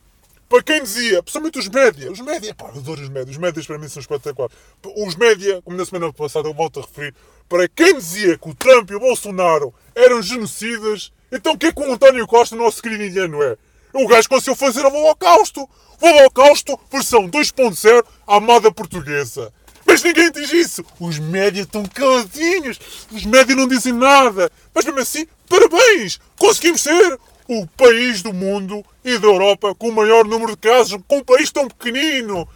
[0.49, 3.79] para quem dizia, principalmente os média, os média, pá, adoro os média, os médias para
[3.79, 4.57] mim são espetaculares.
[4.97, 7.15] Os média, como na semana passada eu volto a referir,
[7.49, 11.73] para quem dizia que o Trump e o Bolsonaro eram genocidas, então o que é
[11.73, 13.57] que o António Costa, nosso querido indiano, é?
[13.93, 15.69] O gajo conseguiu fazer o Holocausto!
[16.01, 19.53] O Holocausto, versão 2.0, à moda portuguesa.
[19.87, 20.85] Mas ninguém diz isso!
[21.01, 22.79] Os médias estão caladinhos!
[23.11, 24.51] Os médias não dizem nada!
[24.75, 26.21] Mas mesmo assim, parabéns!
[26.39, 27.19] Conseguimos ser
[27.49, 31.25] o país do mundo e da Europa com o maior número de casos, com um
[31.25, 32.49] país tão pequenino!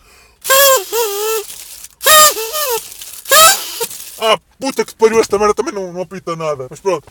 [4.23, 6.67] Ah, puta que pariu, esta merda também não, não apita nada.
[6.69, 7.11] Mas pronto.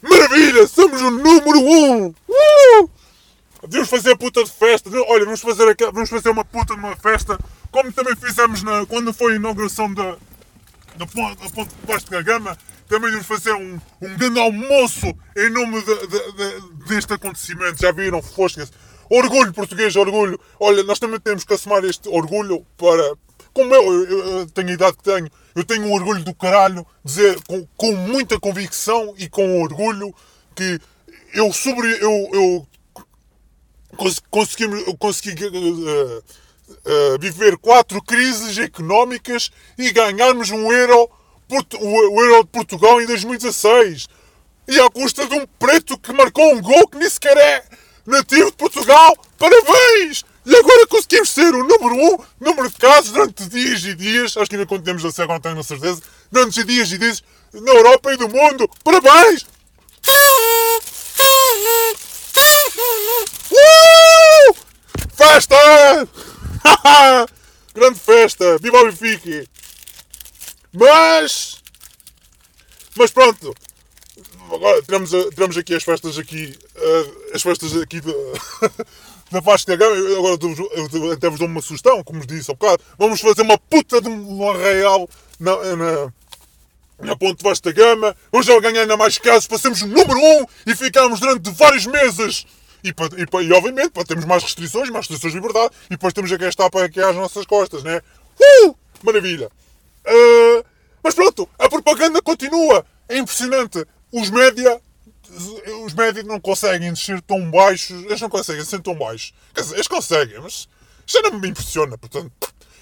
[0.00, 0.66] Maravilha!
[0.66, 2.04] Somos o número 1!
[2.04, 2.14] Um.
[2.28, 2.90] Uh!
[3.84, 4.88] Fazer a puta de festa.
[5.08, 7.38] Olha, vamos fazer, aqui, vamos fazer uma puta de uma festa,
[7.70, 10.16] como também fizemos na, quando foi a inauguração da,
[10.96, 12.56] da, ponte, de Vasco da Gama.
[12.88, 15.06] Também vamos fazer um, um grande almoço
[15.36, 17.80] em nome de, de, de, deste acontecimento.
[17.80, 18.22] Já viram?
[18.22, 18.72] Foscas.
[19.08, 20.38] Orgulho português, orgulho.
[20.58, 23.14] Olha, nós também temos que assumir este orgulho para.
[23.52, 26.86] Como eu, eu, eu tenho a idade que tenho, eu tenho um orgulho do caralho,
[27.02, 30.14] dizer com, com muita convicção e com orgulho
[30.54, 30.78] que
[31.32, 32.66] eu, sobre, eu, eu
[34.30, 36.22] conseguimos, consegui uh,
[36.68, 41.10] uh, viver quatro crises económicas e ganharmos um euro,
[41.80, 44.08] o euro de Portugal em 2016.
[44.68, 47.64] E à custa de um preto que marcou um gol que nem sequer é
[48.04, 49.16] nativo de Portugal.
[49.38, 50.24] Parabéns!
[50.44, 54.48] E agora conseguimos ser o número um número de casos durante dias e dias, acho
[54.48, 57.22] que ainda continuamos a ser, agora não tenho certeza, durante dias e dias
[57.52, 58.70] na Europa e do mundo.
[58.84, 59.44] Parabéns!
[60.08, 60.66] Uh!
[65.16, 65.56] Festa!
[67.74, 68.58] Grande festa!
[68.58, 69.46] Viva o Benfica!
[70.72, 71.62] Mas...
[72.96, 73.54] Mas pronto.
[74.52, 76.56] Agora tiramos, tiramos aqui as festas aqui...
[76.76, 78.12] Uh, as festas aqui de,
[79.30, 79.94] da Vasco da Gama.
[80.16, 80.38] Agora
[80.94, 82.82] eu até vos dou uma sugestão, como vos disse há bocado.
[82.98, 86.12] Vamos fazer uma puta de um arraial na, na,
[87.00, 88.16] na ponte Vasco da Gama.
[88.32, 89.48] Vamos ganhar ainda mais casos
[89.82, 92.46] o número 1 um, e ficarmos durante vários meses
[92.84, 96.32] e, e, e, obviamente, para termos mais restrições, mais restrições de liberdade, e depois temos
[96.32, 98.00] a gastar para aqui às nossas costas, né?
[98.64, 98.74] Uh!
[99.02, 99.50] Maravilha!
[100.06, 100.64] Uh,
[101.02, 102.84] mas pronto, a propaganda continua.
[103.08, 103.86] É impressionante.
[104.12, 104.80] Os média.
[105.84, 108.04] Os média não conseguem descer tão baixos.
[108.04, 109.32] Eles não conseguem ser tão baixos.
[109.54, 110.68] Quer dizer, eles conseguem, mas
[111.06, 111.96] já não me impressiona.
[111.98, 112.32] Portanto,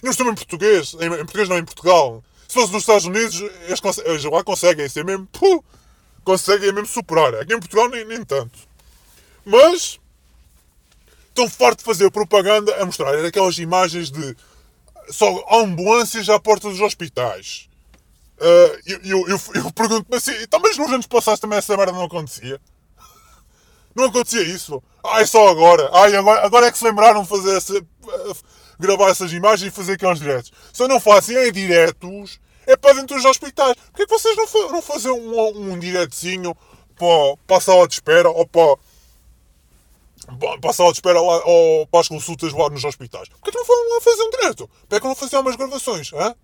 [0.02, 0.94] não estou em português.
[0.94, 2.22] Em, em, português não, em Portugal.
[2.48, 5.26] Se fosse nos Estados Unidos, eles, eles lá conseguem ser mesmo.
[5.26, 5.62] Puh,
[6.24, 7.34] conseguem mesmo superar.
[7.34, 8.58] Aqui em Portugal nem, nem tanto.
[9.44, 9.98] Mas
[11.28, 14.36] estão farto de fazer propaganda a mostrar aquelas imagens de
[15.10, 17.68] só ambulâncias à porta dos hospitais.
[18.38, 21.92] Uh, eu, eu, eu, eu pergunto-me assim, então, mas nos anos passados também essa merda
[21.92, 22.60] não acontecia?
[23.94, 24.82] Não acontecia isso?
[25.04, 25.88] Ai, só agora.
[25.92, 27.74] Ai, agora, agora é que se lembraram de fazer essa,
[28.78, 30.50] gravar essas imagens e fazer aqueles diretos.
[30.76, 33.76] Eu não faço em diretos, é para dentro dos hospitais.
[33.76, 36.56] Porquê é que vocês não, não fazem um, um diretozinho
[36.96, 38.76] para, para a sala de espera ou para,
[40.60, 43.28] para a sala de espera lá, ou para as consultas lá nos hospitais?
[43.28, 44.68] Porquê que não foram lá fazer um direto?
[44.68, 46.12] Porquê que não faziam umas gravações?
[46.12, 46.34] Hã?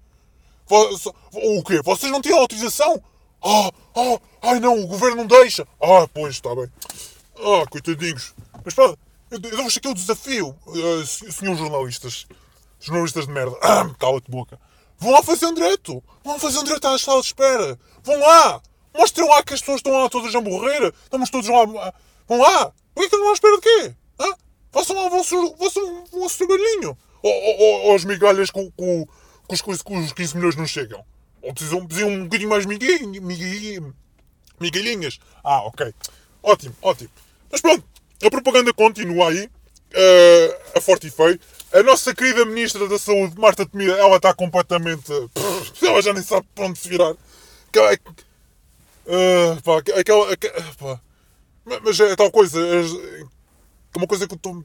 [1.33, 1.81] O quê?
[1.83, 3.03] Vocês não tinham autorização?
[3.43, 5.67] Ah, ah, ai não, o governo não deixa.
[5.81, 6.71] Ah, pois, está bem.
[7.39, 8.35] Ah, coitadinhos.
[8.65, 8.95] Mas pá,
[9.31, 12.27] eu dou-vos aqui o desafio, uh, senhores jornalistas.
[12.79, 13.57] Jornalistas de merda.
[13.63, 14.59] Ah, cala-te boca.
[14.99, 16.03] Vão lá fazer um direto.
[16.23, 17.79] Vão fazer um direto à sala de espera.
[18.03, 18.61] Vão lá.
[18.95, 20.93] Mostrem lá que as pessoas estão lá todas a morrer.
[21.05, 21.93] Estamos todos lá.
[22.29, 22.73] Vão lá.
[22.95, 23.95] Por que vão à espera de quê?
[24.21, 24.35] Hã?
[24.73, 26.97] Façam lá o vosso, vosso, vosso trabalhinho.
[27.23, 29.07] Ou, ou, ou as migalhas com, com,
[29.47, 31.05] com, os, com os 15 milhões não chegam.
[31.43, 32.67] Ou precisam, precisam um bocadinho mais
[34.61, 35.19] migalhinhas.
[35.43, 35.93] Ah, ok.
[36.43, 37.11] Ótimo, ótimo.
[37.51, 37.85] Mas pronto,
[38.23, 39.49] a propaganda continua aí.
[39.93, 41.39] Uh, a forte e feio.
[41.73, 45.07] A nossa querida Ministra da Saúde, Marta Temida, ela está completamente.
[45.35, 47.15] Pff, ela já nem sabe para onde se virar.
[47.69, 47.93] Aquela.
[49.07, 50.37] Uh, pá, aquela.
[50.79, 51.01] Pá.
[51.65, 52.59] Mas é tal coisa.
[52.61, 54.65] É uma coisa que eu estou.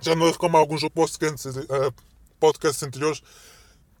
[0.00, 1.94] Já não reclamo alguns podcasts, uh,
[2.38, 3.22] podcasts anteriores.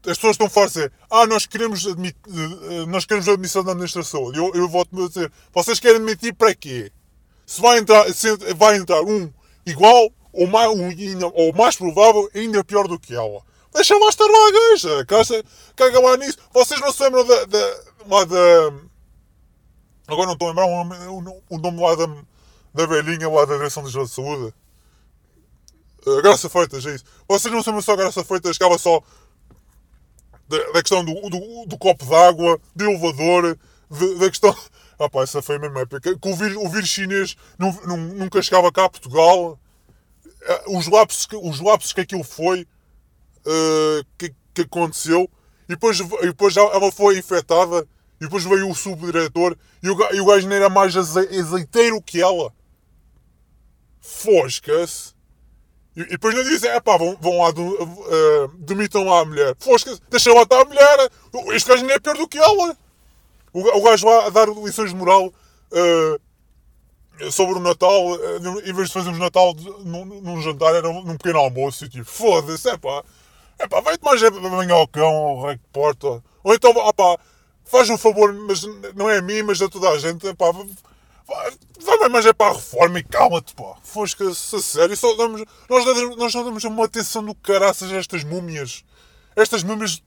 [0.06, 3.74] As pessoas estão fortes a dizer, ah, nós queremos, admit, uh, nós queremos admissão da
[3.74, 4.38] Ministra da Saúde.
[4.38, 6.92] Eu, eu volto-me a dizer, vocês querem admitir para quê?
[7.44, 9.32] Se vai entrar, se vai entrar um
[9.66, 10.70] igual ou mais,
[11.34, 13.42] ou mais provável, ainda pior do que ela.
[13.74, 15.44] Deixa lá estar lá a gaja.
[15.76, 16.38] Caga lá nisso.
[16.52, 17.44] Vocês não se lembram da.
[17.44, 18.87] da, lá da
[20.08, 22.06] agora não estou a lembrar o nome, o, nome lá da,
[22.74, 24.54] da velhinha lá da Direção de Saúde.
[26.06, 27.04] Uh, Graça Feitas, é isso.
[27.28, 29.02] Vocês não lembram só Graça Feitas, ficava só
[30.48, 33.58] da, da questão do, do, do copo d'água, do elevador,
[33.90, 34.56] de, da questão.
[35.00, 36.00] Ah pá, essa foi a mesma época.
[36.00, 37.36] Que o vírus, o vírus chinês
[38.16, 39.56] nunca chegava cá a Portugal.
[40.42, 42.62] Eh, os lapsos, os lapsos que aquilo foi,
[43.46, 45.30] uh, que, que aconteceu.
[45.68, 47.86] E depois, e depois ela foi infectada.
[48.20, 49.56] E depois veio o subdiretor.
[49.82, 52.52] E o, e o gajo nem era mais azeiteiro que ela.
[54.00, 55.14] Fosca-se.
[55.96, 59.56] E, e depois não dizem, é pá, vão, vão lá, uh, demitam lá a mulher.
[59.58, 61.10] Fosca-se, deixa lá estar a mulher.
[61.52, 62.76] Este gajo nem é pior do que ela.
[63.52, 68.72] O, o gajo lá a dar lições de moral uh, sobre o Natal, uh, em
[68.72, 69.54] vez de fazermos Natal
[69.84, 71.84] num, num jantar, era num pequeno almoço.
[71.84, 73.02] E tipo, foda-se, é pá,
[73.58, 76.22] é pá, vai-te mais amanhã ao cão, ao rei de porta.
[76.44, 77.18] Ou então, opá,
[77.68, 78.62] faz um favor, mas
[78.94, 80.46] não é a mim, mas a toda a gente, pá,
[81.80, 83.76] vai mais é para a reforma e calma-te, pá.
[83.82, 84.96] Fosca-se a sério.
[84.96, 85.84] Só damos, nós,
[86.16, 88.84] nós só damos uma atenção do caraças a estas múmias.
[89.36, 90.02] Estas múmias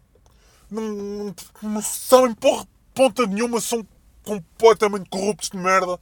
[0.70, 3.86] não, não, não sabem porra ponta nenhuma, são
[4.24, 6.00] completamente corruptos de merda.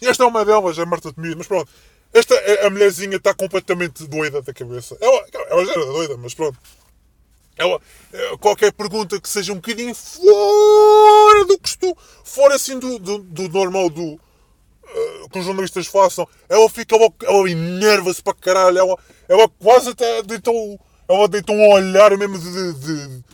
[0.00, 1.70] E esta é uma delas, a Marta Temido, mas pronto.
[2.12, 2.34] Esta,
[2.66, 4.96] a mulherzinha está completamente doida da cabeça.
[5.00, 6.58] Ela, ela já era doida, mas pronto.
[7.60, 7.78] Ela,
[8.10, 13.48] eh, qualquer pergunta que seja um bocadinho fora do costume, fora assim do, do, do
[13.50, 18.98] normal do, uh, que os jornalistas façam, ela fica, ela, ela enerva-se para caralho, ela,
[19.28, 23.24] ela quase até deitou, ela deitou um olhar mesmo de, de, de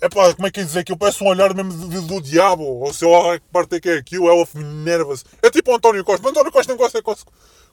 [0.00, 2.20] é pá, como é que é dizer que eu peço um olhar mesmo de, do
[2.20, 5.24] diabo, ou se eu que parte é que é aquilo, ela nerva-se.
[5.42, 7.04] É tipo o António Costa, o António Costa não consegue,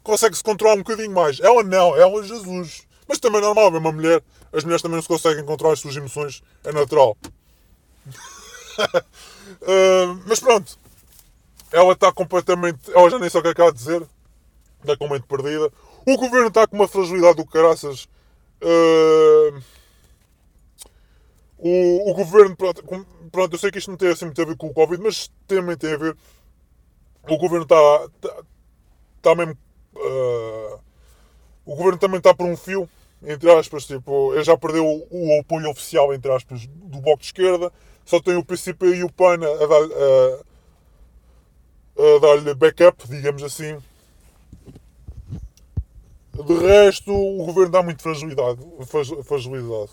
[0.02, 1.40] consegue se controlar um bocadinho mais.
[1.40, 2.84] Ela não, ela é Jesus.
[3.08, 4.24] Mas também é normal, é uma mulher.
[4.52, 7.18] As mulheres também não se conseguem controlar as suas emoções, é natural.
[8.78, 10.78] uh, mas pronto,
[11.72, 12.92] ela está completamente.
[12.92, 14.02] Ela já nem sabe o que acaba de dizer,
[14.82, 15.72] está completamente perdida.
[16.06, 18.08] O governo está com uma fragilidade do caraças.
[18.62, 19.62] Uh,
[21.58, 22.84] o, o governo, pronto,
[23.32, 25.32] pronto, eu sei que isto não tem assim muito a ver com o Covid, mas
[25.48, 26.18] também tem a ver.
[27.24, 28.10] O governo está.
[28.16, 28.44] Está,
[29.18, 29.58] está mesmo.
[29.96, 30.83] Uh,
[31.66, 32.90] o governo também está por um fio,
[33.26, 37.72] entre aspas, tipo, ele já perdeu o, apoio oficial, entre aspas, do Bloco de Esquerda,
[38.06, 39.84] só tem o PCP e o PAN a, dar,
[41.98, 43.78] a, dar-lhe backup, digamos assim.
[46.34, 48.60] De resto, o governo dá muito fragilidade.
[49.24, 49.92] fragilidade.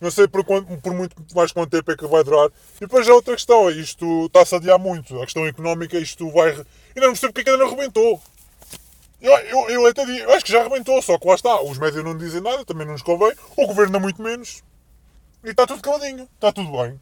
[0.00, 2.48] Não sei por, quanto, por muito mais quanto tempo é que vai durar.
[2.76, 3.70] E depois é outra questão.
[3.70, 5.20] Isto está-se a adiar muito.
[5.20, 6.50] A questão económica, isto vai.
[6.50, 6.66] Ainda
[7.06, 8.20] não percebo porque é que ainda não arrebentou.
[9.24, 11.58] Eu, eu, eu até digo, acho que já arrebentou, só que lá está.
[11.62, 13.32] Os médios não dizem nada, também não nos convém.
[13.56, 14.62] O governo dá muito menos.
[15.42, 16.28] E está tudo caladinho.
[16.34, 17.00] Está tudo bem.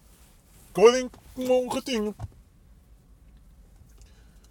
[0.73, 2.15] Caladinho como um ratinho.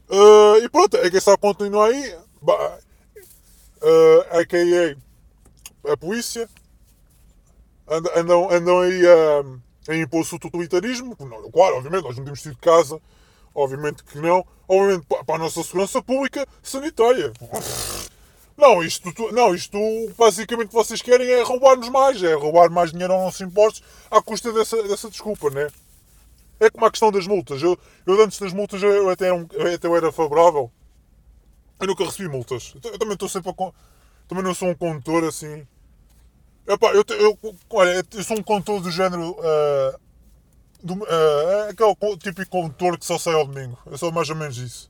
[0.10, 2.14] Uh, e pronto, é que só continua aí.
[2.43, 5.93] Uh, a.k.a.
[5.93, 6.49] a polícia
[7.88, 11.15] andam, andam, aí a, a impor o totalitarismo.
[11.15, 13.02] Claro, obviamente, nós não temos tido de casa.
[13.53, 14.45] Obviamente que não.
[14.68, 17.34] Obviamente para a nossa segurança pública sanitária.
[18.57, 19.78] Não, isto, não, isto
[20.18, 24.53] basicamente vocês querem é roubar-nos mais, é roubar mais dinheiro aos nossos impostos à custa
[24.53, 25.68] dessa, dessa desculpa, né?
[26.60, 27.61] É como a questão das multas.
[27.61, 30.72] Eu, eu antes das multas eu até, eu até era favorável.
[31.80, 32.76] Eu nunca recebi multas.
[32.84, 33.73] Eu também estou sempre a.
[34.28, 35.65] Também não sou um condutor assim.
[36.68, 37.38] Epá, eu, eu,
[37.72, 39.32] olha, eu sou um condutor do género.
[39.32, 39.99] Uh,
[40.83, 43.77] do, uh, aquele típico condutor que só sai ao domingo.
[43.85, 44.89] Eu sou mais ou menos isso.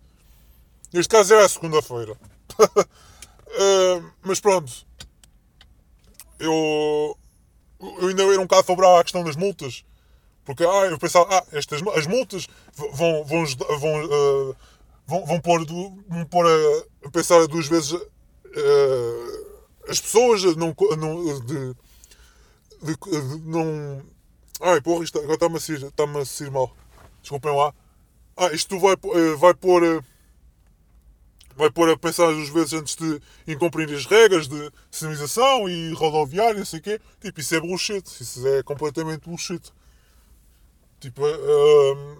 [0.93, 2.13] Neste caso é a segunda-feira.
[2.59, 4.72] uh, mas pronto.
[6.39, 7.18] Eu,
[7.80, 9.84] eu ainda era um bocado favorável à questão das multas.
[10.43, 13.45] Porque ah, eu pensava, ah, estas, as multas vão, vão,
[13.80, 14.55] vão, uh,
[15.05, 19.51] vão, vão, pôr, vão pôr a, a pensar duas vezes uh,
[19.88, 21.76] as pessoas não, não, de,
[22.81, 24.01] de, de, não
[24.62, 26.76] Ai, porra, isto agora está-me a sair, está a mal.
[27.22, 27.74] Desculpem lá.
[28.38, 29.84] Ah, isto vai, eh, vai pôr.
[29.84, 30.02] Eh,
[31.56, 36.60] vai pôr a pensar duas vezes antes de incumprir as regras de sinalização e rodoviária,
[36.60, 37.02] não sei o quê.
[37.20, 38.04] Tipo, isso é bullshit.
[38.22, 39.62] Isso é completamente bullshit.
[41.00, 42.18] Tipo, uh,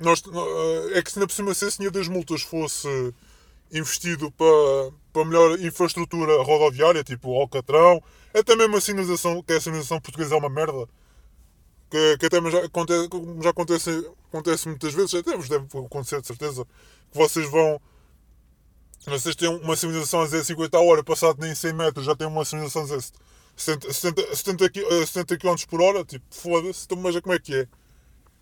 [0.00, 2.88] nós, uh, é que se na por cima se esse dinheiro das multas fosse
[3.72, 8.02] investido para, para melhor infraestrutura rodoviária, tipo Alcatrão,
[8.34, 10.88] até mesmo a sinalização, que a sinalização portuguesa é uma merda
[11.90, 13.08] que, que até já acontece,
[13.42, 16.66] já acontece, acontece muitas vezes, até vos deve acontecer de certeza,
[17.10, 17.80] que vocês vão.
[19.06, 22.26] Vocês têm uma civilização a dizer 50 a hora, passado nem 100 metros, já tem
[22.26, 23.02] uma civilização a dizer
[23.56, 27.68] 70, 70, 70, 70 km por hora, tipo, foda-se, então, mas como é que é?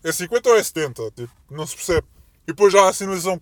[0.03, 1.11] É 50 ou é 70?
[1.11, 2.07] Tipo, não se percebe.
[2.43, 3.41] E depois já a civilização,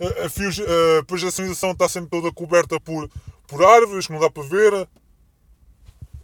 [0.00, 3.10] a, a fios, a, depois a civilização está sempre toda coberta por,
[3.46, 4.88] por árvores que não dá para ver.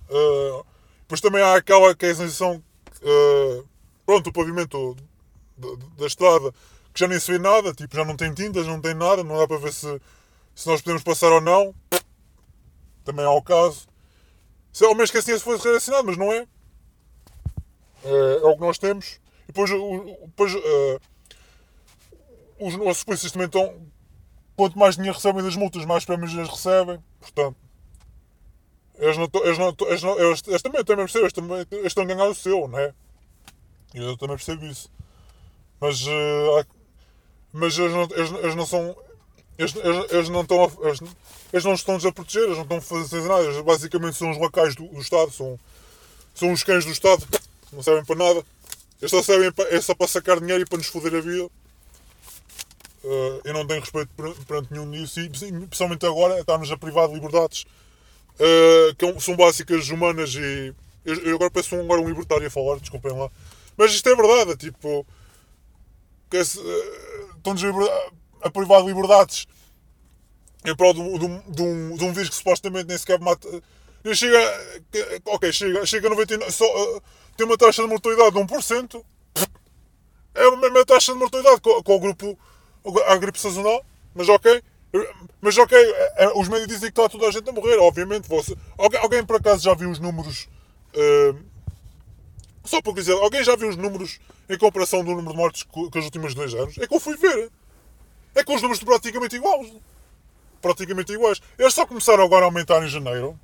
[0.09, 0.65] Uh,
[1.01, 2.63] depois também há aquela que é a civilização
[3.03, 3.69] uh,
[4.05, 4.97] pronto, o pavimento
[5.57, 5.69] da,
[5.99, 6.53] da, estrada
[6.93, 9.37] que já nem se vê nada, tipo, já não tem tintas, não tem nada, não
[9.37, 10.01] dá para ver se,
[10.55, 11.75] se nós podemos passar ou não.
[13.05, 13.87] Também há o caso.
[14.73, 16.47] Se, ao menos que assim se fosse reacionado, mas não é.
[18.05, 18.37] é.
[18.43, 19.21] É o que nós temos.
[19.45, 21.01] E depois, depois uh,
[22.61, 23.81] os nossos polícias também estão.
[24.57, 26.99] Quanto mais dinheiro recebem das multas, mais prémios eles recebem.
[27.21, 27.57] Portanto,
[28.99, 32.03] eles, não, eles, não, eles, não, eles, eles também, também percebem, eles, também, eles estão
[32.03, 32.93] a ganhar o seu, não é?
[33.95, 34.91] Eu também percebo isso.
[35.81, 36.67] Mas, uh,
[37.53, 38.97] mas eles, não, eles, eles não são.
[39.57, 41.01] Eles, eles, eles não estão a, eles,
[41.53, 43.45] eles não estão a proteger, eles não estão a fazer nada.
[43.45, 45.59] Eles basicamente são os lacais do, do Estado, são,
[46.35, 47.25] são os cães do Estado,
[47.73, 48.45] não servem para nada.
[49.01, 51.49] Eles só servem para, é só para sacar dinheiro e para nos foder a vida.
[53.05, 54.11] Uh, eu não tenho respeito
[54.47, 57.65] perante nenhum disso e, principalmente agora, estamos a privar de liberdades
[58.39, 60.75] uh, que são básicas humanas e.
[61.05, 63.31] Eu, agora peço agora um libertário a falar, desculpem lá.
[63.77, 65.07] Mas isto é verdade, tipo.
[66.31, 68.11] Que uh, estão-nos a,
[68.43, 69.47] a privar de liberdades
[70.65, 73.49] em prol de, de, de, um, de um vírus que supostamente nem sequer mata.
[74.15, 74.39] Chega.
[75.27, 76.53] Ok, chega, chega a 99.
[76.53, 77.03] Só, uh,
[77.37, 79.05] tem uma taxa de mortalidade de 1%.
[80.35, 82.39] É a mesma taxa de mortalidade com, com o grupo.
[83.07, 83.85] a gripe sazonal.
[84.15, 84.63] Mas ok.
[85.41, 88.29] Mas ok, é, é, os médicos dizem que está toda a gente a morrer, obviamente.
[88.29, 90.49] Você, alguém, alguém por acaso já viu os números.
[90.95, 91.39] Uh,
[92.65, 95.89] só por dizer, alguém já viu os números em comparação do número de mortes com,
[95.95, 96.77] os últimos dois anos?
[96.79, 97.51] É que eu fui ver.
[98.35, 99.73] É que os números estão praticamente iguais.
[100.61, 101.41] Praticamente iguais.
[101.59, 103.39] Eles só começaram agora a aumentar em janeiro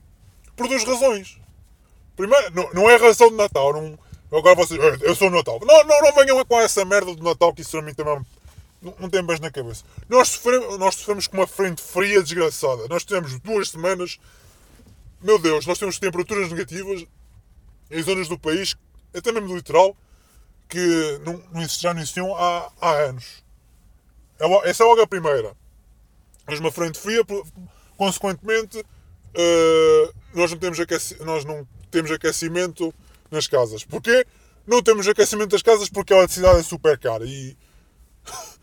[0.57, 1.39] por duas razões.
[2.17, 3.73] Primeiro, não, não é razão de Natal.
[3.73, 3.99] Não,
[4.37, 4.81] agora vocês.
[5.03, 5.61] Eu sou Natal.
[5.63, 8.25] Não, não, não venham com essa merda do Natal que isso para mim também
[8.99, 9.85] não, tem bem na cabeça.
[10.09, 12.87] Nós sofremos, nós sofremos com uma frente fria desgraçada.
[12.89, 14.19] Nós tivemos duas semanas.
[15.23, 17.07] Meu Deus, nós temos temperaturas negativas
[17.91, 18.77] em zonas do país,
[19.15, 19.97] até mesmo do litoral,
[20.69, 23.43] que não, não já não existiam há, há anos.
[24.39, 25.57] É essa é logo a primeira.
[26.47, 27.23] Mas uma frente fria,
[27.97, 30.79] consequentemente, uh, nós, não temos
[31.21, 32.93] nós não temos aquecimento
[33.31, 33.85] nas casas.
[33.85, 34.27] Porquê?
[34.67, 37.25] Não temos aquecimento das casas porque a eletricidade é super cara.
[37.25, 37.57] E
[38.27, 38.33] é,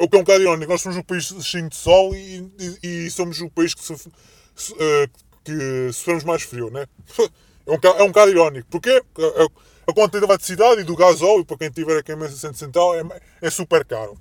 [0.00, 2.50] o que é um bocado irónico, nós somos um país cheio de sol e,
[2.82, 5.10] e, e somos o país que, sofre, uh,
[5.44, 6.86] que sofremos mais frio, né?
[7.68, 8.66] É um, é um bocado irónico.
[8.70, 12.16] Porque a, a quantidade de eletricidade e do gás óleo, para quem tiver aqui em
[12.16, 13.02] Mesa Centro Central, é,
[13.42, 14.16] é super caro.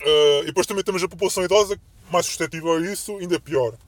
[0.00, 1.80] Uh, e depois também temos a população idosa
[2.10, 3.78] mais suscetível a isso, ainda pior.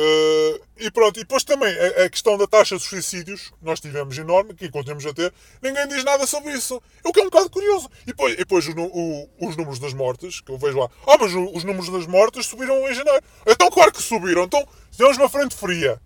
[0.00, 4.16] Uh, e pronto, e depois também a, a, questão da taxa de suicídios, nós tivemos
[4.16, 6.80] enorme, que continuamos a ter, ninguém diz nada sobre isso.
[7.04, 7.90] O que é um bocado curioso.
[8.04, 11.18] E depois, e depois o, o, os números das mortes, que eu vejo lá, ah,
[11.20, 13.22] mas o, os números das mortes subiram em janeiro.
[13.46, 14.44] Então, claro que subiram.
[14.44, 14.66] Então,
[14.96, 16.00] temos uma frente fria,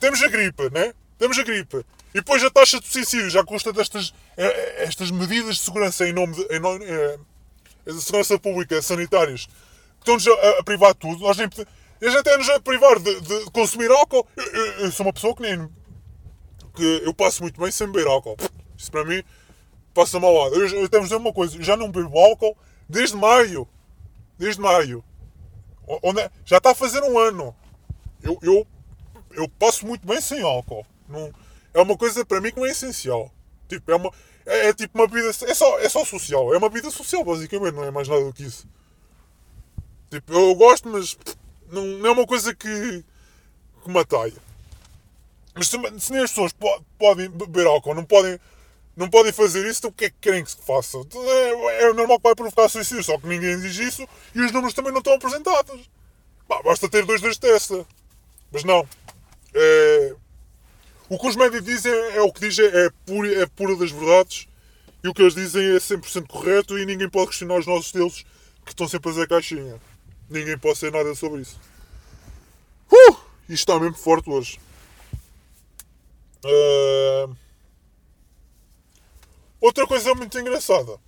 [0.00, 0.92] temos a gripe, né?
[1.16, 1.86] Temos a gripe.
[2.12, 6.08] E depois a taxa de suicídio já custa destas eh, eh, estas medidas de segurança
[6.08, 7.18] em nome de, em nome, é,
[7.86, 11.20] de segurança pública, sanitárias, que estão-nos a, a privar tudo.
[11.20, 11.48] Nós nem
[12.00, 14.26] eles até nos a privar de, de consumir álcool.
[14.36, 15.68] Eu, eu, eu, sou uma pessoa que nem.
[16.74, 18.36] que eu passo muito bem sem beber álcool.
[18.76, 19.22] Isso para mim
[19.92, 20.52] passa mal.
[20.54, 22.56] Eu, eu temos dizer uma coisa, já não bebo álcool
[22.88, 23.68] desde maio.
[24.38, 25.04] Desde maio.
[26.02, 27.54] Onde, é, já está a fazer um ano.
[28.22, 28.66] Eu, eu,
[29.32, 30.86] eu passo muito bem sem álcool.
[31.08, 31.32] Não,
[31.74, 33.32] é uma coisa para mim que não é essencial.
[33.68, 34.10] Tipo, é, uma,
[34.46, 35.28] é, é tipo uma vida.
[35.28, 36.54] É só, é só social.
[36.54, 38.68] É uma vida social, basicamente, não é mais nada do que isso.
[40.10, 41.18] Tipo, eu gosto, mas
[41.70, 43.04] não, não é uma coisa que,
[43.82, 44.04] que me.
[45.54, 46.52] Mas se, se nem as pessoas
[46.98, 48.38] podem beber álcool, não podem,
[48.96, 50.98] não podem fazer isso, então o que é que querem que se faça?
[50.98, 54.74] É, é normal que vai provocar suicídio, só que ninguém diz isso e os números
[54.74, 55.88] também não estão apresentados.
[56.48, 57.86] Bah, basta ter dois das testa.
[58.52, 58.88] Mas não.
[59.54, 60.14] É,
[61.08, 64.48] o que os médicos dizem é o que dizem, é pura, é pura das verdades.
[65.02, 68.24] E o que eles dizem é 100% correto e ninguém pode questionar os nossos deuses
[68.64, 69.80] que estão sempre a fazer caixinha.
[70.28, 71.58] Ninguém pode ser nada sobre isso.
[72.90, 73.12] Uh!
[73.48, 74.60] Isto está mesmo forte hoje.
[76.44, 77.34] Uh...
[79.60, 80.98] Outra coisa muito engraçada.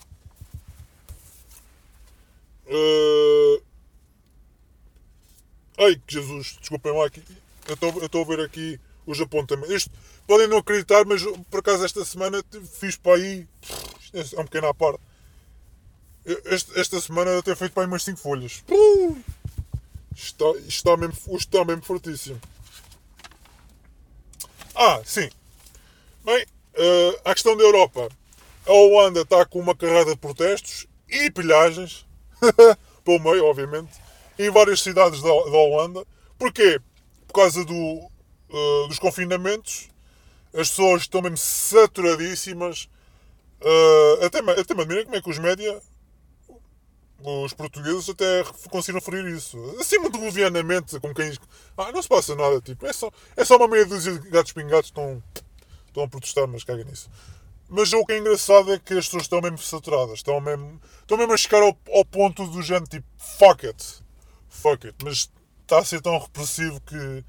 [2.66, 3.62] Uh...
[5.78, 7.22] Ai, Jesus, desculpem lá aqui.
[7.66, 9.74] Eu estou a ver aqui os apontamentos.
[9.74, 9.90] Isto,
[10.26, 12.42] podem não acreditar, mas por acaso esta semana
[12.78, 13.46] fiz para aí.
[14.12, 15.00] É um pequeno à parte
[16.24, 18.62] este, esta semana eu tenho feito para aí umas 5 folhas.
[20.14, 22.40] Está, está, mesmo, está mesmo fortíssimo.
[24.74, 25.28] Ah, sim.
[26.24, 28.08] Bem, uh, a questão da Europa.
[28.66, 32.06] A Holanda está com uma carrada de protestos e pilhagens,
[33.04, 33.90] pelo meio, obviamente,
[34.38, 36.06] em várias cidades da, da Holanda.
[36.38, 36.80] Porquê?
[37.26, 39.88] Por causa do, uh, dos confinamentos.
[40.52, 42.88] As pessoas estão mesmo saturadíssimas.
[43.60, 45.80] Uh, até, até me admira como é que os média
[47.22, 49.58] os portugueses até conseguiram referir isso.
[49.78, 51.32] Assim, muito levianamente, como quem
[51.76, 54.52] Ah, não se passa nada, tipo, é só, é só uma meia dúzia de gatos
[54.52, 55.22] pingados estão,
[55.86, 57.10] estão a protestar, mas caga nisso.
[57.68, 61.16] Mas o que é engraçado é que as pessoas estão mesmo saturadas, estão mesmo, estão
[61.16, 64.02] mesmo a chegar ao, ao ponto do género tipo, fuck it,
[64.48, 64.96] fuck it.
[65.04, 65.30] Mas
[65.62, 67.24] está a ser tão repressivo que.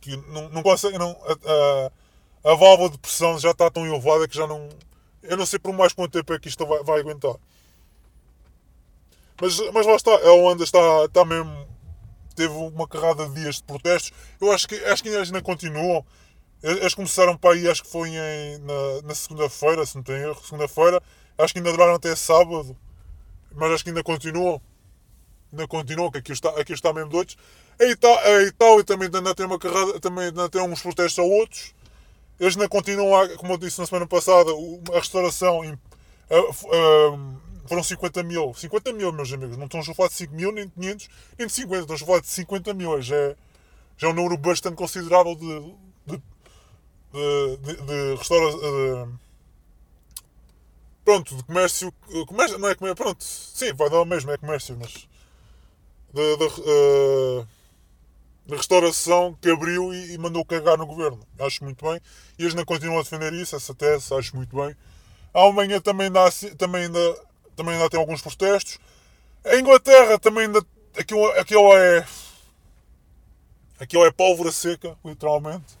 [0.00, 0.98] que não, não consegue.
[0.98, 4.68] Não, a, a, a válvula de pressão já está tão elevada que já não
[5.22, 7.36] eu não sei por mais quanto tempo é que isto vai, vai aguentar.
[9.40, 11.68] Mas, mas lá está, a Holanda está, está mesmo.
[12.36, 14.12] Teve uma carrada de dias de protestos.
[14.40, 16.04] Eu acho que, acho que ainda continuam.
[16.62, 20.44] Eles começaram para aí, acho que foi em, na, na segunda-feira, se não tenho erro,
[20.44, 21.02] segunda-feira.
[21.38, 22.76] Acho que ainda duraram até sábado.
[23.52, 24.60] Mas acho que ainda continuam.
[25.50, 27.36] Ainda continuam, que aqui está, aqui está mesmo doidos.
[27.80, 31.22] A Itália, a Itália também ainda tem uma carrada, também ainda tem uns protestos a
[31.26, 31.74] outros.
[32.40, 34.50] Eles ainda continuam, como eu disse na semana passada,
[34.94, 35.60] a restauração
[37.66, 38.54] foram 50 mil.
[38.54, 39.58] 50 mil, meus amigos.
[39.58, 41.08] Não estão a falar de 5 mil, nem de 500,
[41.38, 41.80] nem de 50.
[41.82, 43.02] Estão a falar de 50 mil.
[43.02, 43.36] Já é,
[43.98, 45.74] já é um número bastante considerável de,
[46.06, 46.22] de,
[47.12, 49.18] de, de, de restauração.
[51.04, 51.92] Pronto, de comércio,
[52.26, 52.58] comércio.
[52.58, 52.96] Não é comércio.
[52.96, 55.06] Pronto, sim, vai dar o mesmo, é comércio, mas.
[56.14, 57.46] De, de, uh,
[58.50, 61.20] de restauração que abriu e, e, mandou cagar no governo.
[61.38, 62.00] Acho muito bem.
[62.38, 64.74] E eles não continuam a defender isso, essa tese, acho muito bem.
[65.32, 66.28] A Alemanha também, dá,
[66.58, 67.22] também, ainda,
[67.54, 68.78] também ainda tem alguns protestos.
[69.44, 70.60] A Inglaterra também ainda.
[70.98, 72.06] Aquilo, aquilo é.
[73.78, 75.78] Aquilo é pólvora seca, literalmente.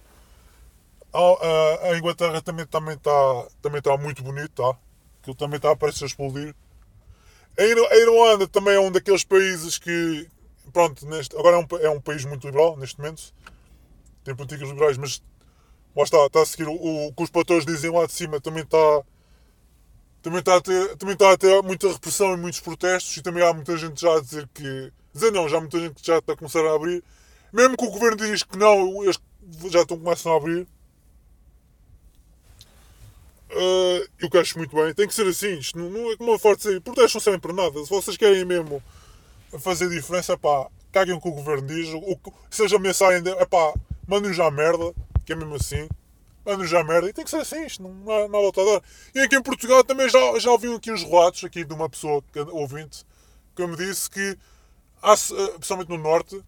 [1.12, 4.78] A, a, a Inglaterra também está também tá, também tá muito bonito, tá?
[5.20, 6.54] Aquilo também está a explodir.
[7.58, 10.28] A Irlanda também é um daqueles países que,
[10.70, 13.34] pronto, neste, agora é um, é um país muito liberal neste momento,
[14.24, 15.22] tem políticas liberais, mas
[15.96, 18.62] lá está, está a seguir o, o que os patrões dizem lá de cima, também
[18.62, 19.02] está,
[20.22, 23.42] também está, a ter, também está a ter muita repressão e muitos protestos, e também
[23.42, 24.92] há muita gente já a dizer que.
[25.12, 27.02] Dizer não, já há muita gente que já está a começar a abrir,
[27.52, 29.18] mesmo que o governo diz que não, eles
[29.70, 30.68] já estão começam a abrir.
[33.52, 36.30] Uh, eu que acho muito bem, tem que ser assim, isto não, não é como
[36.30, 36.80] uma forte sair.
[36.80, 37.84] Protestos não servem para nada.
[37.84, 38.80] Se vocês querem mesmo
[39.58, 42.18] fazer diferença, pá, caguem que o governo diz, o,
[42.50, 43.74] seja a mensagem de, pá,
[44.06, 44.92] mandem já merda,
[45.24, 45.88] que é mesmo assim,
[46.44, 48.82] mandem já merda, e tem que ser assim, isto não há nada a dar.
[49.14, 52.22] E aqui em Portugal também já, já ouvi aqui uns relatos aqui de uma pessoa,
[52.52, 53.04] ouvinte,
[53.54, 54.38] que me disse que,
[55.02, 56.42] há, eh, principalmente no Norte,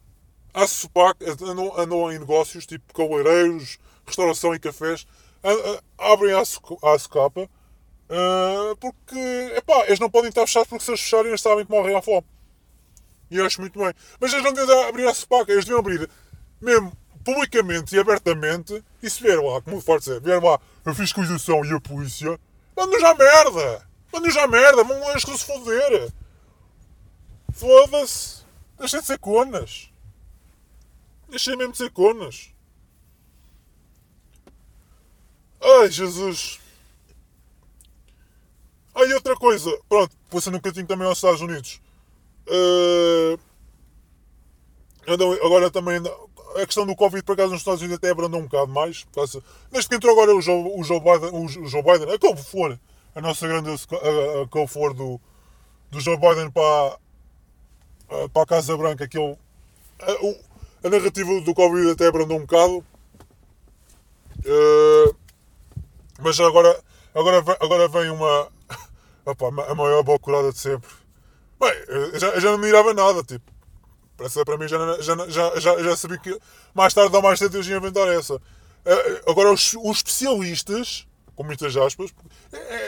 [0.55, 5.07] a SUPAC andam, andam em negócios tipo cabeleireiros, restauração e cafés,
[5.99, 7.49] abrem a, a SUCAPA
[8.13, 9.19] uh, porque
[9.57, 12.03] epá, eles não podem estar fechados porque se eles fecharem eles sabem que morrem à
[12.03, 12.27] fome.
[13.33, 13.93] E acho muito bem.
[14.21, 16.09] Mas eles não deviam abrir a SUPAC, eles deviam abrir
[16.61, 16.93] mesmo
[17.25, 21.73] publicamente e abertamente e se vier lá, como forte dizer, vier lá a fiscalização e
[21.73, 22.39] a polícia,
[22.77, 23.89] manda-nos à merda!
[24.13, 24.85] Manda-nos à merda!
[24.85, 26.13] Vamos se foder!
[27.53, 28.43] Foda-se!
[28.79, 29.91] Deixem de ser conas!
[31.29, 32.51] Deixei mesmo de ser conas.
[35.61, 36.61] Ai, Jesus.
[38.95, 39.71] Ai, outra coisa.
[39.89, 41.81] Pronto, passando um bocadinho também aos Estados Unidos.
[42.49, 43.39] Uh,
[45.45, 46.01] agora também
[46.57, 49.05] a questão do Covid, por acaso, nos Estados Unidos até abrandou um bocado mais.
[49.13, 52.37] Causa, desde que entrou agora o Joe, o Joe Biden, o, Joe Biden, a qual
[52.37, 52.79] for,
[53.15, 53.75] a nossa grande, a,
[54.65, 55.21] a for do,
[55.91, 56.99] do Joe Biden para,
[58.33, 59.37] para a Casa Branca, que ele,
[60.01, 60.37] a, o,
[60.85, 62.85] a narrativa do Covid até abrandou um bocado.
[64.45, 65.17] Uh,
[66.21, 66.83] mas agora,
[67.15, 68.49] agora, agora vem uma.
[69.25, 71.02] Opa, a maior bocurada de sempre.
[71.63, 73.53] Bem, eu já, já não mirava nada, tipo.
[74.19, 76.37] Essa para mim já, já, já, já, já sabia que
[76.75, 78.35] mais tarde ou mais cedo eu ia inventar essa.
[78.35, 81.07] Uh, agora, os, os, especialistas,
[81.37, 82.13] com muitas aspas,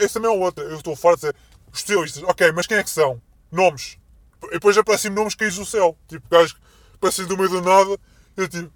[0.01, 0.65] esse também é outra.
[0.65, 1.37] Eu estou farto de dizer
[1.73, 3.23] especialistas, ok, mas quem é que são?
[3.51, 3.97] Nomes.
[4.43, 5.97] E depois aparecem nomes caídos do céu.
[6.09, 6.57] Tipo, gajos
[6.95, 7.97] aparecem do meio do nada.
[8.37, 8.73] Eu tipo,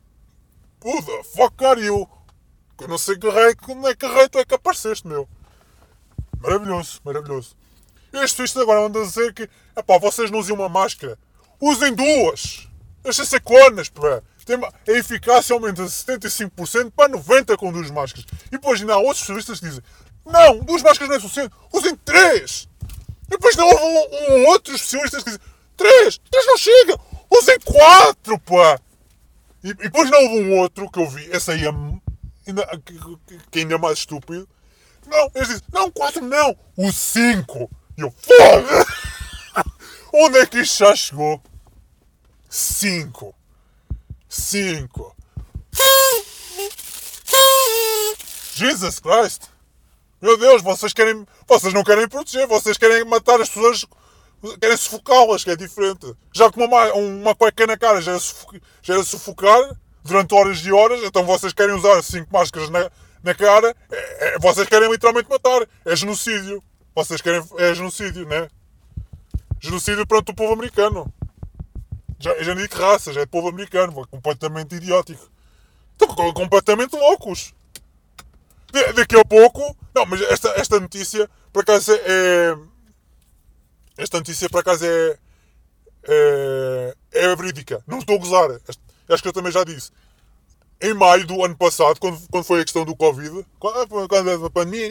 [0.84, 2.08] who the fuck are you?
[2.80, 5.28] Eu não sei que rei, como é que rei tu é que apareceste, meu.
[6.40, 7.57] Maravilhoso, maravilhoso.
[8.12, 11.18] Estes agora andam a dizer que, epá, vocês não usem uma máscara.
[11.60, 12.68] Usem duas.
[13.02, 14.22] Deixem ser conas, pá.
[14.88, 18.26] A eficácia aumenta de 75% para 90% com duas máscaras.
[18.46, 19.82] E depois ainda há outros turistas que dizem,
[20.24, 22.68] não, duas máscaras não é suficiente, usem três.
[23.26, 26.98] E depois ainda houve um, um, outros especialistas que dizem, três, três não chega,
[27.30, 28.80] usem quatro, pá.
[29.62, 31.70] E, e depois não houve um outro que eu vi, esse aí é
[32.46, 32.98] ainda, que,
[33.50, 34.48] que ainda é mais estúpido.
[35.06, 37.70] Não, eles dizem, não, quatro não, o cinco.
[37.98, 38.86] E eu, foda!
[40.14, 41.42] Onde é que isto já chegou?
[42.48, 43.34] Cinco.
[44.28, 45.16] Cinco.
[48.54, 49.46] Jesus Christ!
[50.22, 51.26] Meu Deus, vocês querem.
[51.46, 53.84] Vocês não querem proteger, vocês querem matar as pessoas
[54.60, 56.14] querem sufocá-las, que é diferente.
[56.32, 60.58] Já que uma, uma cueca na cara já era, sufocar, já era sufocar durante horas
[60.58, 62.88] e horas, então vocês querem usar cinco máscaras na,
[63.24, 65.66] na cara, é, é, vocês querem literalmente matar.
[65.84, 66.62] É genocídio.
[66.98, 67.44] Vocês querem.
[67.58, 68.48] É genocídio, né?
[69.60, 71.12] Genocídio perante o povo americano.
[72.18, 75.30] Já, já nem digo raça, já é povo americano, completamente idiótico.
[75.92, 77.54] Estão completamente loucos.
[78.96, 79.76] Daqui a pouco.
[79.94, 82.56] Não, mas esta, esta notícia, por acaso, é
[83.96, 85.18] esta notícia, por acaso, é,
[86.02, 87.80] é, é verídica.
[87.86, 88.60] Não estou a gozar.
[89.08, 89.92] Acho que eu também já disse.
[90.80, 94.88] Em maio do ano passado, quando, quando foi a questão do Covid, quando a pandemia,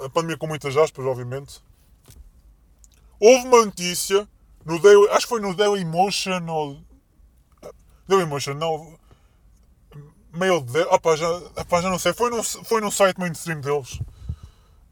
[0.00, 1.62] a pandemia com muitas aspas, obviamente,
[3.20, 4.28] houve uma notícia
[4.64, 6.78] no Daily, acho que foi no Daily Motion ou.
[8.08, 8.98] Daily Motion, não.
[10.32, 10.80] Mail de.
[10.82, 12.12] Opa, já, opa, já não sei.
[12.12, 14.00] Foi num, foi num site mainstream deles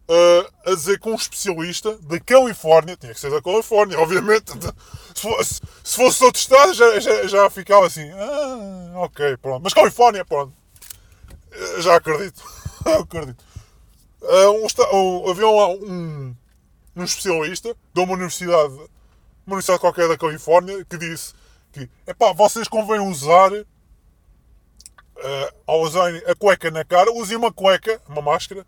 [0.08, 4.52] uh, a dizer que um especialista da Califórnia, tinha que ser da Califórnia, obviamente,
[5.14, 9.62] se fosse, se fosse outro estado já, já, já ficava assim, ah, ok, pronto.
[9.62, 10.52] Mas Califórnia, pronto,
[11.78, 12.42] já acredito,
[12.84, 13.44] acredito.
[14.22, 14.66] Uh, um,
[14.96, 16.36] um, havia um,
[16.94, 18.74] um especialista de uma universidade,
[19.44, 21.34] uma universidade qualquer da Califórnia, que disse
[21.72, 23.66] que, epá, vocês convém usar uh,
[25.66, 28.64] ao usarem a cueca na cara, usem uma cueca, uma máscara,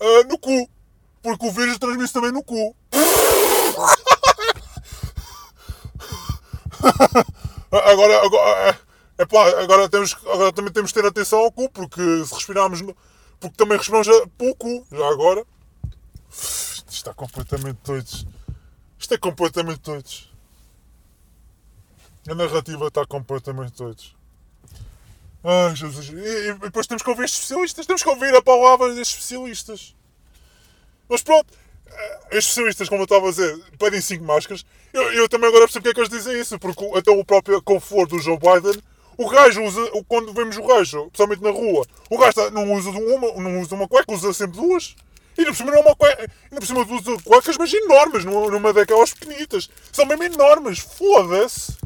[0.00, 0.70] uh, no cu.
[1.22, 2.76] Porque o vírus transmite também no cu.
[7.70, 8.78] agora, agora,
[9.18, 12.80] é pá, agora, temos, agora também temos de ter atenção ao cu, porque se respirarmos.
[12.80, 12.96] No,
[13.42, 14.06] porque também respiramos
[14.56, 15.44] cu, já agora.
[16.30, 18.08] Isto está completamente doido.
[18.96, 20.10] Isto é completamente doido.
[22.28, 24.02] A narrativa está completamente doido.
[25.42, 26.08] Ai, Jesus.
[26.10, 27.84] E, e, depois temos que ouvir especialistas.
[27.84, 29.96] Temos que ouvir a palavra destes especialistas.
[31.08, 31.52] Mas pronto,
[31.84, 34.64] eh, estes especialistas, como eu estava a dizer, pedem 5 máscaras.
[34.92, 36.56] Eu, eu, também agora percebo porque é que eles dizem isso.
[36.60, 38.80] Porque até o próprio conforto do Joe Biden,
[39.16, 43.32] o gajo usa, quando vemos o gajo, principalmente na rua, o gajo não usa uma,
[43.34, 44.94] não usa uma cueca, usa sempre duas.
[45.36, 48.72] E por cima não é uma cueca, ainda por cima usa cuecas, mas enormes, numa
[48.72, 49.70] daquelas pequenitas.
[49.90, 51.76] São mesmo enormes, foda-se.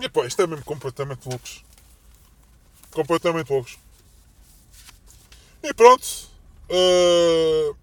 [0.00, 1.66] E pá, isto é mesmo completamente loucos
[2.96, 3.78] completamente loucos.
[5.62, 6.06] E pronto,
[6.70, 7.76] uh,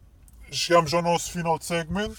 [0.51, 2.17] chegamos ao nosso final de segmento.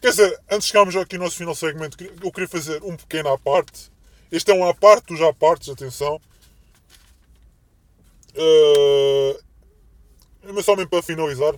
[0.00, 3.32] Quer dizer, antes de chegarmos aqui ao nosso final segmento, eu queria fazer um pequeno
[3.32, 3.92] à parte.
[4.30, 6.20] Este é um à parte dos à partes, atenção.
[8.34, 9.42] Uh,
[10.52, 11.54] mas só mesmo para finalizar.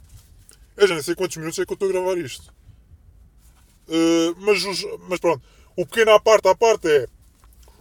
[0.77, 2.53] Eu já nem sei quantos minutos é que eu estou a gravar isto.
[3.89, 4.63] Uh, mas,
[5.09, 5.43] mas pronto.
[5.77, 7.07] O pequeno à parte à parte é.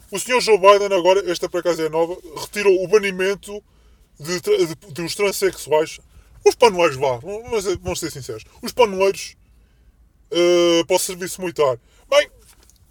[0.09, 3.61] O senhor Joe Biden, agora, esta por acaso é nova, retirou o banimento
[4.19, 5.99] de, de, de os transexuais.
[6.45, 8.45] Os panoeiros, vá, vamos, vamos ser sinceros.
[8.61, 9.35] Os panoeiros
[10.31, 11.77] uh, para o serviço militar.
[12.09, 12.30] Bem,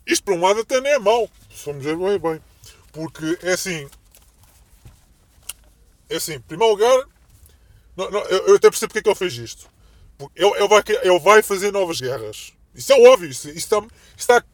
[0.06, 1.28] isto por um lado até nem é mau.
[1.64, 2.40] Ver bem, bem.
[2.92, 3.88] Porque é assim.
[6.08, 7.04] É assim, em primeiro lugar,
[7.96, 9.68] não, não, eu, até percebo porque é que ele fez isto.
[10.34, 12.52] Ele, ele, vai, ele vai fazer novas guerras.
[12.74, 13.82] Isso é óbvio, isso, isso está,
[14.16, 14.44] está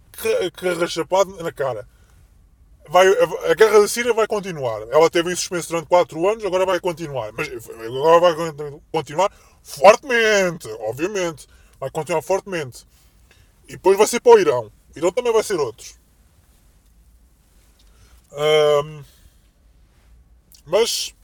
[0.53, 1.87] carrachapado na cara.
[2.89, 4.83] Vai, a guerra da Síria vai continuar.
[4.91, 7.33] Ela teve em suspenso durante 4 anos, agora vai continuar.
[7.33, 11.47] Mas agora vai continuar fortemente, obviamente.
[11.79, 12.87] Vai continuar fortemente.
[13.69, 14.73] E depois vai ser para o Irão.
[14.95, 15.99] O Irão também vai ser outros.
[18.33, 19.05] Um,
[20.67, 21.15] mas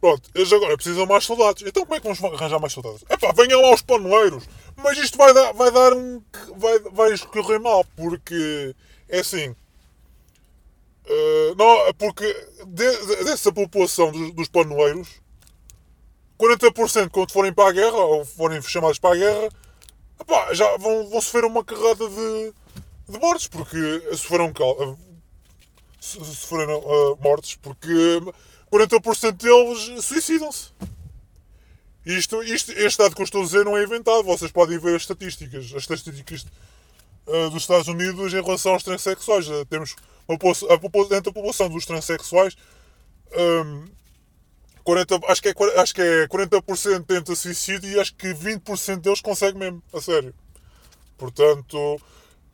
[0.00, 1.62] Pronto, eles agora precisam mais soldados.
[1.66, 3.04] Então como é que vamos arranjar mais soldados?
[3.08, 4.48] É pá, venham lá os panoeiros.
[4.76, 6.22] Mas isto vai dar, vai dar um.
[6.56, 8.74] Vai, vai escorrer mal, porque
[9.10, 9.50] é assim.
[11.06, 15.08] Uh, não, porque de, dessa população dos, dos panoeiros,
[16.38, 19.48] 40% quando forem para a guerra, ou forem chamados para a guerra,
[20.18, 22.54] epá, já vão, vão sofrer uma carrada de,
[23.10, 24.52] de mortes, porque sofreram,
[26.00, 28.20] sofreram uh, mortes, porque
[28.72, 30.70] 40% deles suicidam-se.
[32.04, 34.22] Isto, isto, este dado que eu estou a dizer não é inventado.
[34.24, 35.66] Vocês podem ver as estatísticas.
[35.74, 36.46] As estatísticas
[37.26, 39.46] uh, dos Estados Unidos em relação aos transexuais.
[39.48, 39.94] Uh, temos
[40.26, 40.76] uma, a,
[41.08, 42.56] dentro da população dos transexuais,
[43.64, 43.84] um,
[44.84, 49.20] 40, acho, que é, acho que é 40% tenta suicídio e acho que 20% deles
[49.20, 50.34] consegue mesmo, a sério.
[51.18, 52.00] Portanto,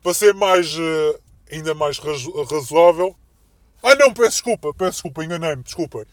[0.07, 1.20] para ser mais, uh,
[1.51, 3.16] ainda mais razoável,
[3.83, 6.07] ah não, peço desculpa, peço desculpa, enganei-me, desculpa.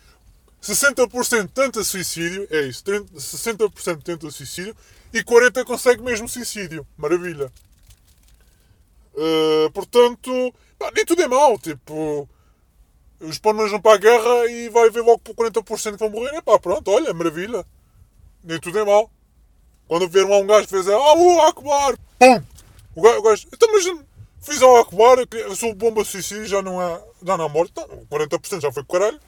[0.63, 4.75] 60% tenta suicídio, é isso, 60% tenta suicídio
[5.13, 6.87] e 40% consegue mesmo suicídio.
[6.97, 7.53] Maravilha.
[9.13, 12.27] Uh, portanto, pá, nem tudo é mau, tipo,
[13.19, 16.33] os panos vão para a guerra e vai haver logo por 40% que vão morrer.
[16.33, 17.63] É pá, pronto, olha, maravilha.
[18.43, 19.07] Nem tudo é mau.
[19.87, 22.52] Quando vier lá um gajo que fez, o Akbar, pum!
[22.95, 23.85] O gajo, então, mas
[24.43, 25.19] Fiz ao Akbar,
[25.55, 27.01] sou bomba suicídio, já não é.
[27.25, 27.71] Já não há morte.
[27.71, 29.19] Então, 40% já foi com caralho.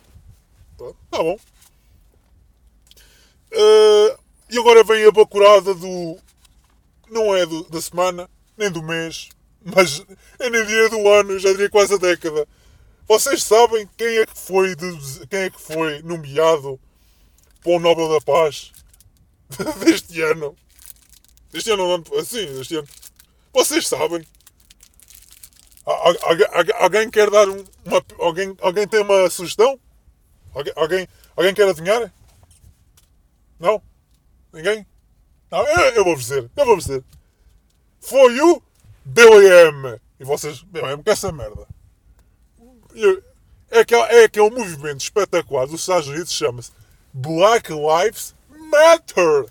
[0.78, 1.40] Tá, bom.
[3.54, 4.20] Uh,
[4.50, 6.18] e agora vem a bacurada do.
[7.10, 9.30] Não é do, da semana, nem do mês,
[9.64, 10.04] mas
[10.38, 12.46] é nem dia do ano, já diria quase a década.
[13.08, 16.78] Vocês sabem quem é que foi, de, quem é que foi nomeado
[17.64, 18.74] para o Nobel da Paz
[19.80, 20.58] deste ano?
[21.54, 22.88] Este ano, não, assim, este ano.
[23.56, 24.22] Vocês sabem?
[26.77, 27.64] Alguém quer dar uma.
[28.19, 29.80] Alguém, alguém tem uma sugestão?
[30.53, 31.07] Alguém,
[31.38, 32.14] alguém, quer adivinhar?
[33.57, 33.82] Não?
[34.52, 34.86] Ninguém?
[35.49, 36.52] Não, eu, eu vou dizer.
[36.53, 37.02] Eu vou dizer.
[38.02, 38.61] Foi o
[39.06, 40.02] BLM.
[40.19, 40.61] E vocês.
[40.64, 41.65] BLM, que é essa merda.
[43.72, 46.73] É aquele, é aquele movimento espetacular dos Estados Unidos chama-se
[47.14, 49.45] Black Lives Matter.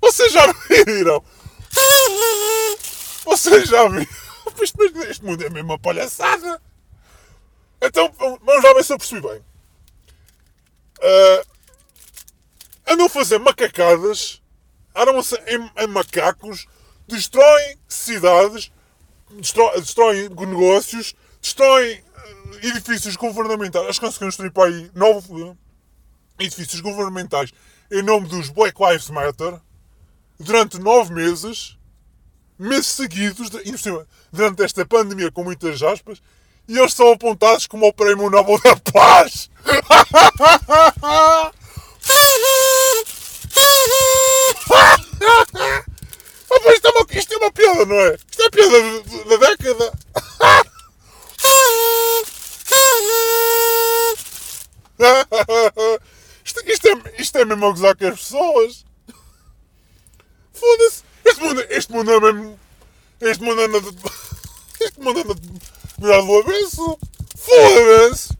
[0.00, 0.46] Vocês já
[0.86, 1.24] viram?
[3.24, 4.08] Vocês já mas
[5.08, 6.60] este mundo é mesmo uma palhaçada.
[7.80, 9.44] Então, vamos lá ver se eu percebi bem.
[10.98, 11.46] Uh,
[12.88, 14.42] andam a fazer macacadas,
[14.94, 16.66] armam-se em, em, macacos,
[17.06, 18.72] destroem cidades,
[19.30, 23.86] destroem, destroem negócios, destroem uh, edifícios governamentais.
[23.86, 25.56] Acho que conseguiram destruir para aí nove uh,
[26.38, 27.52] edifícios governamentais
[27.90, 29.60] em nome dos Black Lives Matter
[30.38, 31.77] durante nove meses
[32.58, 33.50] meses seguidos,
[34.32, 36.20] durante esta pandemia, com muitas aspas,
[36.66, 39.48] e eles são apontados como o Prémio Nobel da Paz.
[46.72, 48.16] isto, é uma, isto é uma piada, não é?
[48.30, 48.80] Isto é piada
[49.24, 49.92] da década.
[56.44, 58.86] Isto, isto, é, isto é mesmo a gozar com as pessoas.
[60.52, 61.07] Foda-se.
[61.28, 62.60] Este mundo, este mundo é mesmo.
[63.20, 63.78] Este mundo anda.
[64.80, 65.34] Este mundo anda
[65.98, 66.98] virado do avesso.
[67.36, 68.36] Foda-se!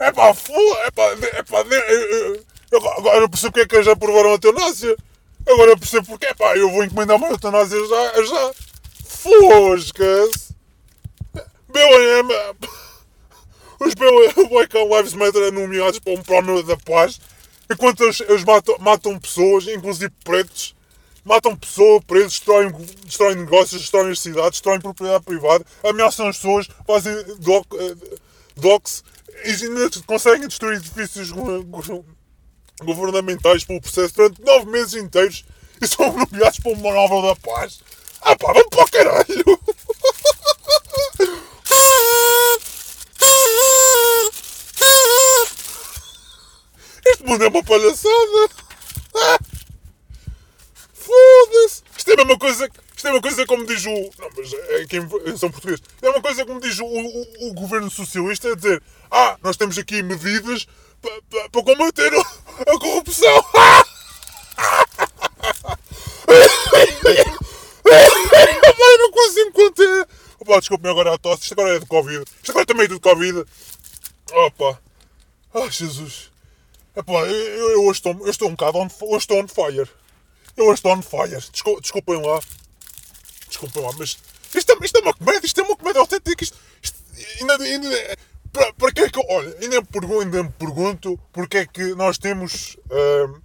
[0.00, 1.60] É pá, foda É pá, é pá.
[2.98, 4.96] Agora eu percebo porque é que já aprovaram a eutanásia.
[5.46, 6.26] Agora eu percebo porque.
[6.26, 8.22] É pá, eu vou encomendar uma eutanásia já.
[8.24, 8.52] já.
[9.04, 10.54] Fosca-se!
[11.68, 12.28] BLM.
[13.80, 17.18] Os Black Lives Matter nomeados para um prémio da paz
[17.70, 20.74] enquanto eles, eles matam, matam pessoas, inclusive pretos
[21.24, 22.72] matam pessoas, presos, destroem,
[23.04, 27.94] destroem negócios, destroem as cidades, destroem propriedade privada, ameaçam as pessoas, fazem doc, eh,
[28.56, 29.04] docs
[29.44, 31.30] e ainda conseguem destruir edifícios
[32.82, 35.44] governamentais pelo processo durante nove meses inteiros
[35.80, 37.80] e são nomeados para uma Nobel da Paz.
[38.20, 39.60] Ah pá, vamos para o caralho!
[47.06, 48.50] Este mundo é uma palhaçada!
[51.10, 51.82] Foda-se!
[51.96, 53.90] Isto é a mesma coisa, isto é uma coisa como diz o.
[53.90, 55.82] Não, mas é quem são portugueses.
[56.00, 58.80] É uma coisa como diz o, o, o governo socialista a dizer:
[59.10, 60.68] Ah, nós temos aqui medidas
[61.02, 63.44] para, para, para combater a corrupção.
[68.82, 70.08] Ai, não consigo conter.
[70.38, 71.42] Opa, desculpe-me agora a tosse.
[71.42, 72.24] Isto agora é de Covid.
[72.40, 73.44] Isto agora também é de Covid.
[74.32, 74.80] Opa.
[75.54, 76.30] Ai, Jesus.
[76.96, 79.88] Epá, eu, eu, hoje estou, eu estou um bocado on, hoje estou on fire.
[80.56, 81.40] Eu estou on fire.
[81.50, 82.40] Desculpem, desculpem lá.
[83.48, 84.18] Desculpem lá, mas
[84.54, 85.46] isto é, isto é uma comédia.
[85.46, 86.44] Isto é uma comédia autêntica.
[86.44, 86.98] Isto, isto
[87.40, 88.16] ainda, ainda,
[88.52, 91.94] para, para que é que, olha, ainda me, pergunto, ainda me pergunto porque é que
[91.94, 93.40] nós temos, uh,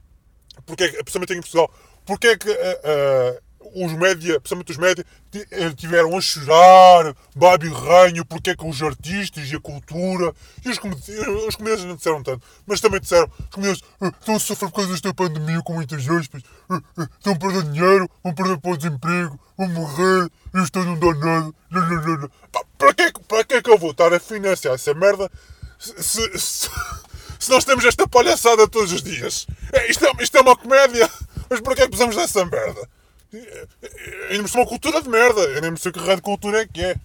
[0.65, 1.71] porque é que, principalmente em Portugal,
[2.05, 3.41] porque é que uh, uh,
[3.73, 5.05] os média, principalmente os média,
[5.51, 10.33] eh, tiveram a chorar, babi ranho, porque é que os artistas e a cultura
[10.63, 14.39] e os, os comediantes não disseram tanto, mas também disseram, os comediantes uh, estão a
[14.39, 16.31] sofrer por causa desta pandemia com muitas uh,
[17.17, 20.29] estão a perder dinheiro, vão perder para o desemprego, vão morrer,
[20.63, 22.29] isto não dá nada,
[22.77, 25.29] para, que, para que é que eu vou estar a financiar essa merda
[25.79, 26.69] se, se,
[27.39, 29.47] se nós temos esta palhaçada todos os dias?
[29.73, 31.09] É, isto, é, isto é uma comédia,
[31.49, 32.87] mas para que é que precisamos dessa merda?
[34.29, 35.41] Ainda me uma cultura de merda.
[35.41, 36.95] Eu nem sei que raio de cultura é que é.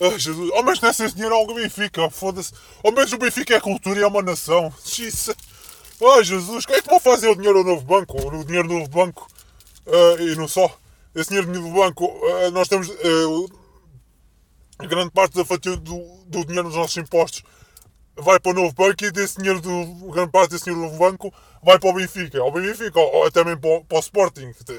[0.00, 0.50] Ai, Jesus.
[0.54, 2.08] Oh, mas não é sem dinheiro ao Benfica.
[2.10, 2.52] Foda-se.
[2.82, 4.72] Ao menos o Benfica é cultura e é uma nação.
[4.84, 5.36] Xisa.
[6.16, 6.64] Ai, Jesus.
[6.64, 8.16] Quem é que vão fazer o dinheiro ao novo banco?
[8.16, 9.28] O dinheiro do novo banco.
[9.86, 10.74] Uh, e não só.
[11.14, 12.06] Esse dinheiro do banco.
[12.06, 12.88] Uh, nós temos.
[12.88, 13.60] Uh,
[14.86, 17.42] grande parte da fatia do, do dinheiro dos nossos impostos
[18.20, 21.32] vai para o novo banco e desse dinheiro do grande parte desse dinheiro do banco
[21.62, 24.50] vai para o Benfica, ao Benfica, ou, ou também para, para o Sporting.
[24.50, 24.72] Isto,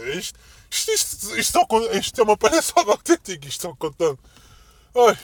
[0.70, 1.60] isto, isto, isto,
[1.92, 4.20] é isto é uma palhaçada autêntica, isto estou contando.
[4.96, 5.18] Ai.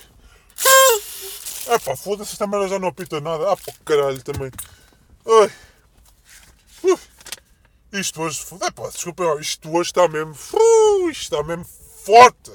[1.67, 3.51] É pá, foda-se, esta merda já não apita nada.
[3.51, 4.51] Ah, pá, caralho também.
[5.25, 5.51] Ai.
[6.83, 7.07] Uf.
[7.91, 10.31] Isto hoje, é pá, desculpa, isto hoje está mesmo,
[11.09, 11.65] isto está mesmo
[12.05, 12.51] forte.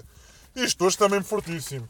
[0.55, 1.89] Isto hoje está mesmo fortíssimo.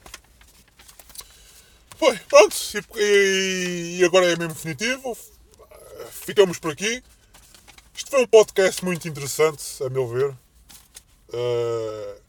[2.03, 2.57] Foi, pronto.
[2.97, 5.17] E, e agora é mesmo definitivo.
[6.11, 7.01] Ficamos por aqui.
[7.95, 10.31] Isto foi um podcast muito interessante, a meu ver.
[11.29, 12.21] Uh,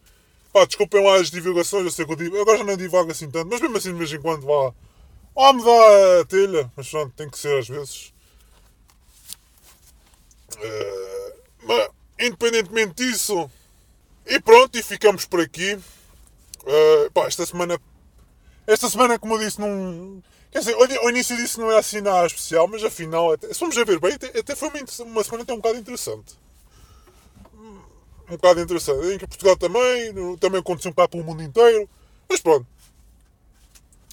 [0.53, 2.39] pá, desculpem lá as divulgações, eu sei que eu digo.
[2.39, 4.71] Agora já não divago assim tanto, mas mesmo assim de vez em quando vá.
[5.33, 8.13] Vá me dá a telha, mas pronto, tem que ser às vezes.
[10.55, 11.33] Uh,
[11.63, 11.89] mas,
[12.19, 13.49] independentemente disso.
[14.27, 15.73] E pronto, e ficamos por aqui.
[16.61, 17.79] Uh, pá, esta semana
[18.67, 20.21] esta semana, como eu disse, não.
[20.51, 23.77] Quer dizer, ao início disso não é assim nada especial, mas afinal, até, se formos
[23.77, 26.35] a ver bem, até, até foi uma, uma, semana até um bocado interessante.
[28.29, 29.07] Um bocado interessante.
[29.07, 31.89] Em que Portugal também, também aconteceu um bocado pelo mundo inteiro.
[32.29, 32.67] Mas pronto.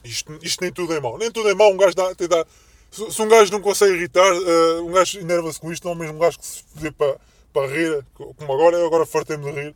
[0.02, 1.18] Isto, isto nem tudo é mau.
[1.18, 1.70] Nem tudo é mau.
[1.72, 2.47] Um gajo dá, dá
[2.90, 5.98] se, se um gajo não consegue irritar, uh, um gajo enerva-se com isto, não é
[5.98, 7.18] mesmo um gajo que se vê para,
[7.52, 9.74] para rir, como agora, eu agora fartei-me de rir.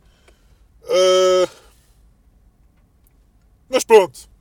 [0.83, 1.49] Uh,
[3.69, 4.34] mas pronto.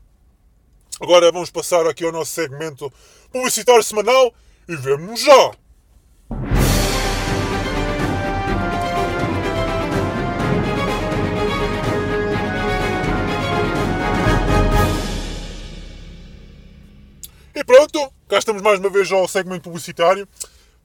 [1.01, 2.93] Agora vamos passar aqui ao nosso segmento
[3.33, 4.33] publicitário semanal
[4.69, 5.53] e vemos já!
[17.57, 20.29] E pronto, cá estamos mais uma vez ao segmento publicitário.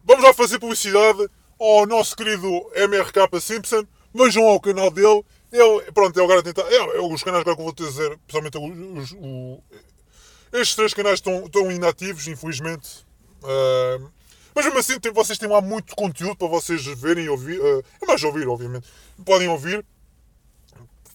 [0.04, 1.28] Vamos lá fazer publicidade
[1.60, 3.86] ao nosso querido MRK Simpson.
[4.14, 5.24] Vejam ao canal dele.
[5.52, 6.62] Ele, pronto, ele agora tenta.
[6.62, 9.62] É, é, os canais agora que eu vou dizer, principalmente os, os,
[10.54, 13.06] estes três canais estão, estão inativos, infelizmente.
[13.44, 14.10] Uh,
[14.54, 17.60] mas mesmo assim, tem, vocês têm lá muito conteúdo para vocês verem e ouvir.
[17.60, 18.88] Uh, é mais ouvir, obviamente.
[19.24, 19.86] Podem ouvir.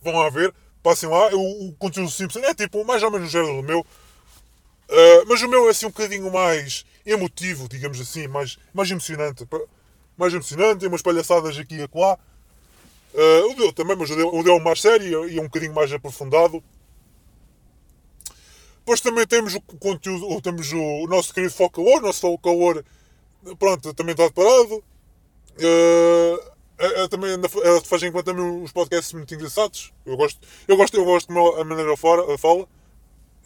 [0.03, 0.55] Vão lá ver.
[0.83, 1.29] Passem lá.
[1.35, 3.81] O, conteúdo Simpson é tipo mais ou menos o género do meu.
[3.81, 8.29] Uh, mas o meu é assim um bocadinho mais emotivo, digamos assim.
[8.29, 9.47] Mais, mais emocionante.
[10.17, 10.81] Mais emocionante.
[10.81, 12.19] Tem umas palhaçadas aqui e acolá.
[13.13, 15.45] Uh, o dele também, mas o dele, o dele é mais sério e é um
[15.45, 16.63] bocadinho mais aprofundado.
[18.85, 22.85] Depois também temos o conteúdo, temos o nosso querido Focalor, o nosso Focalor,
[23.59, 24.85] pronto, também está parado.
[25.57, 29.91] Uh, é, é, também é, faz enquanto também uns podcasts muito engraçados.
[30.05, 30.39] Eu gosto,
[30.69, 32.69] eu gosto, eu gosto como a maneira fora, fala.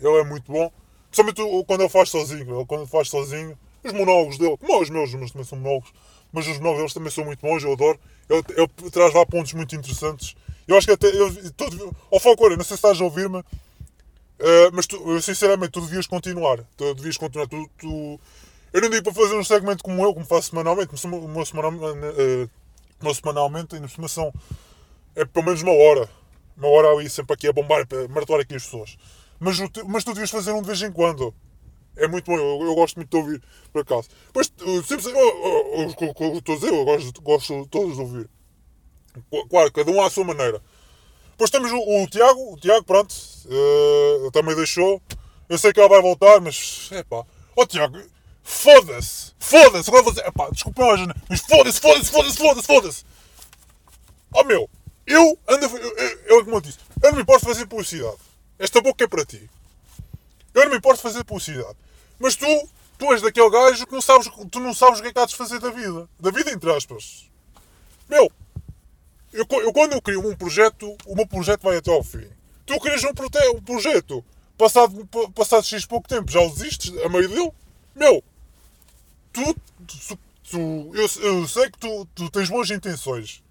[0.00, 0.72] Ele é muito bom.
[1.08, 2.56] Principalmente quando ele faz sozinho.
[2.56, 5.92] Ele quando faz sozinho Os monólogos dele, como os meus, mas também são monólogos,
[6.32, 8.00] mas os monólogos deles também são muito bons, eu adoro.
[8.28, 10.34] Ele, ele traz lá pontos muito interessantes.
[10.66, 11.06] Eu acho que até.
[11.06, 13.42] Eu, todo, oh, Falcone, não sei se estás a ouvir-me,
[14.40, 16.64] uh, mas tu, eu, sinceramente, tu devias continuar.
[16.76, 17.46] Tu devias continuar.
[17.48, 18.20] Tu, tu,
[18.72, 22.50] eu não digo para fazer um segmento como eu, como faço semanalmente, uma, uma, uh,
[23.00, 24.32] uma semanalmente, ainda por são.
[25.14, 26.08] É pelo menos uma hora.
[26.56, 28.96] Uma hora ali sempre aqui a bombar, a martelar aqui as pessoas.
[29.38, 31.34] Mas, mas tu devias fazer um de vez em quando.
[31.96, 33.42] É muito bom, eu, eu gosto muito de ouvir,
[33.72, 34.08] por acaso.
[34.26, 34.52] Depois,
[34.86, 38.30] sempre, eu, eu, eu, estou a dizer, eu gosto, gosto todos de ouvir.
[39.50, 40.62] Claro, cada um à sua maneira.
[41.38, 43.14] Depois temos o, o Tiago, o Tiago, pronto,
[43.46, 45.00] uh, também deixou.
[45.48, 47.18] Eu sei que ela vai voltar, mas, é pá.
[47.18, 47.96] Ó oh, Tiago,
[48.42, 53.04] foda-se, foda-se, agora dizer, epá, desculpa lá, mas foda-se, foda-se, foda-se, foda-se, foda-se.
[54.34, 54.68] Ó oh, meu,
[55.06, 58.18] eu ando, eu, eu, eu, como eu disse, eu não me importo fazer publicidade.
[58.58, 59.48] Esta boca é para ti.
[60.52, 61.76] Eu não me importo fazer publicidade.
[62.18, 65.12] Mas tu, tu és daquele gajo que não sabes, tu não sabes o que é
[65.12, 66.08] que há de fazer da vida.
[66.18, 67.30] Da vida, entre aspas.
[68.08, 68.28] Meu,
[69.32, 72.26] eu, eu quando eu crio um projeto, o meu projeto vai até ao fim.
[72.66, 74.24] Tu crias um, prote, um projeto,
[74.56, 77.52] passado, passado X pouco tempo, já o desistes a meio dele.
[77.94, 78.22] Meu,
[79.32, 79.56] tu,
[79.86, 80.18] tu,
[80.50, 83.42] tu eu, eu, sei que tu, tu tens boas intenções.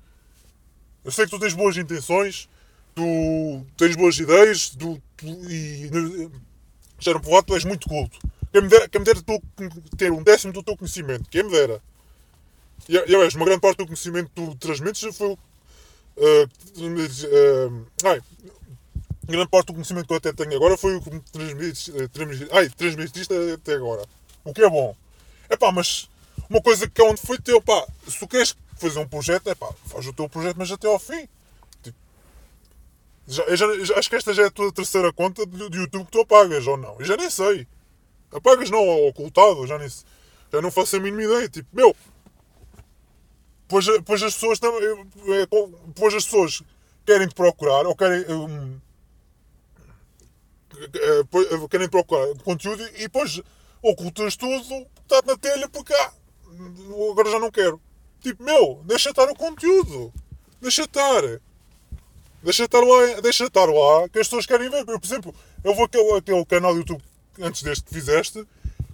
[1.03, 2.49] Eu sei que tu tens boas intenções,
[2.93, 6.29] tu tens boas ideias, tu, tu e
[6.99, 8.19] já não provado, tu és muito culto.
[8.51, 9.41] Quem me dera, quem me dera tu,
[9.97, 11.81] ter um décimo do teu conhecimento, quem me dera.
[12.87, 15.33] E, e és, uma grande parte do conhecimento que tu transmites foi.
[15.33, 15.46] Uh,
[18.03, 18.21] ai,
[19.25, 22.09] grande parte do conhecimento que eu até tenho agora foi o que me transmitiste, uh,
[22.09, 24.03] transmitiste, ai, até agora.
[24.43, 24.95] O que é bom.
[25.49, 26.09] É pá, mas
[26.49, 29.55] uma coisa que é onde foi teu, pá, se tu queres fazer um projeto, é
[29.55, 31.27] pá, faz o teu projeto, mas até ao fim.
[33.27, 36.05] Já, já, já, acho que esta já é a tua terceira conta de, de YouTube
[36.05, 36.95] que tu apagas, ou não?
[36.97, 37.67] Eu já nem sei.
[38.31, 41.49] Apagas não, ocultado, já, nem, já não faço a mínima ideia.
[41.49, 41.95] Tipo, meu.
[43.67, 44.81] Pois, pois as pessoas também.
[44.83, 45.47] É,
[45.95, 46.63] pois as pessoas
[47.05, 48.25] querem te procurar, ou querem.
[48.31, 48.79] Um,
[50.77, 53.41] é, querem procurar conteúdo e depois
[53.81, 56.11] ocultas tudo, está na telha porque ah,
[57.11, 57.81] agora já não quero.
[58.21, 60.13] Tipo, meu, deixa estar o conteúdo.
[60.61, 61.21] Deixa estar.
[62.43, 64.87] Deixa estar lá, deixa estar lá que as pessoas querem ver.
[64.87, 67.03] Eu, por exemplo, eu vou aquele, aquele canal do YouTube
[67.39, 68.45] antes deste que fizeste,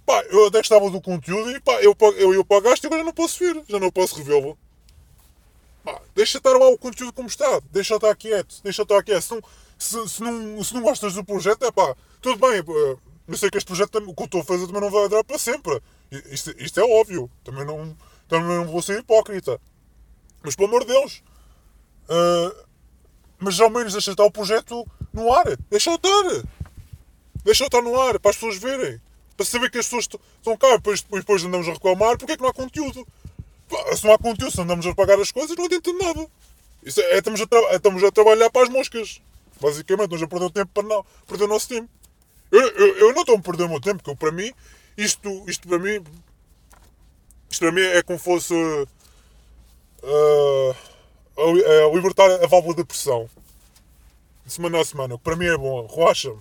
[0.04, 3.06] pá, eu até gostava do conteúdo e pá, eu, eu, eu pagaste e agora já
[3.06, 4.58] não posso ver, já não posso revê-lo.
[6.14, 9.22] Deixa estar lá o conteúdo como está, deixa estar quieto, deixa estar quieto.
[9.22, 9.42] Se não,
[9.78, 12.62] se, se, não, se não gostas do projeto, é pá, tudo bem,
[13.26, 15.24] eu sei que este projeto, o que eu estou a fazer também não vai durar
[15.24, 15.80] para sempre.
[16.30, 17.96] Isto, isto é óbvio, também não,
[18.28, 19.60] também não vou ser hipócrita.
[20.42, 21.22] Mas pelo amor de Deus,
[22.08, 22.64] uh,
[23.38, 25.56] mas ao menos deixa estar o projeto no ar.
[25.70, 26.44] Deixa estar.
[27.42, 29.00] Deixa estar no ar, para as pessoas verem.
[29.36, 30.76] Para saber que as pessoas estão cá.
[30.76, 33.06] Depois, depois andamos a reclamar porque é que não há conteúdo.
[33.96, 36.26] Se não há conteúdo, se andamos a pagar as coisas, não adianta nada.
[36.82, 39.20] Isso é, é estamos, a estamos a trabalhar para as moscas.
[39.60, 41.88] Basicamente, estamos a perder o tempo para não perder o nosso tempo.
[42.50, 44.52] Eu, eu, eu não estou a perder o meu tempo, porque para mim,
[44.96, 46.04] isto, isto para mim,
[47.50, 48.54] isto para mim é como fosse.
[50.02, 50.76] Uh,
[51.36, 53.28] a, a libertar a válvula de pressão.
[54.46, 56.38] Semana a semana, para mim é bom, relaxa-me.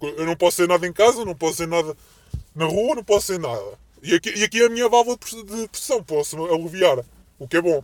[0.00, 1.96] Eu não posso ser nada em casa, não posso ser nada
[2.54, 3.78] na rua, não posso ser nada.
[4.02, 7.04] E aqui, e aqui a minha válvula de pressão, posso aliviar,
[7.38, 7.82] o que é bom.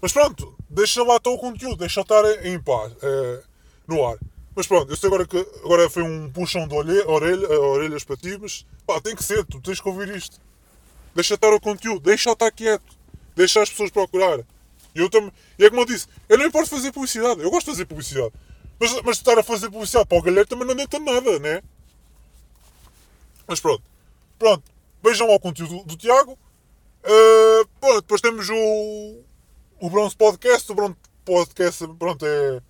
[0.00, 3.42] Mas pronto, deixa lá todo o conteúdo, deixa estar em paz, é,
[3.88, 4.16] no ar.
[4.54, 8.16] Mas pronto, eu sei agora que agora foi um puxão de orelha, orelha, orelhas para
[8.16, 10.40] ti, mas pá, tem que ser, tu tens que ouvir isto.
[11.12, 12.96] Deixa estar o conteúdo, deixa estar quieto,
[13.34, 14.40] deixa as pessoas procurar.
[14.94, 15.32] E eu também.
[15.58, 18.32] E é como eu disse, eu não importo fazer publicidade, eu gosto de fazer publicidade.
[18.78, 21.62] Mas, mas estar a fazer publicidade para o galera também não adianta nada, né?
[23.48, 23.82] Mas pronto.
[24.38, 24.73] Pronto.
[25.04, 26.32] Vejam lá o conteúdo do, Tiago.
[26.32, 29.22] Uh, pronto, depois temos o.
[29.80, 30.72] O Bronze Podcast.
[30.72, 32.62] O Bronze Podcast, pronto, é.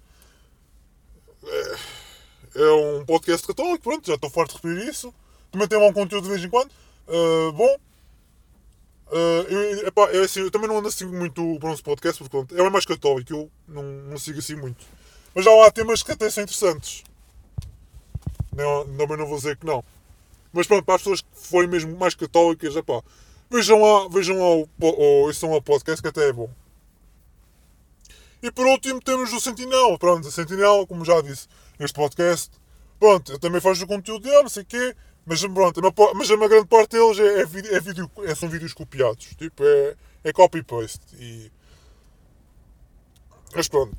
[1.46, 1.76] É,
[2.56, 5.14] é um podcast católico, pronto, já estou forte de repetir isso.
[5.52, 6.70] Também tem um conteúdo de vez em quando.
[7.06, 7.76] Uh, bom,
[9.06, 12.54] Uh, eu, epá, é assim, eu também não ando assim muito para um podcast, porque
[12.54, 14.84] é mais católico, eu não, não sigo assim muito.
[15.34, 17.04] Mas já há temas que até são interessantes.
[18.56, 19.84] Não, também não vou dizer que não.
[20.54, 23.02] Mas pronto, para as pessoas que forem mesmo mais católicas, epá,
[23.50, 26.48] vejam lá, vejam lá o, o, o, o podcast que até é bom.
[28.40, 29.98] E por último temos o Sentinel.
[29.98, 31.48] Pronto, o Sentinel, como já disse,
[31.80, 32.50] este podcast.
[33.00, 34.94] Pronto, eu também faço o conteúdo dele, não sei o quê.
[35.26, 35.80] Mas pronto,
[36.14, 39.26] mas a grande parte deles é, é, é vídeo, é, são vídeos copiados.
[39.36, 41.00] Tipo, é, é copy-paste.
[41.18, 41.50] E...
[43.54, 43.96] Mas pronto.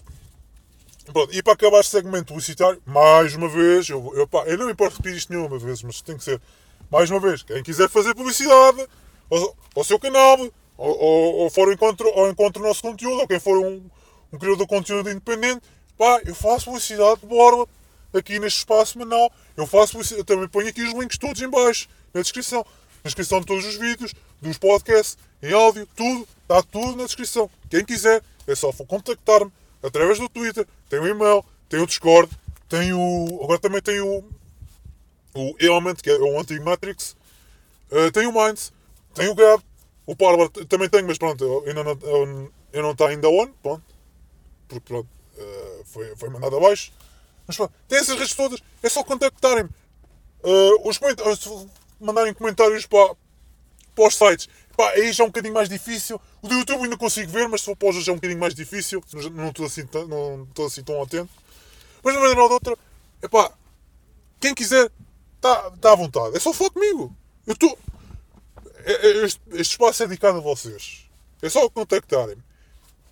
[1.11, 1.36] Pronto.
[1.36, 4.73] E para acabar este segmento publicitário, mais uma vez, eu, eu, pá, eu não me
[4.73, 6.41] importo repetir isto nenhuma vez, mas tem que ser.
[6.90, 8.88] mais uma vez, quem quiser fazer publicidade
[9.30, 10.40] ao, ao seu canal,
[10.77, 13.82] ou, ou, ou for ao encontro, ao encontro do nosso conteúdo, ou quem for um,
[14.32, 15.61] um criador de conteúdo independente,
[15.98, 17.68] pá, eu faço publicidade de borla
[18.14, 19.32] aqui neste espaço semanal.
[19.56, 22.65] Eu faço publicidade, eu também ponho aqui os links todos em baixo, na descrição.
[23.03, 27.49] Na descrição de todos os vídeos, dos podcasts, em áudio, tudo, está tudo na descrição.
[27.69, 29.52] Quem quiser, é só contactar-me
[29.84, 30.65] através do Twitter,
[30.96, 32.32] tem o e-mail, tem o Discord,
[32.70, 33.40] tem o.
[33.44, 34.24] Agora também tem o.
[35.34, 37.16] O Element, que é o antigo Matrix.
[37.92, 38.72] Uh, tem o Minds,
[39.14, 39.62] tem o Gab,
[40.06, 42.00] o Parler também tenho, mas pronto, ainda não,
[42.72, 43.84] eu não está ainda on, pronto.
[44.68, 46.94] Porque pronto, uh, foi, foi mandado abaixo.
[47.46, 49.70] Mas pronto, tem essas redes todas, é só contactarem-me.
[50.42, 51.68] Uh, os comentários,
[52.00, 53.16] mandarem comentários para,
[53.94, 54.48] para os sites.
[54.76, 56.19] Pá, aí já é um bocadinho mais difícil.
[56.41, 58.53] O do YouTube ainda consigo ver, mas se for para já é um bocadinho mais
[58.53, 59.03] difícil.
[59.31, 59.88] Não estou assim,
[60.65, 61.30] assim tão atento.
[62.03, 62.77] Mas de maneira ou de outra,
[63.23, 63.52] epá,
[64.39, 64.91] quem quiser,
[65.35, 66.35] está tá à vontade.
[66.35, 67.15] É só falar comigo.
[67.47, 67.77] Eu estou.
[68.84, 71.10] É, é, este, este, espaço é dedicado a vocês.
[71.41, 72.43] É só contactarem-me.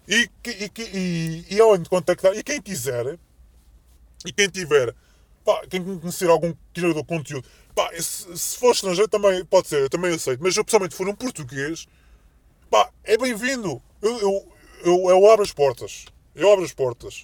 [0.08, 3.18] E, e, e, e, além de contactar, e quem quiser,
[4.26, 4.94] e quem tiver,
[5.46, 9.90] pá, quem conhecer algum criador de conteúdo, pá, se, for estrangeiro também pode ser, eu
[9.90, 10.42] também aceito.
[10.42, 11.88] Mas eu pessoalmente for um português,
[12.70, 13.82] pá, é bem-vindo.
[14.02, 14.54] Eu, eu,
[14.86, 16.06] eu, eu abro as portas.
[16.36, 17.24] Eu abro as portas.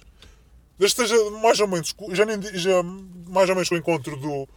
[0.78, 4.16] Desde que esteja mais ou menos, já, nem, já mais ou menos com o encontro
[4.16, 4.48] do,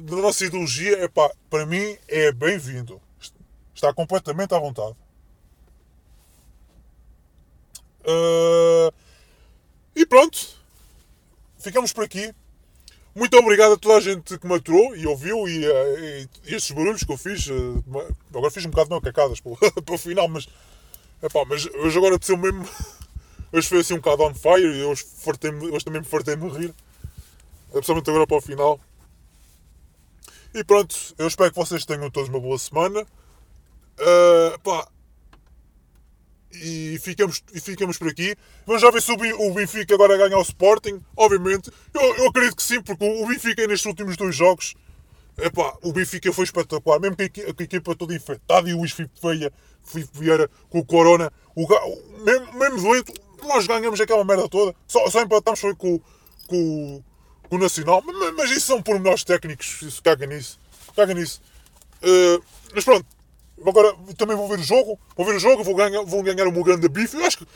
[0.00, 3.00] da nossa ideologia, epá, para mim é bem-vindo.
[3.74, 4.96] Está completamente à vontade.
[8.00, 8.92] Uh,
[9.94, 10.60] e pronto.
[11.58, 12.34] Ficamos por aqui.
[13.14, 16.70] Muito obrigado a toda a gente que me aturou e ouviu e, e, e estes
[16.70, 17.46] barulhos que eu fiz.
[17.48, 17.82] Uh,
[18.32, 20.48] agora fiz um bocado de cacadas para, para o final, mas,
[21.22, 22.64] epá, mas hoje agora apeteceu mesmo
[23.52, 25.04] Hoje foi assim um bocado on fire e hoje,
[25.72, 26.72] hoje também me fartei de rir.
[27.72, 28.78] Principalmente agora para o final.
[30.54, 33.00] E pronto, eu espero que vocês tenham todos uma boa semana.
[33.98, 34.99] Uh.
[36.52, 38.34] E ficamos, e ficamos por aqui.
[38.66, 41.00] Vamos já ver se o Benfica agora ganha o Sporting.
[41.16, 44.74] Obviamente, eu, eu acredito que sim, porque o Benfica nestes últimos dois jogos,
[45.38, 46.98] epá, o Benfica foi espetacular.
[46.98, 49.14] Mesmo que a, a equipa toda infectada e o Luís Filipe
[49.84, 51.66] Filipe Vieira com o Corona, o,
[52.24, 53.12] mesmo, mesmo doente,
[53.42, 54.74] nós ganhamos aquela merda toda.
[54.86, 56.00] Só, só empatamos foi com,
[56.46, 57.02] com,
[57.48, 58.02] com o Nacional.
[58.04, 59.82] Mas, mas isso são pormenores técnicos.
[59.82, 60.58] Isso caga nisso.
[60.94, 61.40] Caga nisso.
[62.02, 62.42] Uh,
[62.74, 63.06] mas pronto.
[63.66, 64.98] Agora também vou ver o jogo.
[65.16, 65.62] Vou ver o jogo.
[65.62, 67.16] Vou ganhar, vou ganhar um grande bife.
[67.16, 67.46] Eu acho que,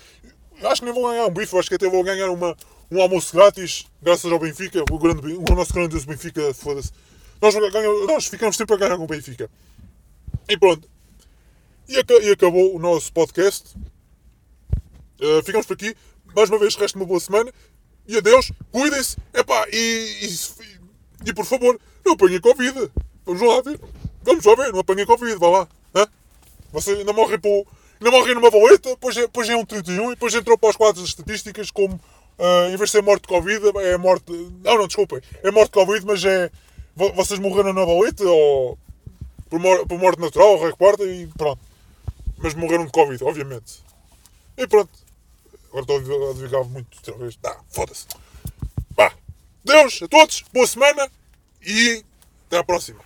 [0.61, 1.57] eu acho que nem vou ganhar um bife.
[1.59, 2.57] Acho que até vou ganhar uma,
[2.91, 3.87] um almoço grátis.
[4.03, 4.85] Graças ao Benfica.
[4.91, 6.53] O, grande, o nosso grandioso Benfica.
[6.53, 6.91] Foda-se.
[7.41, 7.55] Nós,
[8.07, 9.51] nós ficamos sempre a ganhar com o Benfica.
[10.49, 10.89] E pronto.
[11.89, 13.75] E, e acabou o nosso podcast.
[15.21, 15.97] Uh, ficamos por aqui.
[16.37, 17.51] Mais uma vez, resta uma boa semana.
[18.07, 18.53] E adeus.
[18.71, 19.17] Cuidem-se.
[19.33, 22.91] Epá, e, e, e por favor, não apanhem Covid.
[23.25, 23.81] Vamos lá ver.
[24.23, 24.73] Vamos lá ver.
[24.73, 25.37] Não apanhem Covid.
[25.37, 25.69] Vá lá.
[26.75, 27.67] Você ainda morre por.
[28.01, 30.77] Ainda morre numa valeta, depois é, depois é um 31 e depois entrou para os
[30.77, 34.33] quadros estatísticas como uh, em vez de ser morte de Covid, é morte.
[34.63, 35.21] Não, não, desculpem.
[35.43, 36.51] É morte de Covid, mas é.
[36.97, 38.79] Vocês morreram na valeta ou
[39.49, 41.61] por, mor por morte natural, reporta e pronto.
[42.39, 43.83] Mas morreram de Covid, obviamente.
[44.57, 44.91] E pronto.
[45.69, 47.37] Agora estou a desligar muito outra vez.
[47.37, 48.07] Tá, foda-se.
[48.97, 49.13] Vá.
[49.65, 51.11] Deus a todos, boa semana
[51.65, 52.05] e
[52.47, 53.01] até à próxima.